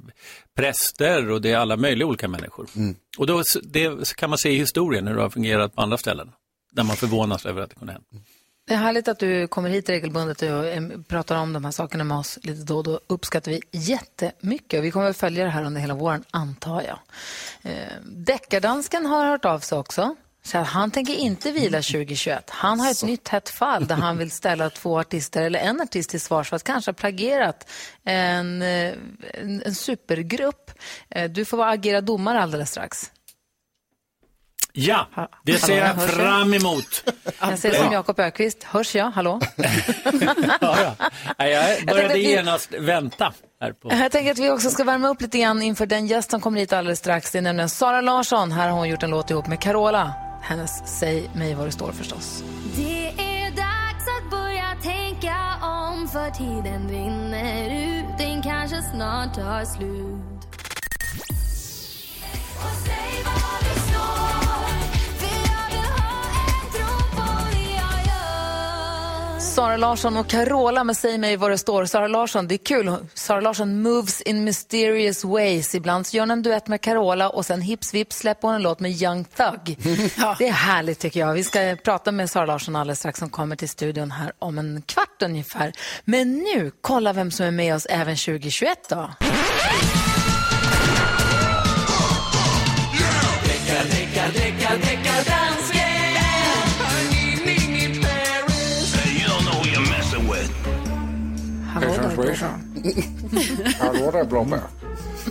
präster 0.55 1.29
och 1.29 1.41
det 1.41 1.51
är 1.51 1.57
alla 1.57 1.77
möjliga 1.77 2.07
olika 2.07 2.27
människor. 2.27 2.67
Och 3.17 3.27
då 3.27 3.43
det 3.63 4.15
kan 4.15 4.29
man 4.29 4.39
se 4.39 4.49
i 4.49 4.57
historien 4.57 5.07
hur 5.07 5.15
det 5.15 5.21
har 5.21 5.29
fungerat 5.29 5.75
på 5.75 5.81
andra 5.81 5.97
ställen, 5.97 6.31
där 6.71 6.83
man 6.83 6.95
förvånas 6.95 7.45
över 7.45 7.61
att 7.61 7.69
det 7.69 7.75
kunde 7.75 7.93
hända. 7.93 8.07
Det 8.67 8.73
är 8.73 8.77
härligt 8.77 9.07
att 9.07 9.19
du 9.19 9.47
kommer 9.47 9.69
hit 9.69 9.89
regelbundet 9.89 10.41
och 10.41 11.07
pratar 11.07 11.35
om 11.35 11.53
de 11.53 11.65
här 11.65 11.71
sakerna 11.71 12.03
med 12.03 12.17
oss 12.17 12.39
lite 12.43 12.63
då 12.63 12.77
och 12.77 12.83
då. 12.83 12.99
uppskattar 13.07 13.51
vi 13.51 13.61
jättemycket. 13.71 14.83
Vi 14.83 14.91
kommer 14.91 15.09
att 15.09 15.17
följa 15.17 15.43
det 15.43 15.49
här 15.49 15.63
under 15.63 15.81
hela 15.81 15.93
våren, 15.93 16.23
antar 16.31 16.81
jag. 16.81 16.99
Eh, 17.71 17.87
Deckardansken 18.05 19.05
har 19.05 19.25
hört 19.25 19.45
av 19.45 19.59
sig 19.59 19.77
också. 19.77 20.15
Så 20.43 20.57
han 20.57 20.91
tänker 20.91 21.13
inte 21.13 21.51
vila 21.51 21.77
2021. 21.77 22.49
Han 22.49 22.79
har 22.79 22.91
ett 22.91 23.03
nytt 23.03 23.27
hett 23.27 23.49
fall 23.49 23.87
där 23.87 23.95
han 23.95 24.17
vill 24.17 24.31
ställa 24.31 24.69
två 24.69 24.99
artister, 24.99 25.41
eller 25.43 25.59
en 25.59 25.81
artist 25.81 26.09
till 26.09 26.21
svars 26.21 26.49
för 26.49 26.55
att 26.55 26.63
kanske 26.63 26.91
ha 26.91 26.93
plagierat 26.93 27.69
en, 28.03 28.61
eh, 28.61 28.93
en, 29.33 29.61
en 29.65 29.75
supergrupp. 29.75 30.71
Eh, 31.09 31.29
Du 31.31 31.45
får 31.45 31.57
vara 31.57 31.69
agera 31.69 32.01
domare 32.01 32.41
alldeles 32.41 32.69
strax. 32.71 33.11
Ja, 34.73 35.07
det 35.45 35.53
ser 35.57 35.77
jag 35.77 35.85
Hallå, 35.87 36.07
fram 36.07 36.53
emot. 36.53 37.03
Jag 37.39 37.59
säger 37.59 37.83
som 37.83 37.93
Jakob 37.93 38.19
Ökvist. 38.19 38.63
Hörs 38.63 38.95
jag? 38.95 39.11
Hallå? 39.11 39.39
Nej, 41.37 41.51
Jag 41.51 41.65
tänkte 41.65 41.85
började 41.85 42.05
att 42.09 42.15
vi- 42.15 42.31
genast 42.31 42.73
vänta. 42.79 43.33
Här 43.61 43.71
på. 43.73 43.89
Jag 43.93 44.11
tänker 44.11 44.31
att 44.31 44.39
vi 44.39 44.49
också 44.49 44.69
ska 44.69 44.83
värma 44.83 45.07
upp 45.07 45.21
lite 45.21 45.37
grann 45.37 45.61
inför 45.61 45.85
den 45.85 46.07
gäst 46.07 46.31
som 46.31 46.41
kommer 46.41 46.59
hit 46.59 46.73
alldeles 46.73 46.99
strax. 46.99 47.31
Det 47.31 47.37
är 47.37 47.41
nämligen 47.41 47.69
Sara 47.69 48.01
Larsson. 48.01 48.51
Här 48.51 48.69
har 48.69 48.77
hon 48.77 48.89
gjort 48.89 49.03
en 49.03 49.09
låt 49.09 49.29
ihop 49.31 49.47
med 49.47 49.59
Carola. 49.61 50.13
Hennes 50.41 50.99
Säg 50.99 51.29
mig 51.35 51.53
vad 51.55 51.67
det 51.67 51.71
står 51.71 51.91
förstås. 51.91 52.43
Det 52.75 53.07
är 53.07 53.49
dags 53.51 54.05
att 54.23 54.31
börja 54.31 54.75
tänka 54.83 55.35
om 55.61 56.07
för 56.07 56.29
tiden 56.29 56.89
rinner 56.89 57.69
ut, 57.99 58.05
den 58.17 58.41
kanske 58.41 58.81
snart 58.95 59.35
tar 59.35 59.65
slut. 59.65 60.47
Och 62.55 62.77
säg 62.85 63.23
vad 63.25 63.63
det 63.73 63.79
står, 63.79 64.40
Sara 69.51 69.77
Larsson 69.77 70.17
och 70.17 70.27
Carola 70.27 70.83
med 70.83 70.97
Säg 70.97 71.17
mig 71.17 71.37
vad 71.37 71.51
det 71.51 71.57
står. 71.57 71.85
Sara 71.85 72.07
Larsson, 72.07 72.47
det 72.47 72.55
är 72.55 72.57
kul. 72.57 72.95
Sara 73.13 73.41
Larsson 73.41 73.81
moves 73.81 74.21
in 74.21 74.43
mysterious 74.43 75.23
ways. 75.23 75.75
Ibland 75.75 76.07
så 76.07 76.17
gör 76.17 76.21
hon 76.21 76.31
en 76.31 76.41
duett 76.43 76.67
med 76.67 76.81
Carola 76.81 77.29
och 77.29 77.45
sen 77.45 77.61
hips 77.61 77.93
vips 77.93 78.17
släpper 78.17 78.47
hon 78.47 78.55
en 78.55 78.61
låt 78.61 78.79
med 78.79 78.91
Young 78.91 79.23
Thug. 79.23 79.77
Det 80.37 80.47
är 80.47 80.51
härligt 80.51 80.99
tycker 80.99 81.19
jag. 81.19 81.33
Vi 81.33 81.43
ska 81.43 81.77
prata 81.83 82.11
med 82.11 82.29
Sara 82.29 82.45
Larsson 82.45 82.75
alldeles 82.75 82.99
strax 82.99 83.19
som 83.19 83.29
kommer 83.29 83.55
till 83.55 83.69
studion 83.69 84.11
här 84.11 84.31
om 84.39 84.57
en 84.57 84.81
kvart 84.85 85.21
ungefär. 85.21 85.73
Men 86.05 86.37
nu, 86.37 86.71
kolla 86.81 87.13
vem 87.13 87.31
som 87.31 87.45
är 87.45 87.51
med 87.51 87.75
oss 87.75 87.85
även 87.89 88.15
2021 88.15 88.89
då. 88.89 89.09
Hallå 102.21 102.33
där, 102.33 103.79
Hallå 103.79 104.11
där 104.11 104.23
Blomberg. 104.23 104.61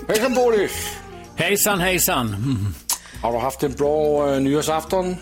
Hejsan 0.09 0.35
Boris! 0.35 0.97
Hejsan, 1.37 1.81
hejsan. 1.81 2.27
Mm. 2.27 2.75
Har 3.23 3.33
du 3.33 3.39
haft 3.39 3.63
en 3.63 3.73
bra 3.73 4.27
uh, 4.31 4.41
nyårsafton? 4.41 5.17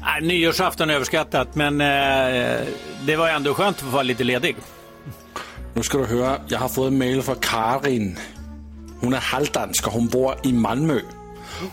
Nej, 0.00 0.22
nyårsafton 0.22 0.90
är 0.90 0.94
överskattat, 0.94 1.54
men 1.54 1.80
eh, 1.80 2.66
det 3.06 3.16
var 3.16 3.28
ändå 3.28 3.54
skönt 3.54 3.76
att 3.76 3.82
få 3.82 3.88
vara 3.88 4.02
lite 4.02 4.24
ledig. 4.24 4.56
Nu 5.74 5.82
ska 5.82 5.98
du 5.98 6.04
höra, 6.04 6.40
jag 6.48 6.58
har 6.58 6.68
fått 6.68 6.86
en 6.86 6.98
mail 6.98 7.22
från 7.22 7.36
Karin. 7.36 8.18
Hon 9.00 9.14
är 9.14 9.18
halvdansk 9.18 9.86
och 9.86 9.92
hon 9.92 10.06
bor 10.06 10.34
i 10.42 10.52
Malmö. 10.52 11.00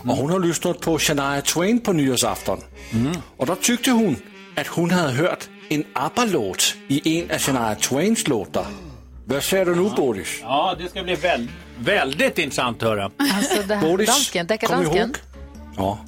Och 0.04 0.16
hon 0.16 0.30
har 0.30 0.38
lyssnat 0.40 0.80
på 0.80 0.98
Shania 0.98 1.40
Twain 1.40 1.80
på 1.80 1.92
nyårsafton. 1.92 2.58
Och 3.36 3.46
då 3.46 3.54
tyckte 3.54 3.90
hon 3.90 4.16
att 4.56 4.66
hon 4.66 4.90
hade 4.90 5.12
hört 5.12 5.48
en 5.68 5.84
ABBA-låt 5.92 6.74
i 6.88 7.20
en 7.20 7.30
av 7.30 7.38
Shania 7.38 7.74
Twains 7.74 8.28
låtar. 8.28 8.66
Vad 9.26 9.42
säger 9.42 9.64
du 9.64 9.74
nu 9.74 9.90
Boris? 9.96 10.38
Ja, 10.42 10.76
det 10.78 10.88
ska 10.88 11.02
bli 11.02 11.14
väl, 11.14 11.48
väldigt 11.78 12.38
intressant 12.38 12.82
att 12.82 12.88
höra. 12.88 13.04
Alltså 13.04 13.62
det 13.68 13.74
här, 13.74 13.88
Boris, 13.88 14.08
dansken, 14.08 14.40
kom 14.40 14.46
deckardansken. 14.46 15.14
Ja. 15.76 15.98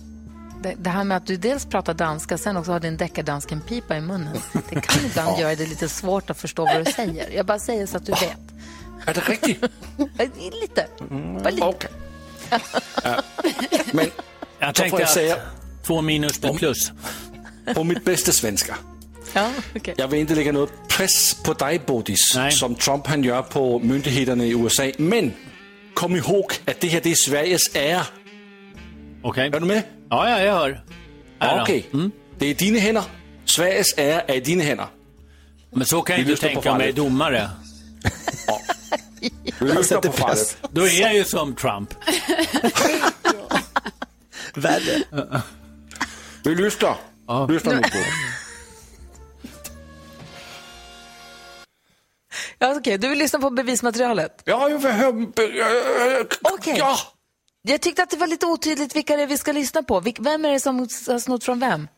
Det, 0.63 0.75
det 0.79 0.91
här 0.91 1.05
med 1.05 1.17
att 1.17 1.27
du 1.27 1.37
dels 1.37 1.67
pratar 1.67 1.95
danska, 1.95 2.39
sen 2.39 2.57
också 2.57 2.73
har 2.73 2.81
din 2.81 2.97
deckardansken-pipa 2.97 3.97
i 3.97 4.01
munnen. 4.01 4.37
Det 4.71 4.81
kan 4.81 5.05
ibland 5.05 5.39
göra 5.39 5.55
det 5.55 5.67
lite 5.67 5.89
svårt 5.89 6.31
att 6.31 6.39
förstå 6.39 6.65
vad 6.65 6.85
du 6.85 6.93
säger. 6.93 7.31
Jag 7.31 7.47
bara 7.47 7.59
säger 7.59 7.87
så 7.87 7.97
att 7.97 8.07
du 8.07 8.13
vet. 8.13 8.39
Är 9.07 9.15
det 9.15 9.21
riktigt? 9.21 9.63
lite. 10.63 10.87
Bara 11.43 11.51
lite. 11.51 11.67
Okej. 11.67 11.91
Men 13.93 14.07
Jag 14.59 14.75
tänkte 14.75 15.01
jag 15.01 15.03
att 15.03 15.11
säga 15.11 15.37
två 15.83 16.01
minus 16.01 16.41
blir 16.41 16.55
plus. 16.55 16.93
på 17.75 17.85
mitt 17.85 18.05
bästa 18.05 18.33
svenska. 18.33 18.77
Ja, 19.37 19.51
okej. 19.77 19.95
Jag 19.97 20.09
vill 20.09 20.21
inte 20.21 20.35
lägga 20.35 20.53
något 20.53 20.89
press 20.89 21.35
på 21.35 21.53
dig 21.55 21.81
Bodis, 21.87 22.37
som 22.51 22.75
Trump 22.75 23.07
han 23.07 23.25
gör 23.25 23.43
på 23.43 23.79
myndigheterna 23.79 24.45
i 24.45 24.51
USA. 24.51 24.91
Men 24.99 25.33
kom 25.95 26.17
ihåg 26.17 26.53
att 26.65 26.81
det 26.81 26.89
här 26.89 27.01
det 27.01 27.11
är 27.11 27.15
Sveriges 27.15 27.77
ära. 27.77 28.03
Okej. 29.23 29.47
Är 29.47 29.61
du 29.61 29.67
med? 29.67 29.83
Ja, 30.11 30.31
ja, 30.31 30.41
jag 30.43 30.55
hör. 30.55 30.85
Ära. 31.41 31.63
Okej. 31.63 31.87
Det 32.39 32.47
är 32.47 32.55
dina 32.55 32.79
händer. 32.79 33.05
Sveriges 33.45 33.99
ära 33.99 34.21
är 34.21 34.35
i 34.35 34.41
dina 34.41 34.65
händer. 34.65 34.87
Men 35.71 35.87
så 35.87 36.03
kan 36.03 36.17
du 36.21 36.25
lyssnar 36.25 36.49
på 36.49 36.55
tänka 36.55 36.69
jag 36.69 36.79
fallet. 36.79 36.97
domare. 36.97 37.51
Du 39.59 39.75
lyssnar 39.75 40.01
på 40.03 40.13
fallet. 40.13 40.57
Då 40.71 40.83
är 40.87 41.01
jag 41.01 41.15
ju 41.15 41.25
som 41.25 41.55
Trump. 41.55 41.95
Värre. 44.55 45.03
Vi 46.45 46.55
lyssnar. 46.55 46.97
Lyssna 47.49 47.73
nu 47.73 47.83
på. 47.83 47.99
Ja, 52.59 52.75
okej. 52.77 52.99
Du 52.99 53.09
vill 53.09 53.19
lyssna 53.19 53.39
på 53.39 53.51
bevismaterialet? 53.51 54.43
Ja, 54.45 54.69
jag 54.69 54.79
vill. 54.79 55.27
Okej. 56.43 56.83
Jag 57.63 57.81
tyckte 57.81 58.03
att 58.03 58.11
det 58.11 58.17
var 58.17 58.27
lite 58.27 58.47
otydligt 58.47 58.97
vilka 58.97 59.17
det 59.17 59.23
är 59.23 59.27
vi 59.27 59.39
ska 59.39 59.53
lyssna 59.53 59.83
på. 59.83 60.01
Vem 60.19 60.45
är 60.45 60.53
det 60.53 60.61
som 60.61 60.79
har 60.79 61.19
snott 61.19 61.45
från 61.45 61.61
vem? 61.61 61.89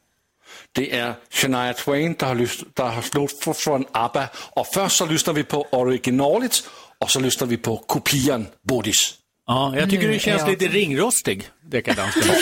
Det 0.73 0.97
är 0.99 1.14
Shania 1.31 1.73
Twain, 1.75 2.14
der 2.18 2.27
har, 2.27 2.90
har 2.90 3.03
snott 3.03 3.57
från 3.57 3.85
ABBA. 3.92 4.29
Och 4.35 4.66
först 4.66 4.97
så 4.97 5.07
lyssnar 5.07 5.35
vi 5.35 5.44
på 5.44 5.66
originalet 5.71 6.62
och 6.99 7.11
så 7.11 7.21
lyssnar 7.21 7.47
vi 7.49 7.57
på 7.57 7.77
kopian 7.77 8.47
Bodis. 8.62 9.14
Ja, 9.47 9.75
jag 9.77 9.90
tycker 9.90 10.09
du 10.09 10.18
känns 10.18 10.42
är 10.42 10.47
jag- 10.47 10.51
lite 10.61 10.68
ringrostig, 10.68 11.49
deckardansken. 11.64 12.23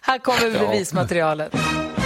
Här 0.00 0.18
kommer 0.18 0.46
Ja. 0.54 2.01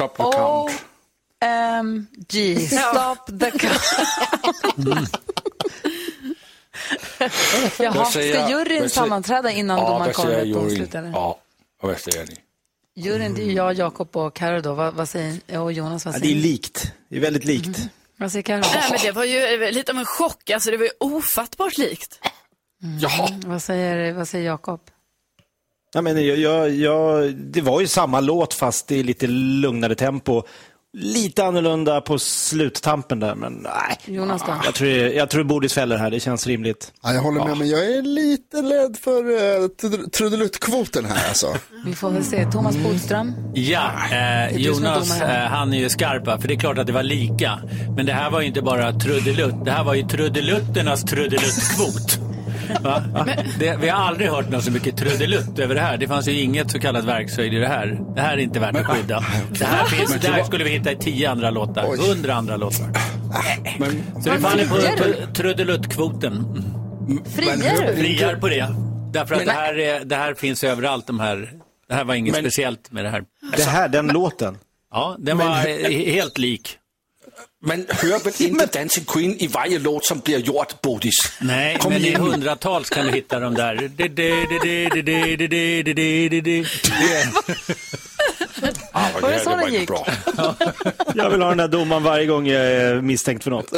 Stop 0.00 0.16
the 0.16 0.22
count. 0.36 0.70
OMG, 1.42 2.58
stop 2.68 3.38
the 3.40 3.50
count. 3.50 5.10
Jaha, 7.78 7.92
Vad 7.94 8.12
säger- 8.12 8.34
ska 8.34 8.50
juryn 8.50 8.90
sammanträda 8.90 9.50
innan 9.50 9.78
ja, 9.78 9.88
domaren 9.90 10.12
kommer 10.12 10.30
med 10.30 10.42
ett 10.42 10.52
domslut? 10.54 10.94
Ja, 10.94 11.38
och 11.82 11.88
vad 11.88 11.98
säger 11.98 12.26
ni? 12.26 12.36
Juryn, 13.02 13.34
det 13.34 13.42
är 13.42 13.52
jag, 13.52 13.74
Jakob 13.74 14.16
och 14.16 14.34
Karo 14.34 14.60
då. 14.60 14.74
Vad, 14.74 14.94
vad 14.94 15.08
säger 15.08 15.60
och 15.60 15.72
Jonas? 15.72 16.04
Vad 16.04 16.14
Ja, 16.14 16.18
säger 16.20 16.34
det 16.34 16.40
är 16.40 16.42
likt. 16.42 16.92
Det 17.08 17.16
är 17.16 17.20
väldigt 17.20 17.44
likt. 17.44 17.78
Vad 18.16 18.32
säger 18.32 18.42
Karo? 18.42 18.60
Nej, 18.60 18.82
men 18.90 18.98
det 19.02 19.12
var 19.12 19.24
ju 19.24 19.64
eh, 19.64 19.72
lite 19.72 19.92
av 19.92 19.98
en 19.98 20.04
chock. 20.04 20.50
Alltså, 20.50 20.70
det 20.70 20.76
var 20.76 20.84
ju 20.84 20.90
ofattbart 21.00 21.78
likt. 21.78 22.20
Jaha. 23.00 23.28
Vad 23.46 23.62
säger, 23.62 24.12
vad 24.12 24.28
säger 24.28 24.46
Jakob? 24.46 24.80
Ja, 25.94 26.02
men 26.02 26.26
jag, 26.26 26.36
jag, 26.38 26.70
jag, 26.70 27.34
det 27.34 27.60
var 27.60 27.80
ju 27.80 27.86
samma 27.86 28.20
låt 28.20 28.54
fast 28.54 28.92
i 28.92 29.02
lite 29.02 29.26
lugnare 29.26 29.94
tempo. 29.94 30.42
Lite 30.92 31.44
annorlunda 31.44 32.00
på 32.00 32.18
sluttampen 32.18 33.20
där, 33.20 33.34
men 33.34 33.52
nej. 33.52 34.16
Jonas 34.16 34.42
då? 34.46 34.54
Jag 34.64 34.74
tror, 34.74 34.90
jag 34.90 35.30
tror 35.30 35.44
Bodis 35.44 35.74
fäller 35.74 35.96
här, 35.96 36.10
det 36.10 36.20
känns 36.20 36.46
rimligt. 36.46 36.92
Ja, 37.02 37.12
jag 37.12 37.22
håller 37.22 37.44
med, 37.44 37.56
men 37.56 37.68
jag 37.68 37.84
är 37.84 38.02
lite 38.02 38.56
rädd 38.56 38.96
för 38.96 39.30
uh, 39.30 39.68
trudeluttkvoten 40.08 41.04
här 41.04 41.28
alltså. 41.28 41.54
Vi 41.84 41.94
får 41.94 42.10
väl 42.10 42.24
se. 42.24 42.50
Thomas 42.50 42.76
Bodström? 42.76 43.34
Ja, 43.54 43.90
eh, 44.12 44.56
Jonas 44.56 45.20
eh, 45.20 45.28
han 45.28 45.72
är 45.72 45.78
ju 45.78 45.88
skarpa, 45.88 46.38
för 46.38 46.48
det 46.48 46.54
är 46.54 46.58
klart 46.58 46.78
att 46.78 46.86
det 46.86 46.92
var 46.92 47.02
lika. 47.02 47.58
Men 47.96 48.06
det 48.06 48.12
här 48.12 48.30
var 48.30 48.40
ju 48.40 48.46
inte 48.46 48.62
bara 48.62 48.92
trudelutt, 48.92 49.64
det 49.64 49.70
här 49.70 49.84
var 49.84 49.94
ju 49.94 50.02
trudelutternas 50.02 51.04
trudeluttkvot. 51.04 52.29
Det, 53.58 53.76
vi 53.80 53.88
har 53.88 53.98
aldrig 54.08 54.28
hört 54.30 54.50
något 54.50 54.64
så 54.64 54.70
mycket 54.70 54.96
trudelutt 54.96 55.58
över 55.58 55.74
det 55.74 55.80
här. 55.80 55.96
Det 55.96 56.08
fanns 56.08 56.28
ju 56.28 56.40
inget 56.40 56.70
så 56.70 56.78
kallat 56.78 57.04
verkshöjd 57.04 57.54
i 57.54 57.58
det 57.58 57.68
här. 57.68 58.00
Det 58.14 58.20
här 58.20 58.32
är 58.32 58.38
inte 58.38 58.60
värt 58.60 58.76
att 58.76 58.86
skydda. 58.86 59.24
Det 59.58 59.64
här, 59.64 59.84
finns, 59.84 60.14
det 60.20 60.28
här 60.28 60.44
skulle 60.44 60.64
vi 60.64 60.70
hitta 60.70 60.92
i 60.92 60.96
tio 60.96 61.30
andra 61.30 61.50
låtar, 61.50 62.08
hundra 62.08 62.34
andra 62.34 62.56
låtar. 62.56 62.86
Men, 63.78 64.22
Så 64.22 64.30
det 64.30 64.38
faller 64.40 64.66
på 64.66 65.32
trudeluttkvoten. 65.34 66.44
Friar 67.36 67.86
du? 67.86 67.96
Friar 67.96 68.36
på 68.36 68.48
det. 68.48 68.74
Därför 69.12 69.34
att 69.34 69.40
Men- 69.40 69.46
det 69.46 69.52
här, 69.60 69.78
är, 69.78 70.04
det 70.04 70.16
här 70.16 70.34
finns 70.34 70.64
överallt, 70.64 71.06
de 71.06 71.20
här. 71.20 71.50
Det 71.88 71.94
här 71.94 72.04
var 72.04 72.14
inget 72.14 72.32
Men- 72.34 72.42
speciellt 72.42 72.92
med 72.92 73.04
det 73.04 73.10
här. 73.10 73.22
Det 73.56 73.62
här, 73.62 73.88
den 73.88 74.06
låten. 74.08 74.58
Ja, 74.92 75.16
den 75.18 75.36
Men- 75.36 75.46
var 75.46 75.56
helt 76.12 76.38
lik. 76.38 76.76
Man 77.62 77.86
hör 77.88 78.24
väl 78.24 78.32
inte 78.38 78.66
Dancing 78.66 79.04
Queen 79.04 79.36
i 79.36 79.46
varje 79.46 79.78
låt 79.78 80.04
som 80.04 80.18
blir 80.18 80.38
gjort, 80.38 80.80
Bodis? 80.80 81.32
Nej, 81.40 81.78
Kom 81.78 81.92
men 81.92 82.04
i 82.04 82.14
hundratals 82.14 82.90
kan 82.90 83.06
du 83.06 83.12
hitta 83.12 83.40
de 83.40 83.54
där. 83.54 83.74
Ah, 88.92 89.06
var 89.22 89.30
det, 89.30 89.40
så 89.40 89.56
det 89.56 89.68
gick? 89.68 89.88
Bra. 89.88 90.06
jag 91.14 91.30
vill 91.30 91.42
ha 91.42 91.48
den 91.48 91.58
där 91.58 91.68
domaren 91.68 92.02
varje 92.02 92.26
gång 92.26 92.46
jag 92.46 92.66
är 92.66 93.00
misstänkt 93.00 93.44
för 93.44 93.50
något. 93.50 93.72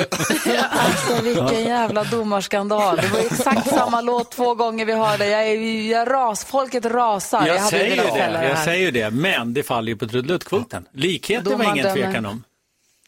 alltså 0.71 1.23
vilken 1.23 1.65
jävla 1.65 2.05
domarskandal. 2.05 2.97
Det 2.97 3.09
var 3.09 3.19
exakt 3.19 3.69
samma 3.69 4.01
låt 4.01 4.33
två 4.33 4.55
gånger 4.55 4.85
vi 4.85 4.93
hörde. 4.93 5.27
Jag, 5.27 5.49
är, 5.49 5.91
jag 5.91 6.11
ras, 6.11 6.45
folket 6.45 6.85
rasar. 6.85 7.47
Jag, 7.47 7.57
jag 7.57 7.69
säger 7.69 7.97
det, 7.97 8.49
jag 8.49 8.59
säger 8.59 8.93
det, 8.93 9.11
men 9.11 9.55
det 9.55 9.63
faller 9.63 9.89
ju 9.89 9.97
på 9.97 10.09
trudeluttkvoten. 10.09 10.87
Likheten 10.93 11.59
var 11.59 11.73
ingen 11.73 11.95
tvekan 11.95 12.27
om. 12.27 12.45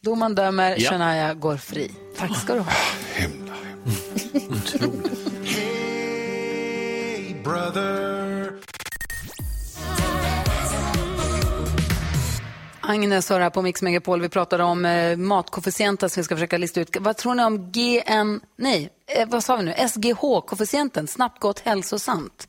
Domaren 0.05 0.35
dömer, 0.35 0.75
Ja. 0.77 0.89
Shania 0.89 1.33
går 1.33 1.57
fri. 1.57 1.91
Tack 2.17 2.37
ska 2.37 2.53
du 2.53 2.59
ha. 2.59 2.71
Agnes 12.81 13.29
hör 13.29 13.39
här 13.39 13.49
på 13.49 13.61
Mix 13.61 13.81
Megapol. 13.81 14.21
Vi 14.21 14.29
pratade 14.29 14.63
om 14.63 14.85
eh, 14.85 15.17
matkoefficienten 15.17 16.09
som 16.09 16.21
vi 16.21 16.25
ska 16.25 16.35
försöka 16.35 16.57
lista 16.57 16.81
ut. 16.81 16.97
Vad 16.99 17.17
tror 17.17 17.35
ni 17.35 17.43
om 17.43 17.71
GN... 17.71 18.39
Nej, 18.57 18.89
eh, 19.07 19.27
vad 19.29 19.43
sa 19.43 19.55
vi 19.55 19.63
nu? 19.63 19.73
SGH-koefficienten, 19.73 21.07
snabbt, 21.07 21.39
gott, 21.41 21.59
hälsosamt. 21.59 22.47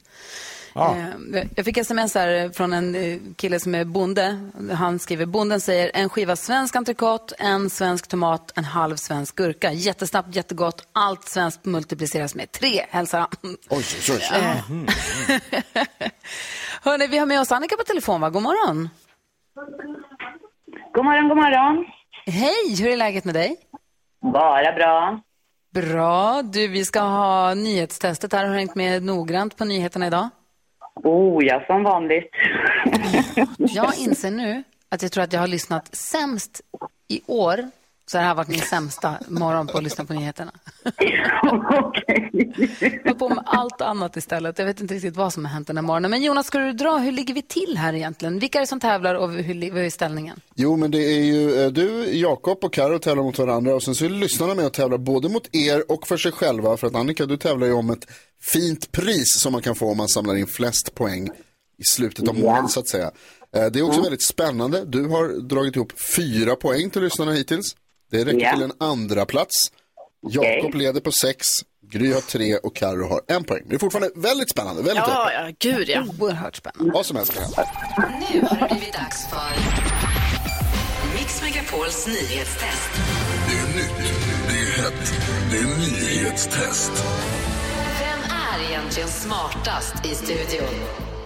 Ja. 0.77 0.97
Eh, 1.35 1.47
Jag 1.57 1.65
fick 1.65 1.77
sms 1.77 2.15
här 2.15 2.51
från 2.53 2.73
en 2.73 2.95
eh, 2.95 3.19
kille 3.37 3.61
som 3.61 3.75
är 3.75 3.85
bonde. 3.85 4.51
Han 4.73 4.99
skriver, 4.99 5.27
bonden 5.27 5.61
säger 5.61 5.91
en 5.95 6.09
skiva 6.09 6.37
svensk 6.37 6.77
entrecote, 6.77 7.35
en 7.39 7.71
svensk 7.71 8.09
tomat, 8.09 8.53
en 8.57 8.65
halv 8.65 8.97
svensk 8.97 9.37
gurka. 9.37 9.73
Jättesnabbt, 9.73 10.37
jättegott. 10.37 10.89
Allt 10.93 11.29
svenskt 11.29 11.65
multipliceras 11.65 12.35
med 12.35 12.53
tre, 12.53 12.85
hälsar 12.91 13.19
han. 13.19 13.29
Oj, 13.71 13.85
oj, 14.11 14.21
oj. 14.33 14.39
Eh. 14.39 14.57
Hörrni, 16.83 17.07
vi 17.07 17.19
har 17.19 17.27
med 17.27 17.41
oss 17.41 17.53
Annika 17.53 17.77
på 17.77 17.83
telefon, 17.85 18.21
va? 18.21 18.31
God 18.31 18.43
morgon. 18.43 18.89
God 20.95 21.05
morgon, 21.05 21.29
god 21.29 21.37
morgon. 21.37 21.85
Hej, 22.27 22.77
hur 22.83 22.89
är 22.91 22.97
läget 22.97 23.25
med 23.25 23.35
dig? 23.35 23.57
Bara 24.33 24.73
bra. 24.73 25.21
Bra. 25.75 26.43
Du, 26.43 26.69
vi 26.69 26.85
ska 26.85 27.01
ha 27.01 27.55
nyhetstestet 27.55 28.33
här. 28.33 28.45
Har 28.45 28.51
du 28.51 28.57
hängt 28.59 28.75
med 28.75 29.03
noggrant 29.03 29.57
på 29.57 29.65
nyheterna 29.65 30.07
idag? 30.07 30.29
Oh, 31.05 31.45
ja, 31.45 31.65
som 31.67 31.83
vanligt. 31.83 32.31
Jag 33.59 33.99
inser 33.99 34.31
nu 34.31 34.63
att 34.89 35.03
jag 35.03 35.13
tror 35.13 35.25
att 35.25 35.33
jag 35.33 35.41
har 35.41 35.47
lyssnat 35.47 35.97
sämst 35.97 36.61
i 37.09 37.21
år. 37.27 37.71
Så 38.11 38.17
det 38.17 38.21
här 38.23 38.29
har 38.29 38.35
varit 38.35 38.49
min 38.49 38.61
sämsta 38.61 39.15
morgon 39.29 39.67
på 39.67 39.79
att 39.79 39.85
lyssna 39.85 40.05
på 40.05 40.13
nyheterna. 40.13 40.53
Jag 43.05 43.11
har 43.11 43.15
på 43.15 43.29
med 43.29 43.43
allt 43.47 43.81
annat 43.81 44.17
istället. 44.17 44.59
Jag 44.59 44.67
vet 44.67 44.81
inte 44.81 44.95
riktigt 44.95 45.17
vad 45.17 45.33
som 45.33 45.45
har 45.45 45.53
hänt 45.53 45.67
den 45.67 45.77
här 45.77 45.83
morgonen. 45.83 46.11
Men 46.11 46.23
Jonas, 46.23 46.47
ska 46.47 46.59
du 46.59 46.73
dra? 46.73 46.99
Hur 46.99 47.13
ligger 47.13 47.35
vi 47.35 47.43
till 47.43 47.77
här 47.79 47.93
egentligen? 47.95 48.39
Vilka 48.39 48.59
är 48.59 48.61
det 48.63 48.67
som 48.67 48.81
tävlar 48.81 49.15
och 49.15 49.31
hur, 49.33 49.71
vad 49.73 49.83
är 49.85 49.91
ställningen? 49.91 50.41
Jo, 50.55 50.77
men 50.77 50.91
det 50.91 50.99
är 50.99 51.25
ju 51.25 51.63
eh, 51.65 51.71
du, 51.71 52.17
Jakob 52.19 52.65
och 52.65 52.73
Karo 52.73 52.99
tävlar 52.99 53.23
mot 53.23 53.39
varandra 53.39 53.75
och 53.75 53.83
sen 53.83 53.95
så 53.95 54.05
är 54.05 54.09
lyssnarna 54.09 54.55
med 54.55 54.67
och 54.67 54.73
tävlar 54.73 54.99
både 54.99 55.29
mot 55.29 55.49
er 55.57 55.93
och 55.93 56.07
för 56.07 56.17
sig 56.17 56.33
själva. 56.33 56.77
För 56.77 56.87
att 56.87 56.95
Annika, 56.95 57.27
du 57.27 57.37
tävlar 57.37 57.67
ju 57.67 57.73
om 57.73 57.91
ett 57.91 58.07
fint 58.53 58.93
pris 58.93 59.41
som 59.41 59.53
man 59.53 59.63
kan 59.63 59.75
få 59.75 59.91
om 59.91 59.97
man 59.97 60.09
samlar 60.09 60.35
in 60.37 60.47
flest 60.47 60.95
poäng 60.95 61.29
i 61.79 61.85
slutet 61.85 62.29
av 62.29 62.39
månaden 62.39 62.69
så 62.69 62.81
att 62.81 62.89
säga. 62.89 63.11
Eh, 63.57 63.67
Det 63.67 63.79
är 63.79 63.83
också 63.83 64.01
väldigt 64.03 64.27
spännande. 64.27 64.85
Du 64.85 65.05
har 65.07 65.49
dragit 65.49 65.77
ihop 65.77 65.93
fyra 66.17 66.57
poäng 66.57 66.91
till 66.91 67.03
lyssnarna 67.03 67.33
hittills. 67.33 67.77
Det 68.11 68.25
räcker 68.25 68.41
Ja. 68.41 68.53
till 68.55 68.63
en 68.63 68.73
andra 68.81 69.27
plats. 69.27 69.55
Jakob 70.29 70.75
leder 70.75 71.01
på 71.01 71.13
sex, 71.13 71.47
Gry 71.93 72.13
har 72.13 72.21
tre 72.21 72.57
och 72.57 72.77
Karo 72.77 73.09
har 73.09 73.21
en 73.29 73.45
poäng. 73.45 73.61
Men 73.63 73.69
det 73.69 73.75
är 73.75 73.79
fortfarande 73.79 74.11
väldigt 74.17 74.51
spännande. 74.51 74.83
Väldigt 74.83 75.05
Ja, 75.07 75.33
ja, 75.33 75.51
gud 75.59 75.89
ja. 75.89 76.05
Oerhört 76.21 76.57
spännande. 76.57 76.93
Vad 76.95 77.07
som 77.07 77.17
helst 77.17 77.35
kan 77.35 77.43
hända. 77.43 77.69
Nu 78.33 78.41
har 78.41 78.69
det 78.69 78.75
blivit 78.75 78.93
dags 78.95 79.27
för 79.31 79.51
Mix 81.19 81.43
Megapols 81.43 82.07
nyhetstest. 82.07 82.91
Det 83.49 83.57
är 83.59 83.77
nytt, 83.77 84.13
det 84.49 84.55
är 84.59 84.83
hett, 84.83 85.13
det 85.51 85.57
är 85.57 85.65
nyhetstest. 85.77 86.93
Vem 88.01 88.19
är 88.31 88.71
egentligen 88.71 89.09
smartast 89.09 89.95
i 90.07 90.15
studion? 90.15 90.75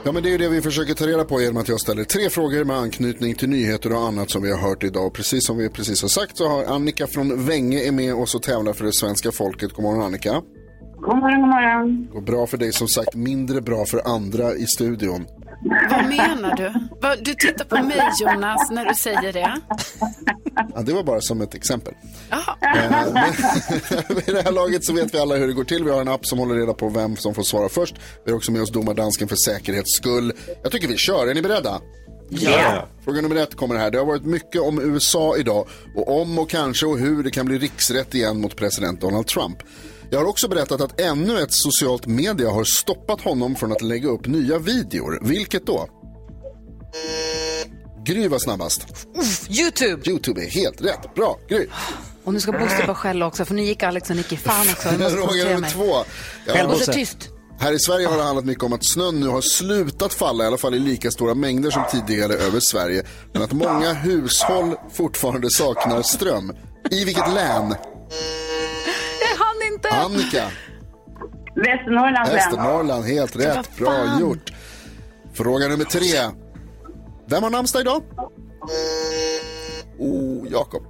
Ja, 0.05 0.13
men 0.13 0.23
det 0.23 0.35
är 0.35 0.39
det 0.39 0.49
vi 0.49 0.63
försöker 0.63 0.95
ta 0.95 1.07
reda 1.07 1.25
på 1.25 1.41
genom 1.41 1.57
att 1.57 1.69
jag 1.69 1.81
ställer 1.81 2.05
tre 2.05 2.31
frågor 2.31 2.65
med 2.65 2.77
anknytning 2.77 3.35
till 3.35 3.49
nyheter 3.49 3.93
och 3.93 4.01
annat 4.01 4.31
som 4.31 4.43
vi 4.43 4.51
har 4.51 4.59
hört 4.59 4.85
idag. 4.85 5.07
Och 5.07 5.15
precis 5.15 5.47
som 5.47 5.57
vi 5.57 5.69
precis 5.69 6.03
har 6.03 6.09
sagt 6.09 6.37
så 6.37 6.49
har 6.49 6.65
Annika 6.65 7.07
från 7.07 7.47
Vänge 7.47 7.89
är 7.89 7.93
med 7.93 8.15
oss 8.15 8.35
och 8.35 8.43
tävlar 8.43 8.73
för 8.73 8.85
det 8.85 8.93
svenska 8.93 9.33
folket. 9.33 9.73
God 9.73 9.83
morgon 9.83 10.03
Annika. 10.03 10.43
God 10.97 11.17
morgon, 11.17 11.41
god 11.41 11.49
morgon. 11.49 12.09
Går 12.13 12.21
bra 12.21 12.47
för 12.47 12.57
dig 12.57 12.73
som 12.73 12.89
sagt, 12.89 13.15
mindre 13.15 13.61
bra 13.61 13.85
för 13.85 14.09
andra 14.15 14.55
i 14.55 14.67
studion. 14.67 15.27
Vad 15.91 16.05
menar 16.05 16.57
du? 16.57 16.73
Du 17.23 17.35
tittar 17.35 17.65
på 17.65 17.83
mig 17.85 18.01
Jonas 18.21 18.71
när 18.71 18.85
du 18.85 18.95
säger 18.95 19.33
det. 19.33 19.57
Ja, 20.75 20.83
det 20.83 20.93
var 20.93 21.03
bara 21.03 21.21
som 21.21 21.41
ett 21.41 21.55
exempel. 21.55 21.95
Eh, 22.31 22.39
Vid 24.09 24.25
det 24.35 24.43
här 24.43 24.53
laget 24.53 24.85
så 24.85 24.93
vet 24.93 25.15
vi 25.15 25.19
alla 25.19 25.37
hur 25.37 25.47
det 25.47 25.53
går 25.53 25.65
till. 25.65 25.85
Vi 25.85 25.91
har 25.91 26.01
en 26.01 26.09
app 26.09 26.27
som 26.27 26.39
håller 26.39 26.55
reda 26.55 26.75
på 26.75 26.89
vem 26.89 27.17
som 27.17 27.35
får 27.35 27.43
svara 27.43 27.69
först. 27.69 27.95
Vi 28.25 28.31
har 28.31 28.37
också 28.37 28.53
med 28.53 28.63
oss 28.63 28.71
domardansken 28.71 29.29
för 29.29 29.37
säkerhets 29.37 29.97
skull. 29.97 30.33
Jag 30.63 30.73
tycker 30.73 30.89
vi 30.89 30.97
kör. 30.97 31.27
Är 31.27 31.35
ni 31.35 31.43
beredda? 31.43 31.81
Ja. 32.29 32.87
Fråga 33.05 33.21
nummer 33.21 33.37
ett 33.37 33.57
kommer 33.57 33.75
här. 33.77 33.91
Det 33.91 33.99
har 33.99 34.07
varit 34.07 34.25
mycket 34.25 34.61
om 34.63 34.81
USA 34.95 35.37
idag 35.37 35.69
och 35.97 36.21
om 36.21 36.39
och 36.39 36.51
kanske 36.51 36.87
och 36.87 36.99
hur 36.99 37.23
det 37.23 37.31
kan 37.31 37.47
bli 37.47 37.59
riksrätt 37.59 38.15
igen 38.15 38.41
mot 38.41 38.57
president 38.57 39.01
Donald 39.01 39.27
Trump. 39.27 39.59
Jag 40.11 40.19
har 40.19 40.27
också 40.27 40.49
berättat 40.49 40.81
att 40.81 41.01
ännu 41.01 41.41
ett 41.41 41.53
socialt 41.53 42.07
media 42.07 42.51
har 42.51 42.65
stoppat 42.65 43.21
honom 43.21 43.57
från 43.57 43.73
att 43.73 43.83
lägga 43.83 44.09
upp 44.09 44.27
nya 44.27 44.59
videor. 44.59 45.19
Vilket 45.23 45.67
då? 45.67 45.89
Gry 48.05 48.29
var 48.29 48.39
snabbast. 48.39 48.87
Youtube! 49.49 50.11
Youtube 50.11 50.45
är 50.45 50.51
helt 50.51 50.81
rätt. 50.81 51.15
Bra, 51.15 51.39
Gry. 51.49 51.67
Och 52.25 52.33
nu 52.33 52.41
ska 52.41 52.53
Bosse 52.53 52.85
bara 52.87 52.95
skälla 52.95 53.27
också, 53.27 53.45
för 53.45 53.55
nu 53.55 53.63
gick 53.63 53.83
Alex 53.83 54.11
och 54.11 54.17
Nicky 54.17 54.37
fan 54.37 54.67
också. 54.73 54.89
Jag 54.89 55.01
måste 55.01 55.17
koncentrera 55.19 55.49
nummer 55.49 55.61
mig. 55.61 55.71
två. 55.71 56.05
Ja, 56.47 56.69
Bosse, 56.69 56.93
tyst. 56.93 57.29
Här 57.59 57.73
i 57.73 57.79
Sverige 57.79 58.07
har 58.07 58.17
det 58.17 58.23
handlat 58.23 58.45
mycket 58.45 58.65
om 58.65 58.73
att 58.73 58.85
snön 58.93 59.21
nu 59.21 59.29
har 59.29 59.41
slutat 59.41 60.15
falla, 60.15 60.45
i 60.45 60.47
alla 60.47 60.59
fall 60.59 60.75
i 60.75 60.79
lika 60.79 61.11
stora 61.11 61.35
mängder 61.35 61.71
som 61.71 61.83
tidigare 61.91 62.35
över 62.35 62.61
Sverige. 62.61 63.03
Men 63.33 63.43
att 63.43 63.53
många 63.53 63.93
hushåll 63.93 64.75
fortfarande 64.93 65.51
saknar 65.51 66.03
ström. 66.03 66.53
I 66.91 67.05
vilket 67.05 67.35
län? 67.35 67.75
Inte! 69.85 69.97
Annika. 69.97 70.51
Västernorrlands 71.55 72.29
län. 72.31 72.37
Västernorrland, 72.37 73.05
helt 73.05 73.37
rätt. 73.37 73.77
Bra 73.79 74.21
gjort. 74.21 74.53
Fråga 75.35 75.69
nummer 75.69 75.85
tre. 75.85 76.35
Vem 77.27 77.43
har 77.43 77.51
namnsdag 77.51 77.81
idag? 77.81 78.03
Oh, 79.99 80.47
Jakob. 80.51 80.83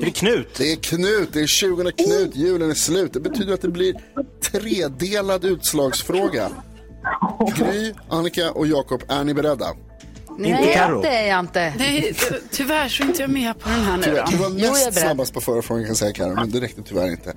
Är 0.00 0.04
det 0.04 0.10
Knut? 0.10 0.54
Det 0.58 0.72
är 0.72 0.76
Knut, 0.76 1.28
det 1.32 1.40
är 1.40 1.46
20 1.46 1.92
Knut, 1.92 2.36
julen 2.36 2.70
är 2.70 2.74
slut. 2.74 3.12
Det 3.12 3.20
betyder 3.20 3.54
att 3.54 3.62
det 3.62 3.68
blir 3.68 3.94
tredelad 4.42 5.44
utslagsfråga. 5.44 6.48
Gry, 7.56 7.94
Annika 8.08 8.50
och 8.52 8.66
Jakob, 8.66 9.02
är 9.08 9.24
ni 9.24 9.34
beredda? 9.34 9.66
Nej, 10.38 10.74
det 11.02 11.08
är 11.08 11.28
jag 11.28 11.38
inte. 11.40 11.74
Nej, 11.78 12.14
ty- 12.14 12.34
tyvärr 12.50 12.88
så 12.88 13.02
är 13.02 13.06
inte 13.06 13.22
jag 13.22 13.30
med 13.30 13.58
på 13.58 13.68
den 13.68 13.78
här 13.80 13.96
nu 13.96 14.02
Tyvärr, 14.02 14.26
du 14.30 14.36
var 14.36 14.50
näst 14.50 15.00
snabbast 15.00 15.34
på 15.34 15.40
förra 15.40 15.62
frågan 15.62 15.82
kan 15.84 15.88
jag 15.88 15.96
säga 15.96 16.12
Karin, 16.12 16.34
men 16.34 16.50
det 16.50 16.60
räckte 16.60 16.82
tyvärr 16.82 17.10
inte. 17.10 17.34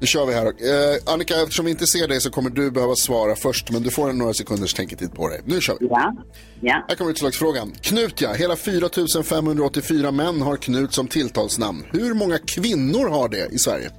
Nu 0.00 0.06
kör 0.06 0.26
vi 0.26 0.34
här. 0.34 0.46
Eh, 0.46 1.12
Annika, 1.12 1.42
eftersom 1.42 1.64
vi 1.64 1.70
inte 1.70 1.86
ser 1.86 2.08
dig 2.08 2.20
så 2.20 2.30
kommer 2.30 2.50
du 2.50 2.70
behöva 2.70 2.94
svara 2.94 3.36
först, 3.36 3.70
men 3.70 3.82
du 3.82 3.90
får 3.90 4.10
en 4.10 4.18
några 4.18 4.34
sekunders 4.34 4.74
tänketid 4.74 5.14
på 5.14 5.28
dig. 5.28 5.40
Nu 5.44 5.60
kör 5.60 5.76
vi. 5.80 5.86
Ja. 5.86 6.14
Ja. 6.60 6.84
Här 6.88 6.96
kommer 6.96 7.10
utslagsfrågan. 7.10 7.72
Knut 7.80 8.20
ja, 8.20 8.32
hela 8.32 8.56
4 8.56 8.88
584 9.24 10.10
män 10.10 10.42
har 10.42 10.56
Knut 10.56 10.94
som 10.94 11.08
tilltalsnamn. 11.08 11.84
Hur 11.92 12.14
många 12.14 12.38
kvinnor 12.38 13.08
har 13.08 13.28
det 13.28 13.48
i 13.52 13.58
Sverige? 13.58 13.90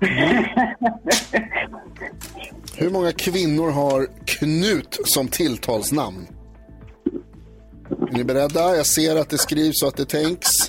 Hur 2.76 2.90
många 2.90 3.12
kvinnor 3.12 3.70
har 3.70 4.08
Knut 4.26 4.98
som 5.04 5.28
tilltalsnamn? 5.28 6.26
Är 8.10 8.12
ni 8.12 8.24
beredda? 8.24 8.76
Jag 8.76 8.86
ser 8.86 9.16
att 9.16 9.30
det 9.30 9.38
skrivs 9.38 9.82
och 9.82 9.88
att 9.88 9.96
det 9.96 10.08
tänks. 10.08 10.63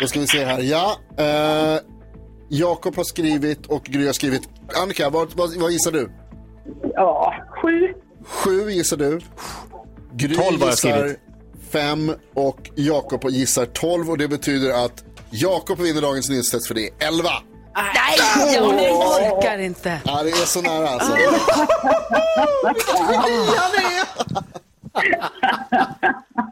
Då 0.00 0.06
ska 0.06 0.20
vi 0.20 0.26
se 0.26 0.44
här. 0.44 0.60
Ja, 0.60 0.96
eh, 1.18 1.80
Jakob 2.48 2.96
har 2.96 3.04
skrivit 3.04 3.66
och 3.66 3.84
Gry 3.84 4.06
har 4.06 4.12
skrivit. 4.12 4.42
Annika, 4.82 5.10
vad, 5.10 5.32
vad, 5.34 5.56
vad 5.56 5.70
gissar 5.70 5.92
du? 5.92 6.10
Ja, 6.94 7.34
sju. 7.62 7.94
Sju 8.24 8.70
gissar 8.70 8.96
du. 8.96 9.20
Gry 10.12 10.34
Tolv 10.34 10.60
har 10.60 10.66
jag 10.66 10.70
gissar 10.70 10.98
skrivit. 10.98 11.18
fem 11.70 12.12
och 12.34 12.70
Jakob 12.74 13.24
gissar 13.30 13.66
tolv 13.66 14.10
och 14.10 14.18
det 14.18 14.28
betyder 14.28 14.84
att 14.84 15.04
Jakob 15.30 15.78
vinner 15.78 16.02
dagens 16.02 16.28
nyhetstest 16.30 16.66
för 16.66 16.74
det 16.74 16.86
är 16.86 16.90
11. 17.08 17.28
Nej, 17.74 18.54
jag 18.54 18.68
orkar 18.68 19.58
inte. 19.58 20.00
Ja, 20.04 20.22
det 20.22 20.30
är 20.30 20.46
så 20.46 20.62
nära 20.62 20.88
alltså. 20.88 21.12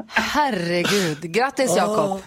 Herregud. 0.08 1.20
Grattis 1.32 1.76
Jakob. 1.76 2.20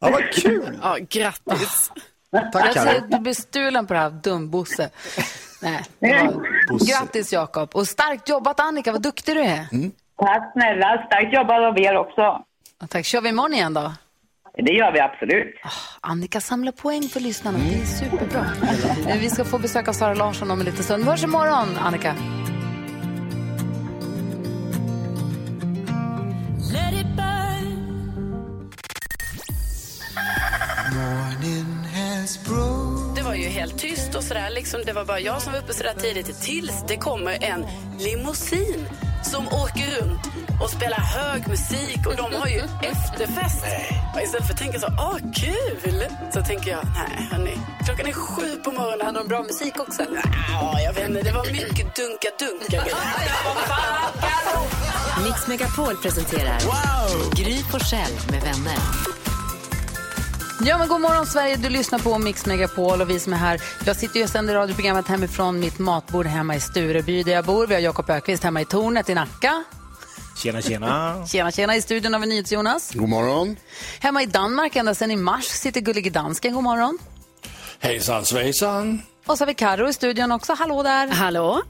Ja, 0.00 0.10
vad 0.10 0.32
kul. 0.32 0.78
Ja, 0.82 0.96
grattis. 1.10 1.90
Jag 2.30 2.72
säger 2.72 3.00
du 3.08 3.18
blir 3.18 3.34
stulen 3.34 3.86
på 3.86 3.94
det 3.94 4.00
här, 4.00 4.10
dumbosse. 4.10 4.90
Nej. 5.62 5.84
Grattis 6.88 7.32
Jakob. 7.32 7.70
Och 7.74 7.88
starkt 7.88 8.28
jobbat 8.28 8.60
Annika, 8.60 8.92
vad 8.92 9.02
duktig 9.02 9.36
du 9.36 9.40
är. 9.40 9.66
Tack 10.18 10.52
snälla, 10.52 11.06
starkt 11.06 11.34
jobbat 11.34 11.60
av 11.60 11.78
er 11.78 11.96
också. 11.96 12.20
Ja, 12.20 12.86
Tack. 12.88 13.04
Kör 13.04 13.20
vi 13.20 13.28
imorgon 13.28 13.54
igen 13.54 13.74
då? 13.74 13.92
Det 14.62 14.72
gör 14.72 14.92
vi 14.92 15.00
absolut. 15.00 15.54
Annika 16.00 16.40
samlar 16.40 16.72
poäng 16.72 17.02
för 17.02 17.20
lyssnarna. 17.20 17.58
Det 17.58 17.74
är 17.82 17.84
superbra. 17.86 18.46
Eh, 19.08 19.18
Vi 19.18 19.30
ska 19.30 19.44
få 19.44 19.58
besök 19.58 19.88
av 19.88 19.92
Sara 19.92 20.14
Larsson 20.14 20.50
om 20.50 20.60
en 20.60 20.66
liten 20.66 20.84
stund. 20.84 21.04
Vi 21.04 21.10
hörs 21.10 21.24
imorgon, 21.24 21.76
Annika. 21.78 22.14
Det 33.16 33.22
var 33.22 33.34
ju 33.34 33.48
helt 33.48 33.78
tyst 33.78 34.14
och 34.14 34.22
sådär. 34.24 34.50
Liksom, 34.50 34.82
det 34.86 34.92
var 34.92 35.04
bara 35.04 35.20
jag 35.20 35.42
som 35.42 35.52
var 35.52 35.60
uppe 35.60 35.74
sådär 35.74 35.94
tidigt 35.98 36.40
tills 36.40 36.84
det 36.88 36.96
kommer 36.96 37.44
en 37.44 37.66
limousin 37.98 38.88
som 39.22 39.48
åker 39.48 40.00
runt 40.00 40.20
och 40.62 40.70
spelar 40.70 40.98
hög 40.98 41.48
musik 41.48 42.06
och 42.06 42.16
de 42.16 42.34
har 42.34 42.46
ju 42.46 42.60
efterfest. 42.82 43.64
Och 44.14 44.22
istället 44.22 44.46
för 44.46 44.54
att 44.54 44.60
tänka 44.60 44.78
så, 44.78 44.86
åh 44.86 45.16
kul, 45.34 46.04
så 46.34 46.42
tänker 46.42 46.70
jag, 46.70 46.84
nej 46.84 47.28
hörni, 47.30 47.58
klockan 47.84 48.06
är 48.06 48.12
sju 48.12 48.56
på 48.64 48.72
morgonen. 48.72 49.06
Hade 49.06 49.18
de 49.18 49.28
bra 49.28 49.42
musik 49.42 49.80
också? 49.80 50.02
Ja, 50.48 50.80
jag 50.80 50.92
vet 50.92 51.08
inte, 51.08 51.22
det 51.22 51.32
var 51.32 51.46
mycket 51.46 51.96
dunka-dunka 51.96 52.84
Mix 55.24 55.46
Megapol 55.46 55.96
presenterar 55.96 56.58
Gry 57.36 57.62
Forssell 57.62 58.12
med 58.30 58.42
vänner. 58.42 58.78
Ja, 60.60 60.78
men 60.78 60.88
god 60.88 61.00
morgon 61.00 61.26
Sverige, 61.26 61.56
du 61.56 61.68
lyssnar 61.68 61.98
på 61.98 62.18
Mix 62.18 62.46
Megapol 62.46 63.00
och 63.00 63.10
vi 63.10 63.20
som 63.20 63.32
är 63.32 63.36
här. 63.36 63.60
Jag 63.86 63.96
sitter 63.96 64.22
och 64.22 64.28
sänder 64.28 64.54
radioprogrammet 64.54 65.08
hemifrån 65.08 65.60
mitt 65.60 65.78
matbord 65.78 66.26
hemma 66.26 66.56
i 66.56 66.60
Stureby 66.60 67.22
där 67.22 67.32
jag 67.32 67.44
bor. 67.44 67.66
Vi 67.66 67.74
har 67.74 67.80
Jakob 67.80 68.10
Ökvist 68.10 68.44
hemma 68.44 68.60
i 68.60 68.64
tornet 68.64 69.08
i 69.08 69.14
Nacka. 69.14 69.64
Tjena, 70.42 70.62
tjena. 70.62 71.26
Tjena, 71.28 71.50
tjena 71.50 71.76
i 71.76 71.82
studion 71.82 72.12
har 72.12 72.20
vi 72.20 72.26
NyhetsJonas. 72.26 72.94
God 72.94 73.08
morgon. 73.08 73.56
Hemma 74.00 74.22
i 74.22 74.26
Danmark 74.26 74.76
ända 74.76 74.94
sedan 74.94 75.10
i 75.10 75.16
mars 75.16 75.44
sitter 75.44 75.80
gullige 75.80 76.10
dansken. 76.10 76.54
God 76.54 76.64
morgon. 76.64 76.98
Hejsan 77.78 78.24
svejsan. 78.24 79.02
Och 79.26 79.38
så 79.38 79.42
har 79.42 79.46
vi 79.46 79.54
Karo 79.54 79.88
i 79.88 79.92
studion 79.92 80.32
också. 80.32 80.54
Hallå 80.54 80.82
där. 80.82 81.06
Hallå. 81.08 81.62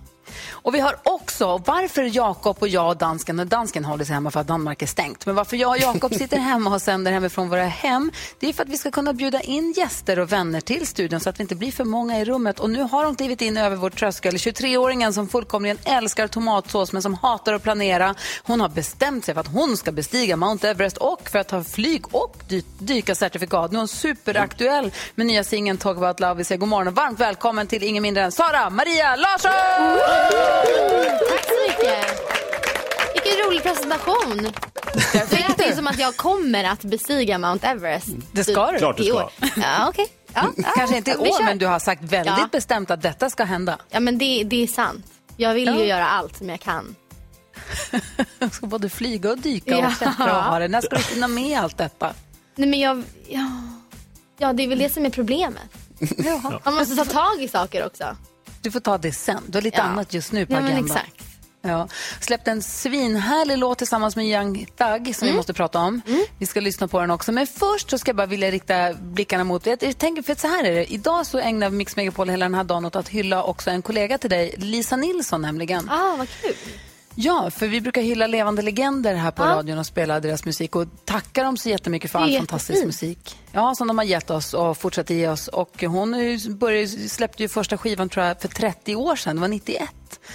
Och 0.50 0.74
vi 0.74 0.80
har 0.80 0.96
också 1.02 1.62
varför 1.66 2.16
Jakob 2.16 2.56
och 2.60 2.68
jag 2.68 2.88
och 2.88 2.96
dansken, 2.96 3.40
och 3.40 3.46
dansken 3.46 3.84
håller 3.84 4.04
sig 4.04 4.14
hemma 4.14 4.30
för 4.30 4.40
att 4.40 4.46
Danmark 4.46 4.82
är 4.82 4.86
stängt. 4.86 5.26
Men 5.26 5.34
varför 5.34 5.56
jag 5.56 5.70
och 5.70 5.78
Jakob 5.78 6.14
sitter 6.14 6.38
hemma 6.38 6.74
och 6.74 6.82
sänder 6.82 7.12
hemifrån 7.12 7.48
våra 7.48 7.64
hem, 7.64 8.10
det 8.38 8.48
är 8.48 8.52
för 8.52 8.62
att 8.62 8.68
vi 8.68 8.78
ska 8.78 8.90
kunna 8.90 9.12
bjuda 9.12 9.40
in 9.40 9.74
gäster 9.76 10.18
och 10.18 10.32
vänner 10.32 10.60
till 10.60 10.86
studion 10.86 11.20
så 11.20 11.30
att 11.30 11.38
vi 11.38 11.42
inte 11.42 11.54
blir 11.54 11.72
för 11.72 11.84
många 11.84 12.20
i 12.20 12.24
rummet. 12.24 12.60
Och 12.60 12.70
nu 12.70 12.82
har 12.82 13.04
de 13.04 13.16
klivit 13.16 13.42
in 13.42 13.56
över 13.56 13.76
vår 13.76 13.90
tröskel. 13.90 14.34
23-åringen 14.34 15.12
som 15.12 15.28
fullkomligen 15.28 15.78
älskar 15.84 16.26
tomatsås 16.26 16.92
men 16.92 17.02
som 17.02 17.14
hatar 17.14 17.52
att 17.52 17.62
planera. 17.62 18.14
Hon 18.42 18.60
har 18.60 18.68
bestämt 18.68 19.24
sig 19.24 19.34
för 19.34 19.40
att 19.40 19.46
hon 19.46 19.76
ska 19.76 19.92
bestiga 19.92 20.36
Mount 20.36 20.68
Everest 20.68 20.96
och 20.96 21.28
för 21.30 21.38
att 21.38 21.48
ta 21.48 21.64
flyg 21.64 22.14
och 22.14 22.36
dy 22.48 22.62
dyka 22.78 23.14
certifikat. 23.14 23.70
Nu 23.70 23.76
är 23.76 23.80
hon 23.80 23.88
superaktuell 23.88 24.92
med 25.14 25.26
nya 25.26 25.44
singeln 25.44 25.78
Talk 25.78 25.96
about 25.96 26.20
love. 26.20 26.34
Vi 26.34 26.44
säger 26.44 26.58
god 26.58 26.68
morgon 26.68 26.88
och 26.88 26.94
varmt 26.94 27.20
välkommen 27.20 27.66
till 27.66 27.82
ingen 27.82 28.02
mindre 28.02 28.22
än 28.24 28.32
Sara 28.32 28.70
Maria 28.70 29.16
Larsson! 29.16 30.27
Tack 31.28 31.44
så 31.44 31.60
mycket. 31.68 32.06
Vilken 33.14 33.46
rolig 33.46 33.62
presentation. 33.62 34.52
Det 35.30 35.32
lät 35.48 35.70
ju 35.70 35.76
som 35.76 35.86
att 35.86 35.98
jag 35.98 36.16
kommer 36.16 36.64
att 36.64 36.82
bestiga 36.82 37.38
Mount 37.38 37.66
Everest. 37.66 38.08
Det 38.32 38.44
ska 38.44 38.70
du. 38.72 38.78
Klart 38.78 38.96
du 38.96 39.04
ska. 39.04 39.30
Ja, 39.56 39.88
okej. 39.88 40.06
Ja, 40.34 40.52
ja, 40.56 40.62
Kanske 40.76 40.96
inte 40.96 41.10
i 41.10 41.16
år, 41.16 41.44
men 41.44 41.58
du 41.58 41.66
har 41.66 41.78
sagt 41.78 42.02
väldigt 42.02 42.34
Ja. 42.38 42.48
bestämt 42.52 42.90
att 42.90 43.02
detta 43.02 43.30
ska 43.30 43.44
hända. 43.44 43.78
Ja, 43.90 44.00
men 44.00 44.18
det, 44.18 44.44
det 44.44 44.62
är 44.62 44.66
sant. 44.66 45.06
Jag 45.36 45.54
vill 45.54 45.68
ju 45.78 45.84
göra 45.84 46.08
allt 46.08 46.36
som 46.36 46.48
jag 46.48 46.60
kan. 46.60 46.94
Jag 48.38 48.52
ska 48.54 48.66
både 48.66 48.88
flyga 48.88 49.30
och 49.30 49.38
dyka 49.38 49.70
Ja. 49.78 49.86
och 49.86 49.92
klättra 49.98 50.36
och 50.38 50.44
ha 50.44 50.58
det. 50.58 50.68
När 50.68 50.80
ska 50.80 50.96
du 50.96 51.02
hinna 51.02 51.28
med 51.28 51.60
allt 51.60 51.78
detta? 51.78 52.14
Nej, 52.54 52.68
men 52.68 52.80
jag... 52.80 53.02
Ja, 53.28 53.50
ja 54.38 54.52
det 54.52 54.62
är 54.64 54.68
väl 54.68 54.78
det 54.78 54.90
som 54.90 55.06
är 55.06 55.10
problemet. 55.10 55.62
Man 56.64 56.74
måste 56.74 56.96
ta 56.96 57.04
tag 57.04 57.42
i 57.42 57.48
saker 57.48 57.86
också. 57.86 58.16
Du 58.68 58.72
får 58.72 58.80
ta 58.80 58.98
det 58.98 59.12
sen. 59.12 59.42
Du 59.46 59.56
har 59.56 59.62
lite 59.62 59.76
Ja. 59.76 59.82
annat 59.82 60.14
just 60.14 60.32
nu 60.32 60.46
på 60.46 60.52
Ja, 60.52 60.58
agendan. 60.58 60.84
exakt. 60.84 61.22
Ja. 61.62 61.88
Släppt 62.20 62.48
en 62.48 62.62
svinhärlig 62.62 63.58
låt 63.58 63.78
tillsammans 63.78 64.16
med 64.16 64.26
Young 64.26 64.54
Thug 64.76 65.14
som 65.16 65.26
vi 65.26 65.28
Mm. 65.30 65.36
måste 65.36 65.54
prata 65.54 65.78
om. 65.78 66.00
Vi 66.38 66.46
ska 66.46 66.60
lyssna 66.60 66.88
på 66.88 67.00
den 67.00 67.10
också. 67.10 67.32
Men 67.32 67.46
först 67.46 67.90
så 67.90 67.98
ska 67.98 68.08
jag 68.08 68.16
bara 68.16 68.26
vilja 68.26 68.50
rikta 68.50 68.94
blickarna 68.94 69.44
mot... 69.44 69.66
Jag 69.66 69.82
jag 69.82 69.98
tänker, 69.98 70.22
för 70.22 70.34
så 70.34 70.46
här 70.48 70.64
är 70.64 70.74
det. 70.74 70.92
Idag 70.92 71.26
så 71.26 71.38
ägnar 71.38 71.70
Mix 71.70 71.96
Megapol 71.96 72.28
hela 72.28 72.44
den 72.44 72.54
här 72.54 72.64
dagen 72.64 72.84
åt 72.84 72.96
att 72.96 73.08
hylla 73.08 73.42
också 73.42 73.70
en 73.70 73.82
kollega 73.82 74.18
till 74.18 74.30
dig, 74.30 74.54
Lisa 74.58 74.96
Nilsson 74.96 75.42
nämligen. 75.42 75.90
Ah, 75.90 76.14
vad 76.18 76.28
kul. 76.42 76.54
Ja, 77.20 77.50
för 77.50 77.66
vi 77.68 77.80
brukar 77.80 78.02
hylla 78.02 78.26
levande 78.26 78.62
legender 78.62 79.14
här 79.14 79.30
på 79.30 79.42
Ja. 79.42 79.48
radion 79.48 79.78
och 79.78 79.86
spela 79.86 80.20
deras 80.20 80.44
musik 80.44 80.76
och 80.76 80.86
tacka 81.04 81.42
dem 81.42 81.56
så 81.56 81.68
jättemycket 81.68 82.10
för 82.10 82.18
all 82.18 82.36
fantastisk 82.36 82.84
musik. 82.86 83.36
Ja, 83.52 83.74
som 83.74 83.88
de 83.88 83.98
har 83.98 84.04
gett 84.04 84.30
oss 84.30 84.54
och 84.54 84.76
fortsätter 84.78 85.14
ge 85.14 85.28
oss. 85.28 85.48
Och 85.48 85.82
hon 85.82 86.14
började, 86.58 86.88
släppte 86.88 87.42
ju 87.42 87.48
första 87.48 87.78
skivan 87.78 88.08
tror 88.08 88.26
jag 88.26 88.40
för 88.40 88.48
30 88.48 88.96
år 88.96 89.16
sedan, 89.16 89.36
det 89.36 89.40
var 89.40 89.48
91. 89.48 89.88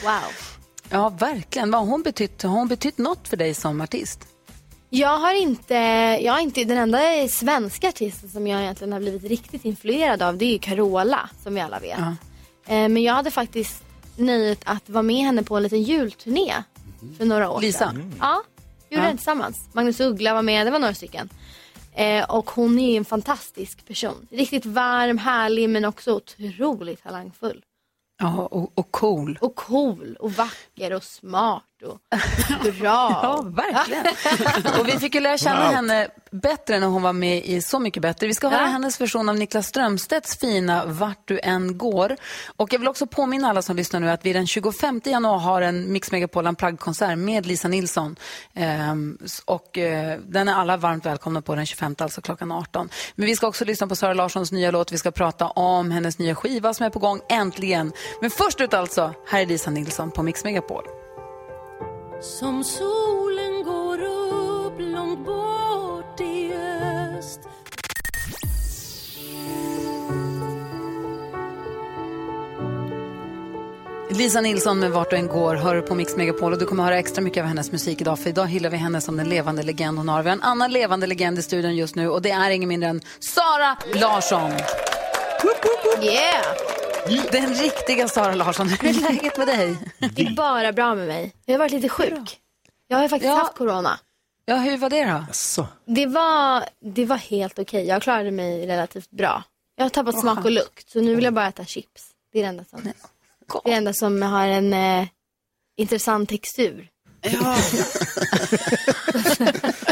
Wow. 0.03 0.11
Ja, 0.89 1.09
verkligen. 1.09 1.71
Vad 1.71 1.81
har 1.81 1.87
hon 1.87 2.01
betytt? 2.03 2.41
Har 2.43 2.49
hon 2.49 2.67
betytt 2.67 2.97
något 2.97 3.27
för 3.27 3.37
dig 3.37 3.53
som 3.53 3.81
artist? 3.81 4.19
Jag 4.89 5.17
har 5.17 5.33
inte, 5.41 5.73
jag 6.21 6.37
är 6.37 6.39
inte 6.39 6.63
den 6.63 6.77
enda 6.77 6.99
svenska 7.29 7.89
artisten 7.89 8.29
som 8.29 8.47
jag 8.47 8.61
egentligen 8.61 8.93
har 8.93 8.99
blivit 8.99 9.23
riktigt 9.23 9.65
influerad 9.65 10.21
av. 10.21 10.37
Det 10.37 10.45
är 10.45 10.51
ju 10.51 10.59
Carola, 10.59 11.29
som 11.43 11.55
vi 11.55 11.61
alla 11.61 11.79
vet. 11.79 11.97
Ja. 11.99 12.15
Eh, 12.73 12.89
Men 12.89 12.97
jag 13.03 13.13
hade 13.13 13.31
faktiskt 13.31 13.83
nöjet 14.15 14.59
att 14.65 14.89
vara 14.89 15.01
med 15.03 15.15
henne 15.25 15.43
på 15.43 15.57
en 15.57 15.63
liten 15.63 15.83
julturné 15.83 16.53
för 17.17 17.25
några 17.25 17.49
år 17.49 17.61
Lisa? 17.61 17.79
sedan. 17.79 18.13
Ja, 18.19 18.43
gjorde 18.89 19.03
Ja. 19.03 19.07
den 19.07 19.17
tillsammans. 19.17 19.69
Magnus 19.73 19.99
Uggla 19.99 20.33
var 20.33 20.41
med, 20.41 20.67
det 20.67 20.71
var 20.71 20.79
några 20.79 20.93
stycken. 20.93 21.29
Eh, 21.95 22.23
och 22.31 22.49
hon 22.51 22.79
är 22.79 22.97
en 22.97 23.05
fantastisk 23.05 23.85
person. 23.87 24.27
Riktigt 24.31 24.65
varm, 24.65 25.17
härlig 25.17 25.69
men 25.69 25.85
också 25.85 26.13
otroligt 26.15 27.03
talangfull. 27.03 27.63
Ja, 28.19 28.47
och, 28.51 28.71
och 28.75 28.91
cool. 28.91 29.37
Och 29.41 29.55
cool 29.55 30.17
och 30.19 30.31
vacker 30.31 30.93
och 30.93 31.03
smart 31.03 31.63
och 31.85 31.99
bra. 32.79 33.19
Ja, 33.23 33.41
verkligen. 33.45 34.79
och 34.79 34.87
vi 34.87 34.91
fick 34.91 35.15
ju 35.15 35.21
lära 35.21 35.37
känna 35.37 35.55
Allt. 35.63 35.75
henne 35.75 36.07
bättre 36.31 36.79
när 36.79 36.87
hon 36.87 37.01
var 37.01 37.13
med 37.13 37.45
i 37.45 37.61
Så 37.61 37.79
mycket 37.79 38.01
bättre. 38.01 38.27
Vi 38.27 38.33
ska 38.33 38.47
höra 38.49 38.61
Ja. 38.61 38.67
hennes 38.67 39.01
version 39.01 39.29
av 39.29 39.35
Niklas 39.35 39.67
Strömstedts 39.67 40.37
fina 40.39 40.85
Vart 40.85 41.27
du 41.27 41.39
än 41.43 41.77
går. 41.77 42.15
Och 42.55 42.73
jag 42.73 42.79
vill 42.79 42.87
också 42.87 43.05
påminna 43.07 43.49
alla 43.49 43.61
som 43.61 43.75
lyssnar 43.75 43.99
nu 43.99 44.09
att 44.09 44.25
vi 44.25 44.33
den 44.33 44.47
25 44.47 45.01
januari 45.05 45.39
har 45.41 45.61
en 45.61 45.91
Mix 45.91 46.11
Megapol 46.11 46.47
Unplugged-konsert 46.47 47.17
med 47.17 47.45
Lisa 47.45 47.67
Nilsson. 47.67 48.15
Ehm, 48.53 49.17
och 49.45 49.77
eh, 49.77 50.19
den 50.27 50.47
är 50.47 50.53
alla 50.53 50.77
varmt 50.77 51.05
välkomna 51.05 51.41
på 51.41 51.55
den 51.55 51.65
25, 51.65 51.95
alltså 51.99 52.21
klockan 52.21 52.51
18. 52.51 52.89
Men 53.15 53.25
vi 53.25 53.35
ska 53.35 53.47
också 53.47 53.65
lyssna 53.65 53.87
på 53.87 53.95
Sara 53.95 54.13
Larssons 54.13 54.51
nya 54.51 54.71
låt. 54.71 54.91
Vi 54.91 54.97
ska 54.97 55.11
prata 55.11 55.47
om 55.47 55.91
hennes 55.91 56.19
nya 56.19 56.35
skiva 56.35 56.73
som 56.73 56.85
är 56.85 56.89
på 56.89 56.99
gång, 56.99 57.21
äntligen. 57.29 57.91
Men 58.21 58.29
först 58.31 58.61
ut 58.61 58.73
alltså, 58.73 59.13
här 59.29 59.41
är 59.41 59.45
Lisa 59.45 59.69
Nilsson 59.71 60.11
på 60.11 60.23
Mix 60.23 60.43
Megapol. 60.43 60.83
Som 62.23 62.63
solen 62.63 63.63
går 63.63 64.01
upp 64.01 64.73
långt 64.79 65.25
bort 65.25 66.21
i 66.21 66.53
öst 66.53 67.39
Lisa 74.09 74.41
Nilsson 74.41 74.79
med 74.79 74.91
Vart 74.91 75.09
du 75.09 75.15
än 75.15 75.27
går 75.27 75.55
hör 75.55 75.81
på 75.81 75.95
Mix 75.95 76.15
Megapol 76.15 76.53
och 76.53 76.59
du 76.59 76.65
kommer 76.65 76.83
höra 76.83 76.97
extra 76.97 77.21
mycket 77.21 77.41
av 77.41 77.47
hennes 77.47 77.71
musik 77.71 78.01
idag 78.01 78.19
för 78.19 78.29
idag 78.29 78.45
hyllar 78.45 78.69
vi 78.69 78.77
henne 78.77 79.01
som 79.01 79.17
den 79.17 79.29
levande 79.29 79.63
legend 79.63 79.97
hon 79.97 80.09
har. 80.09 80.23
Vi 80.23 80.29
har 80.29 80.35
en 80.35 80.43
annan 80.43 80.71
levande 80.71 81.07
legend 81.07 81.39
i 81.39 81.41
studion 81.41 81.75
just 81.75 81.95
nu 81.95 82.09
och 82.09 82.21
det 82.21 82.31
är 82.31 82.49
ingen 82.49 82.69
mindre 82.69 82.89
än 82.89 83.01
Sara 83.19 83.77
Larsson. 83.93 84.51
Yeah! 86.01 86.82
Den 87.31 87.53
riktiga 87.53 88.07
Sara 88.07 88.35
Larsson. 88.35 88.69
Hur 88.69 88.89
är 88.89 88.93
läget 89.13 89.37
med 89.37 89.47
dig? 89.47 89.77
Det 90.15 90.21
är 90.21 90.35
bara 90.35 90.73
bra 90.73 90.95
med 90.95 91.07
mig. 91.07 91.33
Jag 91.45 91.53
har 91.53 91.59
varit 91.59 91.71
lite 91.71 91.89
sjuk. 91.89 92.39
Jag 92.87 92.97
har 92.97 93.07
faktiskt 93.07 93.33
haft 93.33 93.55
corona. 93.55 93.99
Ja, 94.45 94.55
hur 94.55 94.77
var 94.77 94.89
det 94.89 95.05
då? 95.05 95.25
Det 95.85 96.05
var, 96.05 96.65
det 96.81 97.05
var 97.05 97.17
helt 97.17 97.59
okej. 97.59 97.85
Jag 97.87 98.01
klarade 98.01 98.31
mig 98.31 98.67
relativt 98.67 99.09
bra. 99.11 99.43
Jag 99.75 99.85
har 99.85 99.89
tappat 99.89 100.15
Vad 100.15 100.21
smak 100.23 100.45
och 100.45 100.51
lukt 100.51 100.89
så 100.89 101.01
nu 101.01 101.15
vill 101.15 101.23
jag 101.23 101.33
bara 101.33 101.47
äta 101.47 101.65
chips. 101.65 102.09
Det 102.33 102.39
är 102.39 102.43
det 102.43 102.49
enda 102.49 102.63
som, 102.65 102.79
det 102.83 102.89
är 102.89 102.93
det 103.63 103.71
enda 103.71 103.93
som 103.93 104.21
har 104.21 104.47
en 104.47 104.73
eh, 104.73 105.07
intressant 105.77 106.29
textur. 106.29 106.89
Ja. 107.21 107.57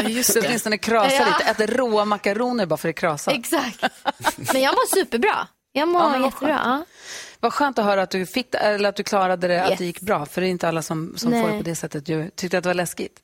Just 0.08 0.34
det. 0.34 0.40
Åtminstone 0.46 0.78
krasa 0.78 1.14
Ja. 1.14 1.26
lite. 1.38 1.50
Äter 1.50 1.66
råa 1.66 2.04
makaroner 2.04 2.66
bara 2.66 2.76
för 2.76 2.88
att 2.88 2.96
krasa. 2.96 3.30
Exakt. 3.30 3.84
Men 4.52 4.62
jag 4.62 4.72
mår 4.74 4.94
superbra. 4.96 5.48
Jag 5.72 5.88
mår 5.88 6.00
Ja, 6.02 6.24
jättebra. 6.24 6.58
skönt. 6.58 6.86
Vad 7.40 7.52
skönt 7.52 7.78
att 7.78 7.84
höra 7.84 8.02
att 8.02 8.10
du, 8.10 8.26
fick, 8.26 8.54
eller 8.54 8.88
att 8.88 8.96
du 8.96 9.02
klarade 9.02 9.48
det, 9.48 9.62
att 9.64 9.70
Yes. 9.70 9.78
det 9.78 9.84
gick 9.84 10.00
bra. 10.00 10.26
För 10.26 10.40
det 10.40 10.46
är 10.46 10.50
inte 10.50 10.68
alla 10.68 10.82
som, 10.82 11.14
som 11.16 11.30
Nej. 11.30 11.42
får 11.42 11.48
det 11.50 11.56
på 11.58 11.62
det 11.64 11.74
sättet. 11.76 12.06
Du 12.06 12.30
tyckte 12.30 12.58
att 12.58 12.64
det 12.64 12.68
var 12.68 12.74
läskigt. 12.74 13.20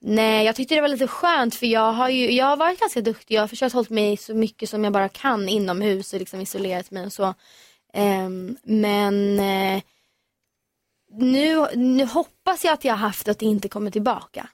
Nej, 0.00 0.46
jag 0.46 0.56
tyckte 0.56 0.74
det 0.74 0.80
var 0.80 0.88
lite 0.88 1.06
skönt 1.06 1.54
för 1.54 1.66
jag 1.66 1.92
har 1.92 2.08
ju 2.08 2.30
jag 2.32 2.46
har 2.46 2.56
varit 2.56 2.80
ganska 2.80 3.00
duktig. 3.00 3.34
Jag 3.34 3.42
har 3.42 3.48
försökt 3.48 3.74
hålla 3.74 3.86
mig 3.90 4.16
så 4.16 4.34
mycket 4.34 4.70
som 4.70 4.84
jag 4.84 4.92
bara 4.92 5.08
kan 5.08 5.48
inomhus 5.48 6.12
och 6.12 6.18
liksom 6.18 6.40
isolerat 6.40 6.90
mig 6.90 7.06
och 7.06 7.12
så. 7.12 7.34
Ehm, 7.92 8.56
men 8.64 9.38
eh, 9.40 9.82
nu, 11.12 11.66
nu 11.74 12.04
hoppas 12.04 12.64
jag 12.64 12.72
att 12.72 12.84
jag 12.84 12.92
har 12.92 12.98
haft 12.98 13.28
att 13.28 13.38
det 13.38 13.46
inte 13.46 13.68
kommer 13.68 13.90
tillbaka. 13.90 14.48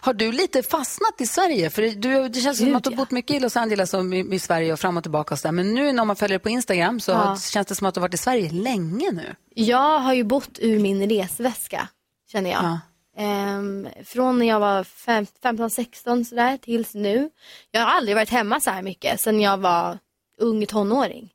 Har 0.00 0.12
du 0.14 0.32
lite 0.32 0.62
fastnat 0.62 1.20
i 1.20 1.26
Sverige? 1.26 1.70
För 1.70 1.82
du, 1.82 2.28
det 2.28 2.40
känns 2.40 2.58
som 2.58 2.66
Gud, 2.66 2.76
att 2.76 2.84
du 2.84 2.90
har 2.90 2.96
bott 2.96 3.10
mycket 3.10 3.36
i 3.36 3.40
Los 3.40 3.56
Angeles 3.56 3.94
och 3.94 4.14
i, 4.14 4.18
i 4.34 4.38
Sverige 4.38 4.72
och 4.72 4.80
fram 4.80 4.96
och 4.96 5.02
tillbaka. 5.02 5.34
Och 5.34 5.38
så 5.38 5.48
där. 5.48 5.52
Men 5.52 5.74
nu 5.74 5.92
när 5.92 6.04
man 6.04 6.16
följer 6.16 6.38
dig 6.38 6.42
på 6.42 6.48
Instagram 6.48 7.00
så 7.00 7.10
Ja. 7.12 7.36
känns 7.52 7.66
det 7.66 7.74
som 7.74 7.86
att 7.86 7.94
du 7.94 8.00
har 8.00 8.08
varit 8.08 8.14
i 8.14 8.18
Sverige 8.18 8.50
länge 8.50 9.10
nu. 9.12 9.34
Jag 9.54 9.98
har 9.98 10.14
ju 10.14 10.24
bott 10.24 10.58
ur 10.58 10.78
min 10.78 11.08
resväska, 11.10 11.88
känner 12.32 12.50
jag. 12.50 12.78
Ehm, 13.16 13.88
från 14.04 14.38
när 14.38 14.46
jag 14.46 14.60
var 14.60 14.84
fem, 14.84 15.26
15-16 15.42 16.24
sådär 16.24 16.56
tills 16.56 16.94
nu. 16.94 17.30
Jag 17.70 17.80
har 17.80 17.88
aldrig 17.88 18.16
varit 18.16 18.30
hemma 18.30 18.60
så 18.60 18.70
här 18.70 18.82
mycket 18.82 19.20
sedan 19.20 19.40
jag 19.40 19.56
var 19.58 19.98
ung 20.38 20.66
tonåring. 20.66 21.30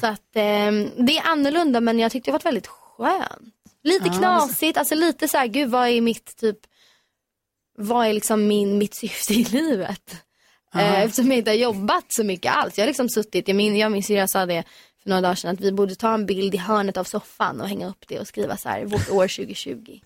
Så 0.00 0.06
att 0.06 0.20
ehm, 0.34 0.90
det 1.06 1.18
är 1.18 1.28
annorlunda 1.28 1.80
men 1.80 1.98
jag 1.98 2.12
tyckte 2.12 2.28
det 2.30 2.32
var 2.32 2.40
väldigt 2.40 2.66
skönt. 2.66 3.54
Lite 3.82 4.08
Ja, 4.08 4.12
knasigt, 4.18 4.78
alltså 4.78 4.94
lite 4.94 5.28
så 5.28 5.38
här, 5.38 5.46
gud 5.46 5.70
vad 5.70 5.88
är 5.88 6.00
mitt 6.00 6.36
typ, 6.36 6.56
vad 7.80 8.06
är 8.06 8.12
liksom 8.12 8.46
min, 8.46 8.78
mitt 8.78 8.94
syfte 8.94 9.34
i 9.34 9.44
livet? 9.44 10.16
Eh, 10.74 11.00
eftersom 11.00 11.28
jag 11.30 11.38
inte 11.38 11.50
har 11.50 11.56
jobbat 11.56 12.04
så 12.08 12.24
mycket 12.24 12.52
alls. 12.52 12.78
Jag 12.78 12.82
har 12.82 12.86
liksom 12.88 13.08
suttit, 13.08 13.48
jag 13.48 13.54
min, 13.56 13.76
jag 13.76 13.86
och 13.86 13.92
min 13.92 14.02
syrra 14.02 14.26
sa 14.28 14.46
det 14.46 14.64
för 15.02 15.08
några 15.10 15.20
dagar 15.22 15.34
sedan 15.34 15.54
att 15.54 15.60
vi 15.60 15.72
borde 15.72 15.94
ta 15.94 16.14
en 16.14 16.26
bild 16.26 16.54
i 16.54 16.58
hörnet 16.58 16.96
av 16.96 17.04
soffan 17.04 17.60
och 17.60 17.68
hänga 17.68 17.88
upp 17.88 18.04
det 18.08 18.20
och 18.20 18.26
skriva 18.28 18.56
så 18.56 18.68
här, 18.68 18.84
vårt 18.84 19.10
år 19.10 19.28
2020. 19.28 20.00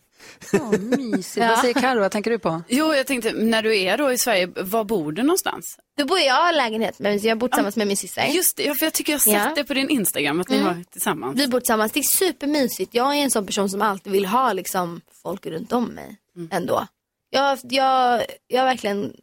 Oh, 0.53 0.79
mysigt. 0.81 1.37
Vad 1.49 1.59
säger 1.59 1.75
Karo? 1.75 2.01
Vad 2.01 2.11
tänker 2.11 2.31
du 2.31 2.39
på? 2.39 2.63
Jo, 2.69 2.95
jag 2.95 3.07
tänkte, 3.07 3.33
när 3.33 3.63
du 3.63 3.79
är 3.81 3.99
då 3.99 4.13
i 4.13 4.19
Sverige, 4.19 4.47
var 4.57 4.85
bor 4.85 5.13
du 5.13 5.23
någonstans? 5.23 5.79
Då 5.99 6.05
bor 6.05 6.19
jag 6.19 6.55
i 6.55 6.57
lägenhet, 6.57 6.99
men 6.99 7.19
jag 7.19 7.39
bor 7.39 7.49
tillsammans 7.49 7.77
med 7.77 7.87
min 7.87 7.97
syster. 7.97 8.27
Just 8.27 8.57
det, 8.57 8.75
för 8.79 8.87
jag 8.87 8.93
tycker 8.93 9.13
jag 9.13 9.19
har 9.19 9.23
sett 9.23 9.33
Ja. 9.35 9.53
det 9.57 9.65
på 9.65 9.75
din 9.75 9.89
Instagram, 9.91 10.41
att 10.41 10.49
ni 10.49 10.57
Mm. 10.57 10.69
har 10.69 10.85
tillsammans. 10.91 11.41
Vi 11.41 11.49
bor 11.49 11.61
tillsammans, 11.61 11.93
det 11.93 12.01
är 12.01 12.17
supermysigt. 12.19 12.95
Jag 12.95 13.17
är 13.17 13.23
en 13.23 13.31
sån 13.31 13.47
person 13.47 13.71
som 13.71 13.83
alltid 13.83 14.13
vill 14.13 14.27
ha 14.27 14.53
liksom, 14.53 15.01
folk 15.23 15.47
runt 15.47 15.73
om 15.73 15.85
mig 15.85 16.17
ändå. 16.51 16.87
Jag, 17.35 17.59
jag, 17.63 18.25
jag 18.47 18.61
har 18.61 18.67
verkligen 18.69 19.15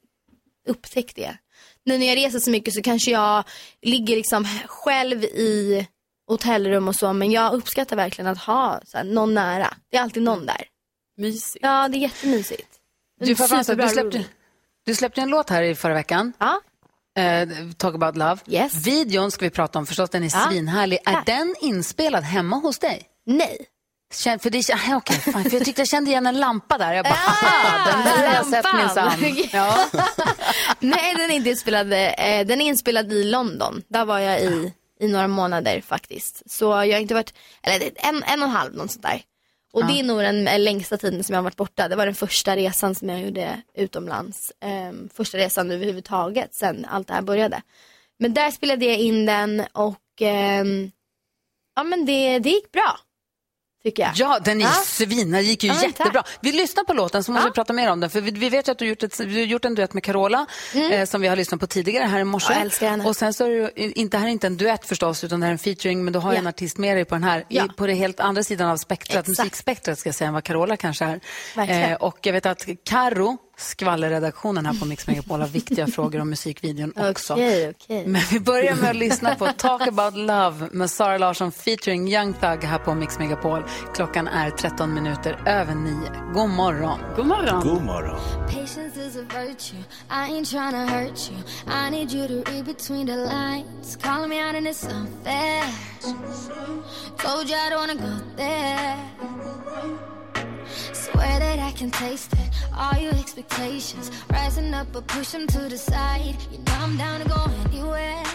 upptäckt 0.68 1.16
det. 1.16 1.38
Nu 1.86 1.97
när 1.97 2.05
jag 2.05 2.16
reser 2.18 2.39
så 2.39 2.51
mycket 2.51 2.74
så 2.74 2.82
kanske 2.82 3.12
jag 3.12 3.43
ligger 3.82 4.16
liksom 4.16 4.45
själv 4.68 5.24
i 5.24 5.88
hotellrum 6.28 6.88
och 6.88 6.95
så, 6.95 7.14
men 7.14 7.32
jag 7.32 7.53
uppskattar 7.53 7.95
verkligen 7.95 8.28
att 8.32 8.38
ha 8.38 8.82
så 8.86 8.97
här, 8.97 9.03
någon 9.03 9.34
nära. 9.34 9.74
Det 9.91 9.97
är 9.97 10.01
alltid 10.01 10.24
någon 10.24 10.45
där. 10.45 10.64
Mysigt. 11.18 11.57
Ja, 11.66 11.88
det 11.88 11.97
är 11.97 11.99
jättemysigt. 11.99 12.68
Du, 13.20 13.36
Superbra 13.36 13.86
du, 13.88 13.89
släppte, 13.93 14.26
du 14.86 14.95
släppte 14.95 15.22
en 15.22 15.30
låt 15.30 15.49
här 15.49 15.64
i 15.64 15.76
förra 15.76 15.93
veckan. 15.93 16.34
Ja. 16.38 16.62
Eh, 17.22 17.49
Talk 17.78 17.95
about 17.95 18.18
love. 18.18 18.68
Videon 18.86 19.32
ska 19.32 19.45
vi 19.45 19.49
prata 19.49 19.80
om 19.80 19.86
förstås, 19.86 20.09
den 20.09 20.24
är 20.24 20.32
Ja. 20.34 20.47
svinhärlig. 20.49 20.99
Är 21.05 21.26
den 21.26 21.55
inspelad 21.62 22.24
hemma 22.24 22.55
hos 22.55 22.80
dig? 22.80 23.03
Nej. 23.26 23.57
Känn, 24.12 24.39
för, 24.39 24.49
det, 24.49 24.70
ah, 24.74 24.95
okej, 24.95 25.18
fan, 25.18 25.43
för 25.43 25.53
jag 25.53 25.66
tyckte 25.66 25.82
jag 25.82 25.88
kände 25.88 26.09
igen 26.09 26.28
en 26.28 26.39
lampa 26.39 26.78
där. 26.78 26.93
Jag 26.93 27.05
bara, 27.05 27.18
ah, 27.28 27.91
den 27.91 28.03
där 28.03 28.28
har 28.28 28.36
jag 28.36 28.45
sett 28.45 28.66
minsann. 28.76 29.12
Ja. 29.51 29.86
Nej, 30.80 31.16
den 31.18 31.32
är 31.32 31.36
inte 31.36 31.49
inspelad. 31.49 31.93
Eh, 31.93 32.45
den 32.45 32.62
är 32.62 32.66
inspelad 32.66 33.14
i 33.14 33.24
London. 33.24 33.82
Där 33.88 34.05
var 34.05 34.20
jag 34.20 34.41
i, 34.41 34.74
i 34.99 35.07
några 35.07 35.28
månader 35.28 35.82
faktiskt. 35.82 36.51
Så 36.51 36.66
jag 36.66 36.76
har 36.93 36.99
inte 36.99 37.14
varit, 37.14 37.34
eller 37.64 37.91
en, 37.95 38.24
en 38.24 38.41
och 38.41 38.47
en 38.47 38.55
halv, 38.55 38.76
något 38.76 38.91
sånt 38.91 39.03
där. 39.03 39.22
Och 39.74 39.86
det 39.86 39.99
är 39.99 40.03
nog 40.03 40.20
den 40.20 40.47
eh, 40.47 40.59
längsta 40.59 40.97
tiden 40.97 41.24
som 41.24 41.34
jag 41.34 41.38
har 41.38 41.43
varit 41.43 41.55
borta. 41.55 41.88
Det 41.88 41.95
var 41.95 42.05
den 42.05 42.16
första 42.16 42.55
resan 42.55 42.95
som 42.95 43.09
jag 43.09 43.22
gjorde 43.22 43.62
utomlands. 43.76 44.51
Ehm, 44.62 45.09
första 45.14 45.38
resan 45.38 45.72
överhuvudtaget 45.72 46.55
sen 46.55 46.86
allt 46.89 47.07
det 47.07 47.14
här 47.14 47.22
började. 47.22 47.62
Men 48.20 48.34
där 48.34 48.51
spelade 48.51 48.86
jag 48.86 48.97
in 48.97 49.26
den 49.26 49.64
och 49.74 49.97
ehm, 50.22 50.91
ja 51.76 51.84
men 51.84 52.05
det, 52.05 52.39
det 52.39 52.49
gick 52.49 52.72
bra. 52.72 52.99
Tycker 53.84 54.03
jag. 54.03 54.11
Ja, 54.15 54.39
den 54.45 54.61
är 54.61 54.65
Ja. 54.65 54.71
svin, 54.86 55.32
den 55.32 55.43
gick 55.43 55.63
ju 55.63 55.69
Ja, 55.69 55.82
jättebra. 55.84 56.23
tack. 56.23 56.38
Vi 56.41 56.51
lyssnar 56.51 56.84
på 56.84 56.93
låten 56.93 57.23
så 57.23 57.32
måste 57.32 57.47
vi 57.49 57.53
prata 57.53 57.73
mer 57.73 57.91
om 57.91 57.99
den. 57.99 58.09
För 58.09 58.21
vi, 58.21 58.32
vi 58.32 58.49
vet 58.49 58.67
ju 58.67 58.71
att 58.71 58.77
du 58.77 58.86
har 58.86 58.89
gjort, 58.89 59.03
ett, 59.03 59.17
du 59.17 59.23
har 59.25 59.32
gjort 59.45 59.65
en 59.65 59.75
duett 59.75 59.93
med 59.93 60.03
Carola 60.03 60.45
eh, 60.91 61.05
som 61.05 61.21
vi 61.21 61.27
har 61.27 61.36
lyssnat 61.36 61.59
på 61.59 61.67
tidigare 61.67 62.03
här 62.05 62.19
i 62.19 62.23
morse. 62.23 62.45
Mm. 62.45 62.55
Ja, 62.57 62.59
jag 62.59 62.65
älskar 62.65 62.89
henne. 62.89 63.05
Och 63.05 63.15
sen 63.15 63.34
så 63.34 63.43
är 63.45 63.49
det 63.49 63.55
ju 63.82 63.91
inte, 63.91 64.17
här 64.17 64.27
är 64.27 64.32
inte 64.32 64.47
en 64.47 64.57
duett 64.57 64.86
förstås 64.86 65.23
utan 65.23 65.39
det 65.39 65.45
här 65.45 65.51
är 65.51 65.53
en 65.53 65.59
featuring 65.59 66.03
men 66.03 66.13
du 66.13 66.19
har 66.19 66.34
Ja. 66.34 66.39
en 66.39 66.47
artist 66.47 66.77
med 66.77 66.97
dig 66.97 67.05
på 67.05 67.15
den 67.15 67.23
här, 67.23 67.45
Ja. 67.47 67.65
i, 67.65 67.69
på 67.69 67.88
det 67.88 67.93
helt 67.93 68.19
andra 68.19 68.43
sidan 68.43 68.69
av 68.69 68.77
spektrat, 68.77 69.27
musikspektrat 69.27 69.99
ska 69.99 70.07
jag 70.09 70.15
säga 70.15 70.27
än 70.27 70.34
vad 70.34 70.43
Carola 70.43 70.77
kanske 70.77 71.05
är. 71.05 71.19
Verkligen. 71.55 71.95
och 71.97 72.17
jag 72.21 72.34
vet 72.34 72.45
att 72.45 72.65
Karo 72.86 73.38
skvallerredaktionen 73.62 74.66
här 74.66 74.74
på 74.74 74.86
Mix 74.86 75.07
Megapol 75.07 75.39
har 75.41 75.47
viktiga 75.47 75.88
frågor 75.88 76.22
om 76.22 76.30
musikvideon 76.30 76.93
också. 76.97 77.34
Okej, 77.34 77.70
okej. 77.70 78.07
Men 78.07 78.22
vi 78.32 78.39
börjar 78.39 78.76
med 78.76 78.89
att 78.89 78.95
lyssna 78.95 79.36
på 79.36 79.47
Talk 79.47 79.88
about 79.88 80.16
love 80.16 80.70
med 80.72 80.91
Sara 80.91 81.18
Larsson 81.18 81.51
featuring 81.51 82.07
Young 82.07 82.34
Thug 82.34 82.64
här 82.64 82.78
på 82.78 82.93
Mix 82.93 83.20
Megapol. 83.20 83.64
Klockan 83.95 84.28
är 84.28 84.49
13 84.49 84.93
minuter 84.93 85.39
över 85.45 85.76
9. 85.76 85.93
God 86.34 86.49
morgon. 86.49 86.99
God 87.16 87.26
morgon. 87.26 87.62
God 87.62 87.82
morgon. 87.82 88.20
Patience 88.47 89.05
is 89.07 89.18
a 89.18 89.22
virtue. 89.22 89.84
I 90.09 90.32
ain't 90.32 90.49
trying 90.49 90.72
to 90.72 90.93
hurt 90.93 91.32
you. 91.32 91.38
I 91.68 91.89
need 91.89 92.12
you 92.12 92.28
to 92.28 92.51
read 92.51 92.66
between 92.66 93.07
the 93.07 93.16
lines. 93.16 93.97
Calling 94.01 94.30
me 94.30 94.39
out 94.47 94.55
and 94.55 94.68
it's 94.68 94.84
unfair. 94.84 95.64
Told 97.18 97.49
you 97.49 97.55
I 97.55 97.70
don't 97.70 97.80
wanna 97.80 97.95
go 97.95 98.36
there. 98.38 98.97
Swear 100.93 101.39
that 101.39 101.59
I 101.59 101.72
can 101.72 101.91
taste 101.91 102.34
it. 102.34 102.49
All 102.76 102.97
your 102.97 103.13
expectations 103.13 104.11
rising 104.30 104.74
up, 104.74 104.88
but 104.91 105.07
push 105.07 105.30
them 105.30 105.47
to 105.47 105.69
the 105.69 105.78
side. 105.78 106.36
You 106.51 106.57
know 106.59 106.78
I'm 106.80 106.97
down 106.97 107.22
to 107.22 107.28
go 107.28 107.45
anywhere. 107.65 108.30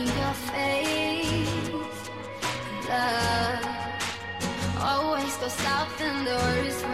In 0.00 0.06
your 0.06 0.34
face. 0.52 2.10
Love 2.88 3.64
always 4.80 5.36
goes 5.36 5.52
south 5.52 6.00
in 6.00 6.24
the 6.24 6.36
worst 6.44 6.89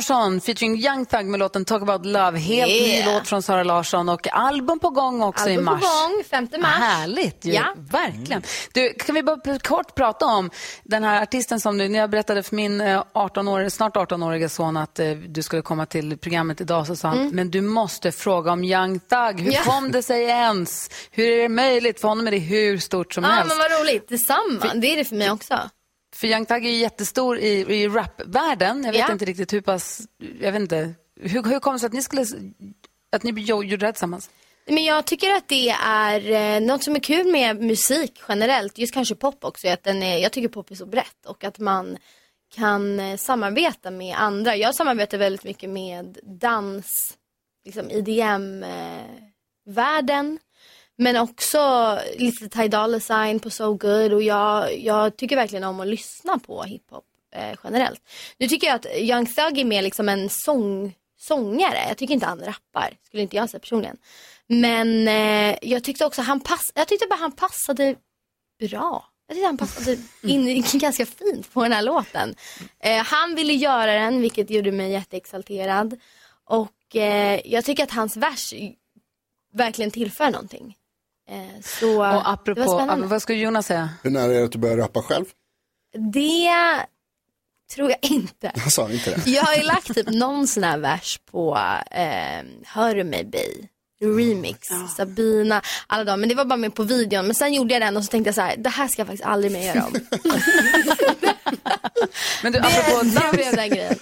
Larsson 0.00 0.40
featuring 0.40 0.76
Young 0.78 1.06
Thug 1.06 1.26
med 1.26 1.40
låten 1.40 1.64
Talk 1.64 1.82
about 1.82 2.06
love. 2.06 2.38
Helt 2.38 2.70
Yeah. 2.70 3.06
ny 3.06 3.12
låt 3.14 3.28
från 3.28 3.42
Sara 3.42 3.62
Larsson 3.64 4.08
och 4.08 4.28
album 4.32 4.78
på 4.78 4.90
gång 4.90 5.22
också 5.22 5.44
Album 5.44 5.54
i 5.54 5.66
på 5.66 5.72
mars. 5.72 5.80
gång, 5.82 6.24
5 6.30 6.48
mars. 6.60 6.70
Härligt 6.78 7.44
ju, 7.44 7.52
Ja. 7.52 7.74
verkligen. 7.76 8.42
Du, 8.72 8.92
kan 8.94 9.14
vi 9.14 9.22
bara 9.22 9.58
kort 9.58 9.94
prata 9.94 10.26
om 10.26 10.50
den 10.84 11.04
här 11.04 11.22
artisten 11.22 11.60
som 11.60 11.78
du, 11.78 11.88
när 11.88 11.98
jag 11.98 12.10
berättade 12.10 12.42
för 12.42 12.56
min 12.56 12.80
eh, 12.80 13.02
18 13.14 13.48
år, 13.48 13.68
snart 13.68 13.96
18-åriga 13.96 14.48
son 14.48 14.76
att 14.76 14.98
eh, 14.98 15.10
du 15.10 15.42
skulle 15.42 15.62
komma 15.62 15.86
till 15.86 16.18
programmet 16.18 16.60
idag 16.60 16.86
så 16.86 16.96
sa 16.96 17.08
han, 17.08 17.28
men 17.28 17.50
du 17.50 17.60
måste 17.60 18.12
fråga 18.12 18.52
om 18.52 18.64
Young 18.64 19.00
Thug. 19.00 19.40
Hur 19.40 19.40
Mm. 19.40 19.52
Ja. 19.52 19.62
kom 19.72 19.92
det 19.92 20.02
sig 20.02 20.22
ens? 20.22 20.90
Hur 21.10 21.28
är 21.32 21.42
det 21.42 21.48
möjligt? 21.48 22.00
För 22.00 22.08
honom 22.08 22.26
är 22.26 22.30
det 22.30 22.38
hur 22.38 22.78
stort 22.78 23.14
som 23.14 23.24
Ja, 23.24 23.30
helst. 23.30 23.48
men 23.48 23.58
vad 23.58 23.80
roligt. 23.80 24.08
Detsamma. 24.08 24.74
Det 24.74 24.92
är 24.92 24.96
det 24.96 25.04
för 25.04 25.16
mig 25.16 25.30
också. 25.30 25.58
För 26.14 26.26
Young 26.26 26.46
Thug 26.46 26.66
är 26.66 26.70
ju 26.70 26.76
jättestor 26.78 27.38
i, 27.38 27.50
i 27.82 27.88
rapvärlden. 27.88 28.84
Jag 28.84 28.92
vet 28.92 29.00
Ja. 29.00 29.12
inte 29.12 29.24
riktigt 29.24 29.52
hur 29.52 29.60
pass, 29.60 30.00
jag 30.40 30.52
vet 30.52 30.60
inte. 30.60 30.94
Hur, 31.20 31.42
hur 31.42 31.60
kom 31.60 31.72
det 31.72 31.78
sig 31.78 31.86
att 31.86 31.92
ni 31.92 32.02
skulle, 32.02 32.24
att 33.12 33.22
ni 33.22 33.30
jo- 33.36 33.64
gjorde 33.64 33.76
det 33.76 33.86
här 33.86 33.92
tillsammans? 33.92 34.30
Men 34.66 34.84
jag 34.84 35.04
tycker 35.04 35.30
att 35.30 35.48
det 35.48 35.68
är 35.86 36.30
eh, 36.30 36.60
något 36.66 36.84
som 36.84 36.96
är 36.96 37.00
kul 37.00 37.32
med 37.32 37.56
musik 37.62 38.20
generellt, 38.28 38.78
just 38.78 38.94
kanske 38.94 39.14
pop 39.14 39.44
också, 39.44 39.68
att 39.68 39.82
den 39.82 40.02
är, 40.02 40.18
jag 40.18 40.32
tycker 40.32 40.48
pop 40.48 40.70
är 40.70 40.74
så 40.74 40.86
brett 40.86 41.26
och 41.26 41.44
att 41.44 41.58
man 41.58 41.96
kan 42.54 43.00
eh, 43.00 43.16
samarbeta 43.16 43.90
med 43.90 44.16
andra. 44.18 44.56
Jag 44.56 44.74
samarbetar 44.74 45.18
väldigt 45.18 45.44
mycket 45.44 45.70
med 45.70 46.18
dans, 46.40 47.16
liksom 47.64 47.90
IDM-världen. 47.90 50.38
Men 51.02 51.16
också 51.16 51.98
lite 52.16 52.68
Dolla 52.68 53.00
Sign 53.00 53.40
på 53.40 53.50
So 53.50 53.74
Good 53.74 54.12
och 54.12 54.22
jag, 54.22 54.78
jag 54.78 55.16
tycker 55.16 55.36
verkligen 55.36 55.64
om 55.64 55.80
att 55.80 55.86
lyssna 55.86 56.38
på 56.38 56.62
hiphop 56.62 57.04
eh, 57.34 57.58
generellt. 57.64 58.00
Nu 58.38 58.48
tycker 58.48 58.66
jag 58.66 58.76
att 58.76 58.86
Young 58.96 59.26
Thug 59.26 59.58
är 59.58 59.64
mer 59.64 59.82
liksom 59.82 60.08
en 60.08 60.28
sång, 60.30 60.94
sångare. 61.18 61.84
Jag 61.88 61.96
tycker 61.96 62.14
inte 62.14 62.26
han 62.26 62.38
rappar, 62.40 62.96
skulle 63.06 63.22
inte 63.22 63.36
jag 63.36 63.50
säga 63.50 63.60
personligen. 63.60 63.96
Men 64.46 65.08
eh, 65.08 65.58
jag 65.62 65.84
tyckte 65.84 66.04
också 66.04 66.22
han 66.22 66.40
pass, 66.40 66.72
jag 66.74 66.88
tyckte 66.88 67.06
bara 67.10 67.20
han 67.20 67.32
passade 67.32 67.94
bra. 68.58 69.04
Jag 69.26 69.34
tyckte 69.34 69.46
han 69.46 69.58
passade 69.58 69.96
in 70.22 70.64
ganska 70.72 71.06
fint 71.06 71.52
på 71.52 71.62
den 71.62 71.72
här 71.72 71.82
låten. 71.82 72.34
Eh, 72.80 73.04
han 73.04 73.34
ville 73.34 73.52
göra 73.52 73.94
den, 73.94 74.20
vilket 74.20 74.50
gjorde 74.50 74.72
mig 74.72 74.92
jätteexalterad. 74.92 76.00
Och 76.44 76.96
eh, 76.96 77.40
jag 77.44 77.64
tycker 77.64 77.82
att 77.82 77.90
hans 77.90 78.16
vers 78.16 78.54
verkligen 79.52 79.90
tillför 79.90 80.30
någonting. 80.30 80.76
Eh, 81.30 81.60
så 81.62 81.86
Och 81.86 81.92
det 81.92 81.96
var 82.14 82.22
apropå, 82.32 82.62
spännande. 82.78 83.06
vad 83.06 83.22
skulle 83.22 83.38
Jonas 83.38 83.66
säga? 83.66 83.90
Hur 84.02 84.10
nära 84.10 84.32
är 84.32 84.38
det 84.38 84.44
att 84.44 84.52
du 84.52 84.58
börjar 84.58 84.76
rappa 84.76 85.02
själv? 85.02 85.24
Det 86.12 86.50
tror 87.74 87.90
jag 87.90 87.98
inte. 88.02 88.52
Jag 88.54 88.72
sa 88.72 88.90
inte 88.90 89.10
det. 89.10 89.30
Jag 89.30 89.42
har 89.42 89.54
ju 89.54 89.62
lagt 89.62 89.94
typ 89.94 90.08
någon 90.08 90.46
sån 90.46 90.62
här 90.64 90.78
vers 90.78 91.20
på 91.30 91.58
eh, 91.90 92.44
Hör 92.66 92.94
du 92.94 93.04
mig 93.04 93.24
Bey? 93.24 93.66
Remix, 94.04 94.68
Sabina, 94.96 95.62
alla 95.86 96.04
de. 96.04 96.20
Men 96.20 96.28
det 96.28 96.34
var 96.34 96.44
bara 96.44 96.56
med 96.56 96.74
på 96.74 96.82
videon. 96.82 97.26
Men 97.26 97.34
sen 97.34 97.54
gjorde 97.54 97.74
jag 97.74 97.82
den 97.82 97.96
och 97.96 98.04
så 98.04 98.10
tänkte 98.10 98.28
jag 98.28 98.34
så 98.34 98.40
här, 98.40 98.56
det 98.56 98.68
här 98.70 98.88
ska 98.88 99.00
jag 99.00 99.06
faktiskt 99.06 99.24
aldrig 99.26 99.52
mer 99.52 99.62
göra 99.74 99.84
om. 99.86 99.92
Men 102.42 102.52
du, 102.52 102.58
apropå 102.58 103.02
det 103.02 103.10
dans, 103.10 103.32
blev 103.32 103.56
den 103.56 103.68
grejen. 103.70 103.94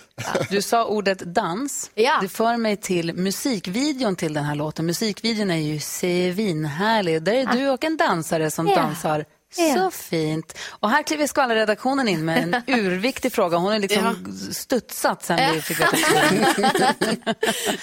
du 0.51 0.63
sa 0.63 0.85
ordet 0.87 1.35
dans. 1.35 1.91
Ja. 1.95 2.19
Det 2.23 2.29
för 2.29 2.57
mig 2.57 2.77
till 2.77 3.15
musikvideon 3.15 4.17
till 4.17 4.35
den 4.35 4.45
här 4.45 4.55
låten. 4.55 4.87
Musikvideon 4.87 5.51
är 5.51 5.57
ju 5.57 5.81
svinhärlig. 5.81 7.23
Där 7.23 7.33
är 7.35 7.47
du 7.47 7.69
och 7.69 7.85
en 7.85 7.97
dansare 7.97 8.51
som 8.51 8.67
Ja. 8.69 8.75
dansar 8.77 9.25
Ja. 9.57 9.75
så 9.75 9.91
fint. 9.91 10.59
Och 10.71 10.91
här 10.91 11.03
kliver 11.03 11.27
skvallerredaktionen 11.27 12.09
in 12.09 12.25
med 12.25 12.43
en 12.43 12.63
urviktig 12.81 13.33
fråga. 13.33 13.57
Hon 13.57 13.73
har 13.73 13.79
liksom 13.79 14.37
studsat 14.53 15.25
sen 15.25 15.55
vi 15.55 15.63
fick 15.63 15.81
veta. 15.81 15.97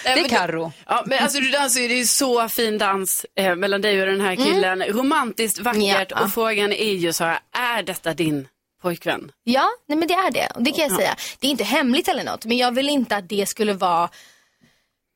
Det 0.03 0.09
är 0.19 0.29
Karo. 0.29 0.71
Ja, 0.85 1.03
men 1.05 1.23
alltså 1.23 1.39
du 1.39 1.49
dansar 1.51 1.81
ju, 1.81 1.87
det 1.87 1.93
är 1.93 1.97
ju 1.97 2.05
så 2.05 2.49
fin 2.49 2.77
dans 2.77 3.25
eh, 3.37 3.55
mellan 3.55 3.81
dig 3.81 4.01
och 4.01 4.07
den 4.07 4.21
här 4.21 4.35
killen. 4.35 4.83
Romantiskt, 4.83 5.59
vackert 5.59 6.11
Ja. 6.11 6.23
och 6.23 6.33
frågan 6.33 6.73
är 6.73 6.93
ju 6.93 7.13
så 7.13 7.23
här, 7.23 7.39
är 7.77 7.83
detta 7.83 8.13
din 8.13 8.47
pojkvän? 8.81 9.31
Ja, 9.43 9.69
nej 9.87 9.97
men 9.97 10.07
det 10.07 10.13
är 10.13 10.31
det. 10.31 10.51
Det 10.59 10.71
kan 10.71 10.83
jag 10.87 10.95
säga. 10.95 11.15
Det 11.39 11.47
är 11.47 11.51
inte 11.51 11.63
hemligt 11.63 12.07
eller 12.07 12.23
något. 12.23 12.45
Men 12.45 12.57
jag 12.57 12.71
vill 12.71 12.89
inte 12.89 13.15
att 13.15 13.29
det 13.29 13.49
skulle 13.49 13.73
vara 13.73 14.09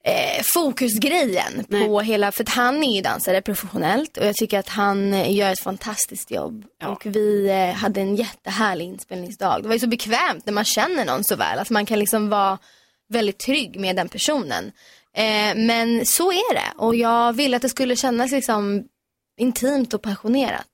eh, 0.03 0.43
fokusgrejen 0.53 1.65
på 1.69 2.01
hela, 2.01 2.31
för 2.31 2.43
att 2.43 2.49
han 2.49 2.83
är 2.83 2.95
ju 2.95 3.01
dansare 3.01 3.41
professionellt 3.41 4.17
och 4.17 4.25
jag 4.25 4.35
tycker 4.35 4.59
att 4.59 4.69
han 4.69 5.13
eh, 5.13 5.35
gör 5.35 5.51
ett 5.51 5.59
fantastiskt 5.59 6.31
jobb. 6.31 6.65
Och 6.85 7.05
vi 7.05 7.49
eh, 7.49 7.75
hade 7.75 8.01
en 8.01 8.15
jättehärlig 8.15 8.85
inspelningsdag. 8.85 9.61
Det 9.63 9.67
var 9.67 9.75
ju 9.75 9.79
så 9.79 9.87
bekvämt 9.87 10.45
när 10.45 10.53
man 10.53 10.65
känner 10.65 11.05
någon 11.05 11.23
så 11.23 11.35
väl, 11.35 11.59
att 11.59 11.69
man 11.69 11.85
kan 11.85 11.99
liksom 11.99 12.29
vara 12.29 12.57
väldigt 13.09 13.39
trygg 13.39 13.79
med 13.79 13.95
den 13.95 14.09
personen. 14.09 14.71
Eh, 15.15 15.55
men 15.55 16.05
så 16.05 16.31
är 16.31 16.53
det 16.53 16.73
och 16.77 16.95
jag 16.95 17.33
ville 17.33 17.55
att 17.55 17.61
det 17.61 17.69
skulle 17.69 17.95
kännas 17.95 18.31
liksom 18.31 18.83
intimt 19.39 19.93
och 19.93 20.01
passionerat. 20.01 20.67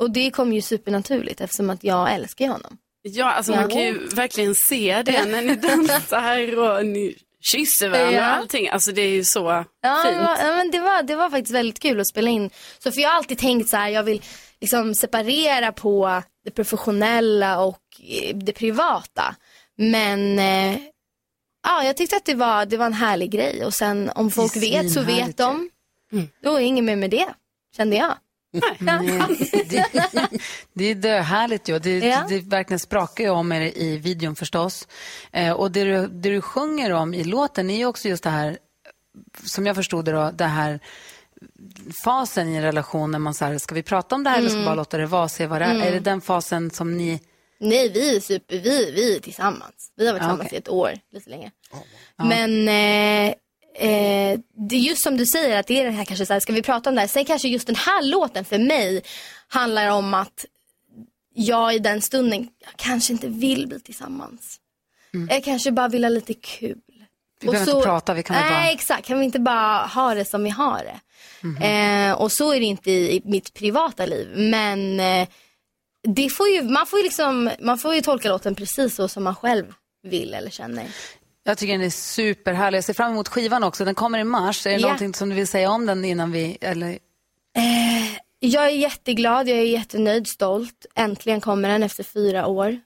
Och 0.00 0.10
det 0.10 0.30
kom 0.30 0.52
ju 0.52 0.60
supernaturligt 0.62 1.40
eftersom 1.40 1.70
att 1.70 1.84
jag 1.84 2.14
älskar 2.14 2.48
honom. 2.48 2.78
Ja, 3.02 3.30
alltså 3.32 3.52
Ja. 3.52 3.60
man 3.60 3.70
kan 3.70 3.82
ju 3.82 4.06
verkligen 4.08 4.54
se 4.54 5.02
det 5.04 5.24
när 5.24 5.42
ni 5.42 5.54
dansar 5.56 6.58
och 6.58 6.86
ni 6.86 7.16
kysser 7.40 7.88
varandra 7.88 8.12
Ja. 8.12 8.30
och 8.30 8.36
allting. 8.36 8.68
Alltså 8.68 8.92
det 8.92 9.02
är 9.02 9.08
ju 9.10 9.24
så 9.24 9.64
Ja, 9.82 10.02
fint. 10.04 10.14
det 10.16 10.22
var, 10.22 10.36
ja, 10.38 10.56
men 10.56 10.70
det, 10.70 10.80
var, 10.80 11.02
det 11.02 11.16
var 11.16 11.30
faktiskt 11.30 11.54
väldigt 11.54 11.80
kul 11.80 12.00
att 12.00 12.08
spela 12.08 12.30
in. 12.30 12.50
Så 12.78 12.92
för 12.92 13.00
jag 13.00 13.08
har 13.08 13.16
alltid 13.16 13.38
tänkt 13.38 13.68
så 13.68 13.76
här, 13.76 13.88
jag 13.88 14.02
vill 14.02 14.22
liksom 14.60 14.94
separera 14.94 15.72
på 15.72 16.22
det 16.44 16.50
professionella 16.50 17.60
och 17.60 17.80
eh, 18.08 18.36
det 18.36 18.52
privata. 18.52 19.34
Men 19.76 20.38
eh, 20.38 20.80
ja, 21.66 21.84
jag 21.84 21.96
tyckte 21.96 22.16
att 22.16 22.24
det 22.24 22.34
var, 22.34 22.66
det 22.66 22.76
var 22.76 22.86
en 22.86 22.92
härlig 22.92 23.30
grej 23.30 23.64
och 23.64 23.74
sen 23.74 24.10
om 24.14 24.30
folk 24.30 24.56
vet 24.56 24.92
så 24.92 25.02
vet 25.02 25.36
de. 25.36 25.70
Då 26.42 26.54
är 26.56 26.60
inget 26.60 26.84
mer 26.84 26.96
med 26.96 27.10
det, 27.10 27.28
kände 27.76 27.96
jag. 27.96 28.14
Nej, 28.78 29.20
det, 29.70 29.86
det 30.72 30.84
är 30.84 30.94
döhärligt 30.94 31.68
ju. 31.68 31.78
Det, 31.78 31.98
Ja. 31.98 32.24
det 32.28 32.40
verkligen 32.40 32.78
sprakar 32.78 33.24
ju 33.24 33.30
om 33.30 33.52
er 33.52 33.60
i 33.60 33.96
videon 33.96 34.36
förstås. 34.36 34.88
Eh, 35.32 35.52
och 35.52 35.72
det 35.72 35.84
du, 35.84 36.06
det 36.06 36.30
du 36.30 36.40
sjunger 36.40 36.92
om 36.92 37.14
i 37.14 37.24
låten 37.24 37.70
är 37.70 37.76
ju 37.76 37.86
också 37.86 38.08
just 38.08 38.22
det 38.24 38.30
här, 38.30 38.58
som 39.44 39.66
jag 39.66 39.76
förstod 39.76 40.04
det 40.04 40.12
då, 40.12 40.30
det 40.30 40.44
här 40.44 40.80
fasen 42.04 42.48
i 42.48 42.54
en 42.56 42.62
relation 42.62 43.10
när 43.10 43.18
man 43.18 43.34
säger 43.34 43.58
ska 43.58 43.74
vi 43.74 43.82
prata 43.82 44.14
om 44.14 44.24
det 44.24 44.30
här 44.30 44.38
eller 44.38 44.48
ska 44.48 44.56
vi 44.56 44.62
Mm. 44.62 44.70
bara 44.70 44.74
låta 44.76 44.98
det 44.98 45.06
vara, 45.06 45.28
se 45.28 45.46
vad 45.46 45.60
det 45.60 45.64
är. 45.64 45.70
Mm. 45.74 45.86
Är 45.86 45.92
det 45.92 46.00
den 46.00 46.20
fasen 46.20 46.70
som 46.70 46.96
ni... 46.96 47.20
Nej, 47.60 47.88
vi 47.92 48.16
är 48.16 48.20
super, 48.20 48.56
vi, 48.58 48.90
vi 48.92 49.16
är 49.16 49.20
tillsammans. 49.20 49.92
Vi 49.96 50.06
har 50.06 50.12
varit 50.12 50.22
Ja, 50.22 50.26
tillsammans 50.28 50.46
okej. 50.46 50.56
i 50.56 50.58
ett 50.58 50.68
år, 50.68 50.92
lite 51.12 51.30
länge. 51.30 51.50
Men 52.16 52.68
eh, 52.68 53.34
eh, 53.78 54.40
det 54.68 54.76
är 54.76 54.80
just 54.80 55.02
som 55.02 55.16
du 55.16 55.26
säger 55.26 55.58
att 55.60 55.66
det 55.66 55.80
är 55.80 55.84
den 55.84 55.94
här 55.94 56.04
kanske 56.04 56.26
så 56.26 56.32
här, 56.32 56.40
ska 56.40 56.52
vi 56.52 56.62
prata 56.62 56.90
om 56.90 56.94
det 56.94 57.00
här? 57.00 57.08
Sen 57.08 57.24
kanske 57.24 57.48
just 57.48 57.66
den 57.66 57.76
här 57.76 58.02
låten 58.02 58.44
för 58.44 58.58
mig 58.58 59.02
handlar 59.48 59.90
om 59.90 60.14
att 60.14 60.44
jag 61.34 61.74
i 61.74 61.78
den 61.78 62.02
stunden 62.02 62.48
kanske 62.76 63.12
inte 63.12 63.28
vill 63.28 63.66
bli 63.68 63.80
tillsammans. 63.80 64.60
Jag 65.30 65.44
kanske 65.44 65.70
bara 65.72 65.88
vill 65.88 66.04
ha 66.04 66.08
lite 66.08 66.34
kul. 66.34 66.70
Mm. 66.70 67.06
Vi 67.40 67.46
behöver 67.46 67.72
inte 67.72 67.86
prata, 67.86 68.14
vi 68.14 68.22
kan 68.22 68.36
Nej, 68.36 68.50
bara- 68.50 68.70
exakt. 68.70 69.06
Kan 69.06 69.18
vi 69.18 69.24
inte 69.24 69.38
bara 69.40 69.86
ha 69.86 70.14
det 70.14 70.24
som 70.24 70.44
vi 70.44 70.50
har 70.50 70.78
det? 70.84 71.00
Mhm. 71.40 71.62
Eh, 71.62 72.12
och 72.20 72.32
så 72.32 72.52
är 72.52 72.60
det 72.60 72.66
inte 72.66 72.90
i, 72.90 73.16
i 73.16 73.22
mitt 73.24 73.54
privata 73.54 74.06
liv. 74.06 74.28
Men 74.36 75.00
eh, 75.00 75.28
Det 76.08 76.30
får 76.30 76.48
ju, 76.48 76.62
man, 76.62 76.86
får 76.86 76.98
ju 76.98 77.02
liksom, 77.04 77.50
man 77.60 77.78
får 77.78 77.94
ju 77.94 78.00
tolka 78.00 78.28
låten 78.28 78.54
precis 78.54 78.94
så 78.94 79.08
som 79.08 79.24
man 79.24 79.34
själv 79.34 79.64
vill 80.02 80.34
eller 80.34 80.50
känner. 80.50 80.86
Jag 81.48 81.58
tycker 81.58 81.72
den 81.72 81.82
är 81.86 81.90
superhärlig. 81.90 82.76
Jag 82.76 82.84
ser 82.84 82.92
fram 82.94 83.12
emot 83.12 83.28
skivan 83.28 83.64
också. 83.64 83.84
Den 83.84 83.94
kommer 83.94 84.18
i 84.18 84.24
mars. 84.24 84.66
Är 84.66 84.70
det 84.70 84.76
Ja. 84.76 84.82
någonting 84.82 85.14
som 85.14 85.28
du 85.28 85.34
vill 85.34 85.46
säga 85.48 85.70
om 85.70 85.86
den 85.86 86.04
innan 86.04 86.32
vi... 86.32 86.58
Eller... 86.60 86.88
Eh, 87.56 88.18
jag 88.40 88.64
är 88.64 88.70
jätteglad, 88.70 89.48
jag 89.48 89.58
är 89.58 89.62
jättenöjd, 89.62 90.28
stolt. 90.28 90.86
Äntligen 90.94 91.40
kommer 91.40 91.68
den 91.68 91.82
efter 91.82 92.04
fyra 92.04 92.46
år. 92.46 92.80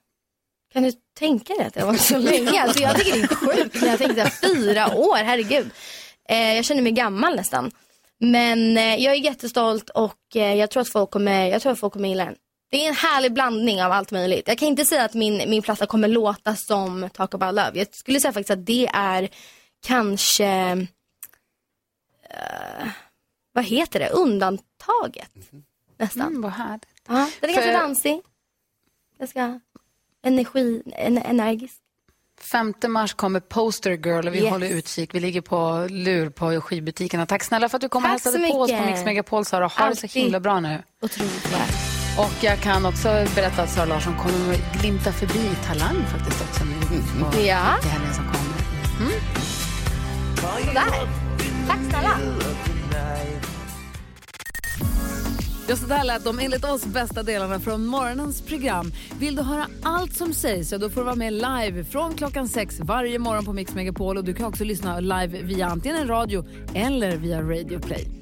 Kan 0.73 0.83
du 0.83 0.93
tänka 1.19 1.55
dig 1.55 1.67
att 1.67 1.75
det 1.75 1.85
varit 1.85 2.01
så 2.01 2.19
länge? 2.31 2.63
Alltså 2.63 2.83
jag 2.83 2.97
tycker 2.97 3.13
det 3.19 3.23
är 3.23 3.35
sjukt 3.35 3.81
när 3.83 3.89
jag 3.89 3.99
tänker 3.99 4.27
fyra 4.55 4.95
år, 4.97 5.17
herregud. 5.25 5.71
Eh, 6.29 6.55
jag 6.55 6.65
känner 6.65 6.83
mig 6.83 6.93
gammal 6.93 7.37
nästan. 7.37 7.71
Men 8.21 8.77
eh, 8.77 8.97
jag 8.97 9.15
är 9.15 9.19
jättestolt 9.25 9.91
och 9.91 10.37
eh, 10.37 10.55
jag 10.55 10.71
tror 10.71 10.81
att 10.81 10.89
folk 10.89 11.11
kommer, 11.11 11.47
jag 11.47 11.63
tror 11.63 11.73
att 11.73 11.79
folk 11.81 11.93
kommer 11.93 12.09
gilla 12.09 12.25
den. 12.25 12.35
Det 12.73 12.85
är 12.85 12.89
en 12.89 12.95
härlig 12.95 13.33
blandning 13.33 13.83
av 13.83 13.93
allt 13.93 14.11
möjligt. 14.11 14.49
Jag 14.49 14.59
kan 14.59 14.69
inte 14.69 14.85
säga 14.85 15.05
att 15.05 15.15
min, 15.15 15.51
min 15.51 15.63
platta 15.63 15.87
kommer 15.87 16.09
låta 16.09 16.57
som 16.57 17.09
Talk 17.13 17.35
about 17.35 17.55
love. 17.55 17.71
Jag 17.75 17.95
skulle 17.95 18.21
säga 18.21 18.33
faktiskt 18.33 18.51
att 18.51 18.67
det 18.67 18.87
är 18.95 19.29
kanske, 19.87 20.47
eh, 22.31 22.89
vad 23.53 23.65
heter 23.65 24.01
det, 24.01 24.09
undantaget. 24.09 25.31
Nästan. 25.99 26.27
Mm, 26.27 26.43
vad 26.43 26.53
härligt. 26.53 26.87
Ja, 27.09 27.31
den 27.41 27.51
är 27.51 27.55
För- 27.55 27.61
ganska 27.63 27.73
dansig. 27.79 28.21
Ganska 29.19 29.61
energi, 30.25 30.83
en, 30.87 31.19
energisk. 31.19 31.75
5 32.41 32.75
mars 32.89 33.15
kommer 33.15 33.41
Poster 33.41 33.91
Girl 33.91 34.27
och 34.29 34.35
vi 34.35 34.39
Yes. 34.43 34.51
håller 34.51 34.69
utkik. 34.69 35.15
Vi 35.15 35.21
ligger 35.21 35.41
på 35.41 35.87
lur 35.91 36.31
på 36.31 36.61
skivbutikerna. 36.61 37.27
Tack 37.27 37.45
snälla 37.45 37.69
för 37.69 37.77
att 37.79 37.83
du 37.83 37.89
kom 37.89 38.05
och 38.05 38.11
Tack 38.11 38.23
så 38.23 38.29
hälsade 38.31 38.49
på 38.53 38.61
oss 38.61 38.71
på. 38.73 38.85
Mix 38.87 39.05
Megapol, 39.05 39.45
Sara. 39.45 39.67
Ha 39.67 39.69
det 39.89 39.97
så 39.97 40.07
Alltid. 40.07 40.23
himla 40.23 40.41
bra 40.41 40.61
nu. 40.61 40.83
Otroligt 41.03 41.53
värt. 41.53 41.92
Och 42.19 42.33
jag 42.45 42.61
kan 42.61 42.87
också 42.87 43.09
berätta 43.35 43.63
att 43.63 43.71
Sara 43.71 43.85
Larsson 43.85 44.15
kommer 44.17 44.55
att 44.55 44.81
glimta 44.81 45.13
förbi 45.13 45.51
Talang 45.67 46.05
faktiskt 46.13 46.43
också 46.43 46.65
nu 46.65 46.99
på 47.25 47.41
Ja. 47.47 47.57
helgen 47.83 48.15
som 48.15 48.25
kommer. 48.25 48.63
Mm. 49.01 49.21
Sådär. 50.67 51.09
Tack 51.69 51.79
snälla. 51.91 52.19
Ja, 55.69 55.77
så 55.77 55.87
där 55.87 56.05
lät 56.05 56.25
de 56.25 56.39
enligt 56.39 56.65
oss 56.65 56.85
bästa 56.85 57.23
delarna 57.23 57.61
från 57.61 57.87
morgonens 57.87 58.43
program. 58.43 58.93
Vill 59.19 59.37
du 59.37 59.43
höra 59.43 59.67
allt 59.83 60.17
som 60.17 60.33
sägs 60.33 60.69
så 60.69 60.79
då 60.79 60.91
får 60.91 61.01
du 61.01 61.05
vara 61.05 61.15
med 61.17 61.33
live 61.33 61.85
från 61.85 62.15
klockan 62.15 62.49
sex 62.49 62.81
varje 62.81 63.19
morgon 63.19 63.45
på 63.45 63.53
Mix 63.53 63.75
Megapol. 63.75 64.17
Och 64.19 64.25
du 64.25 64.35
kan 64.35 64.47
också 64.47 64.65
lyssna 64.65 65.01
live 65.01 65.43
via 65.43 65.67
antingen 65.67 66.09
radio 66.09 66.45
eller 66.75 67.17
via 67.17 67.41
Radio 67.43 67.79
Play. 67.81 68.22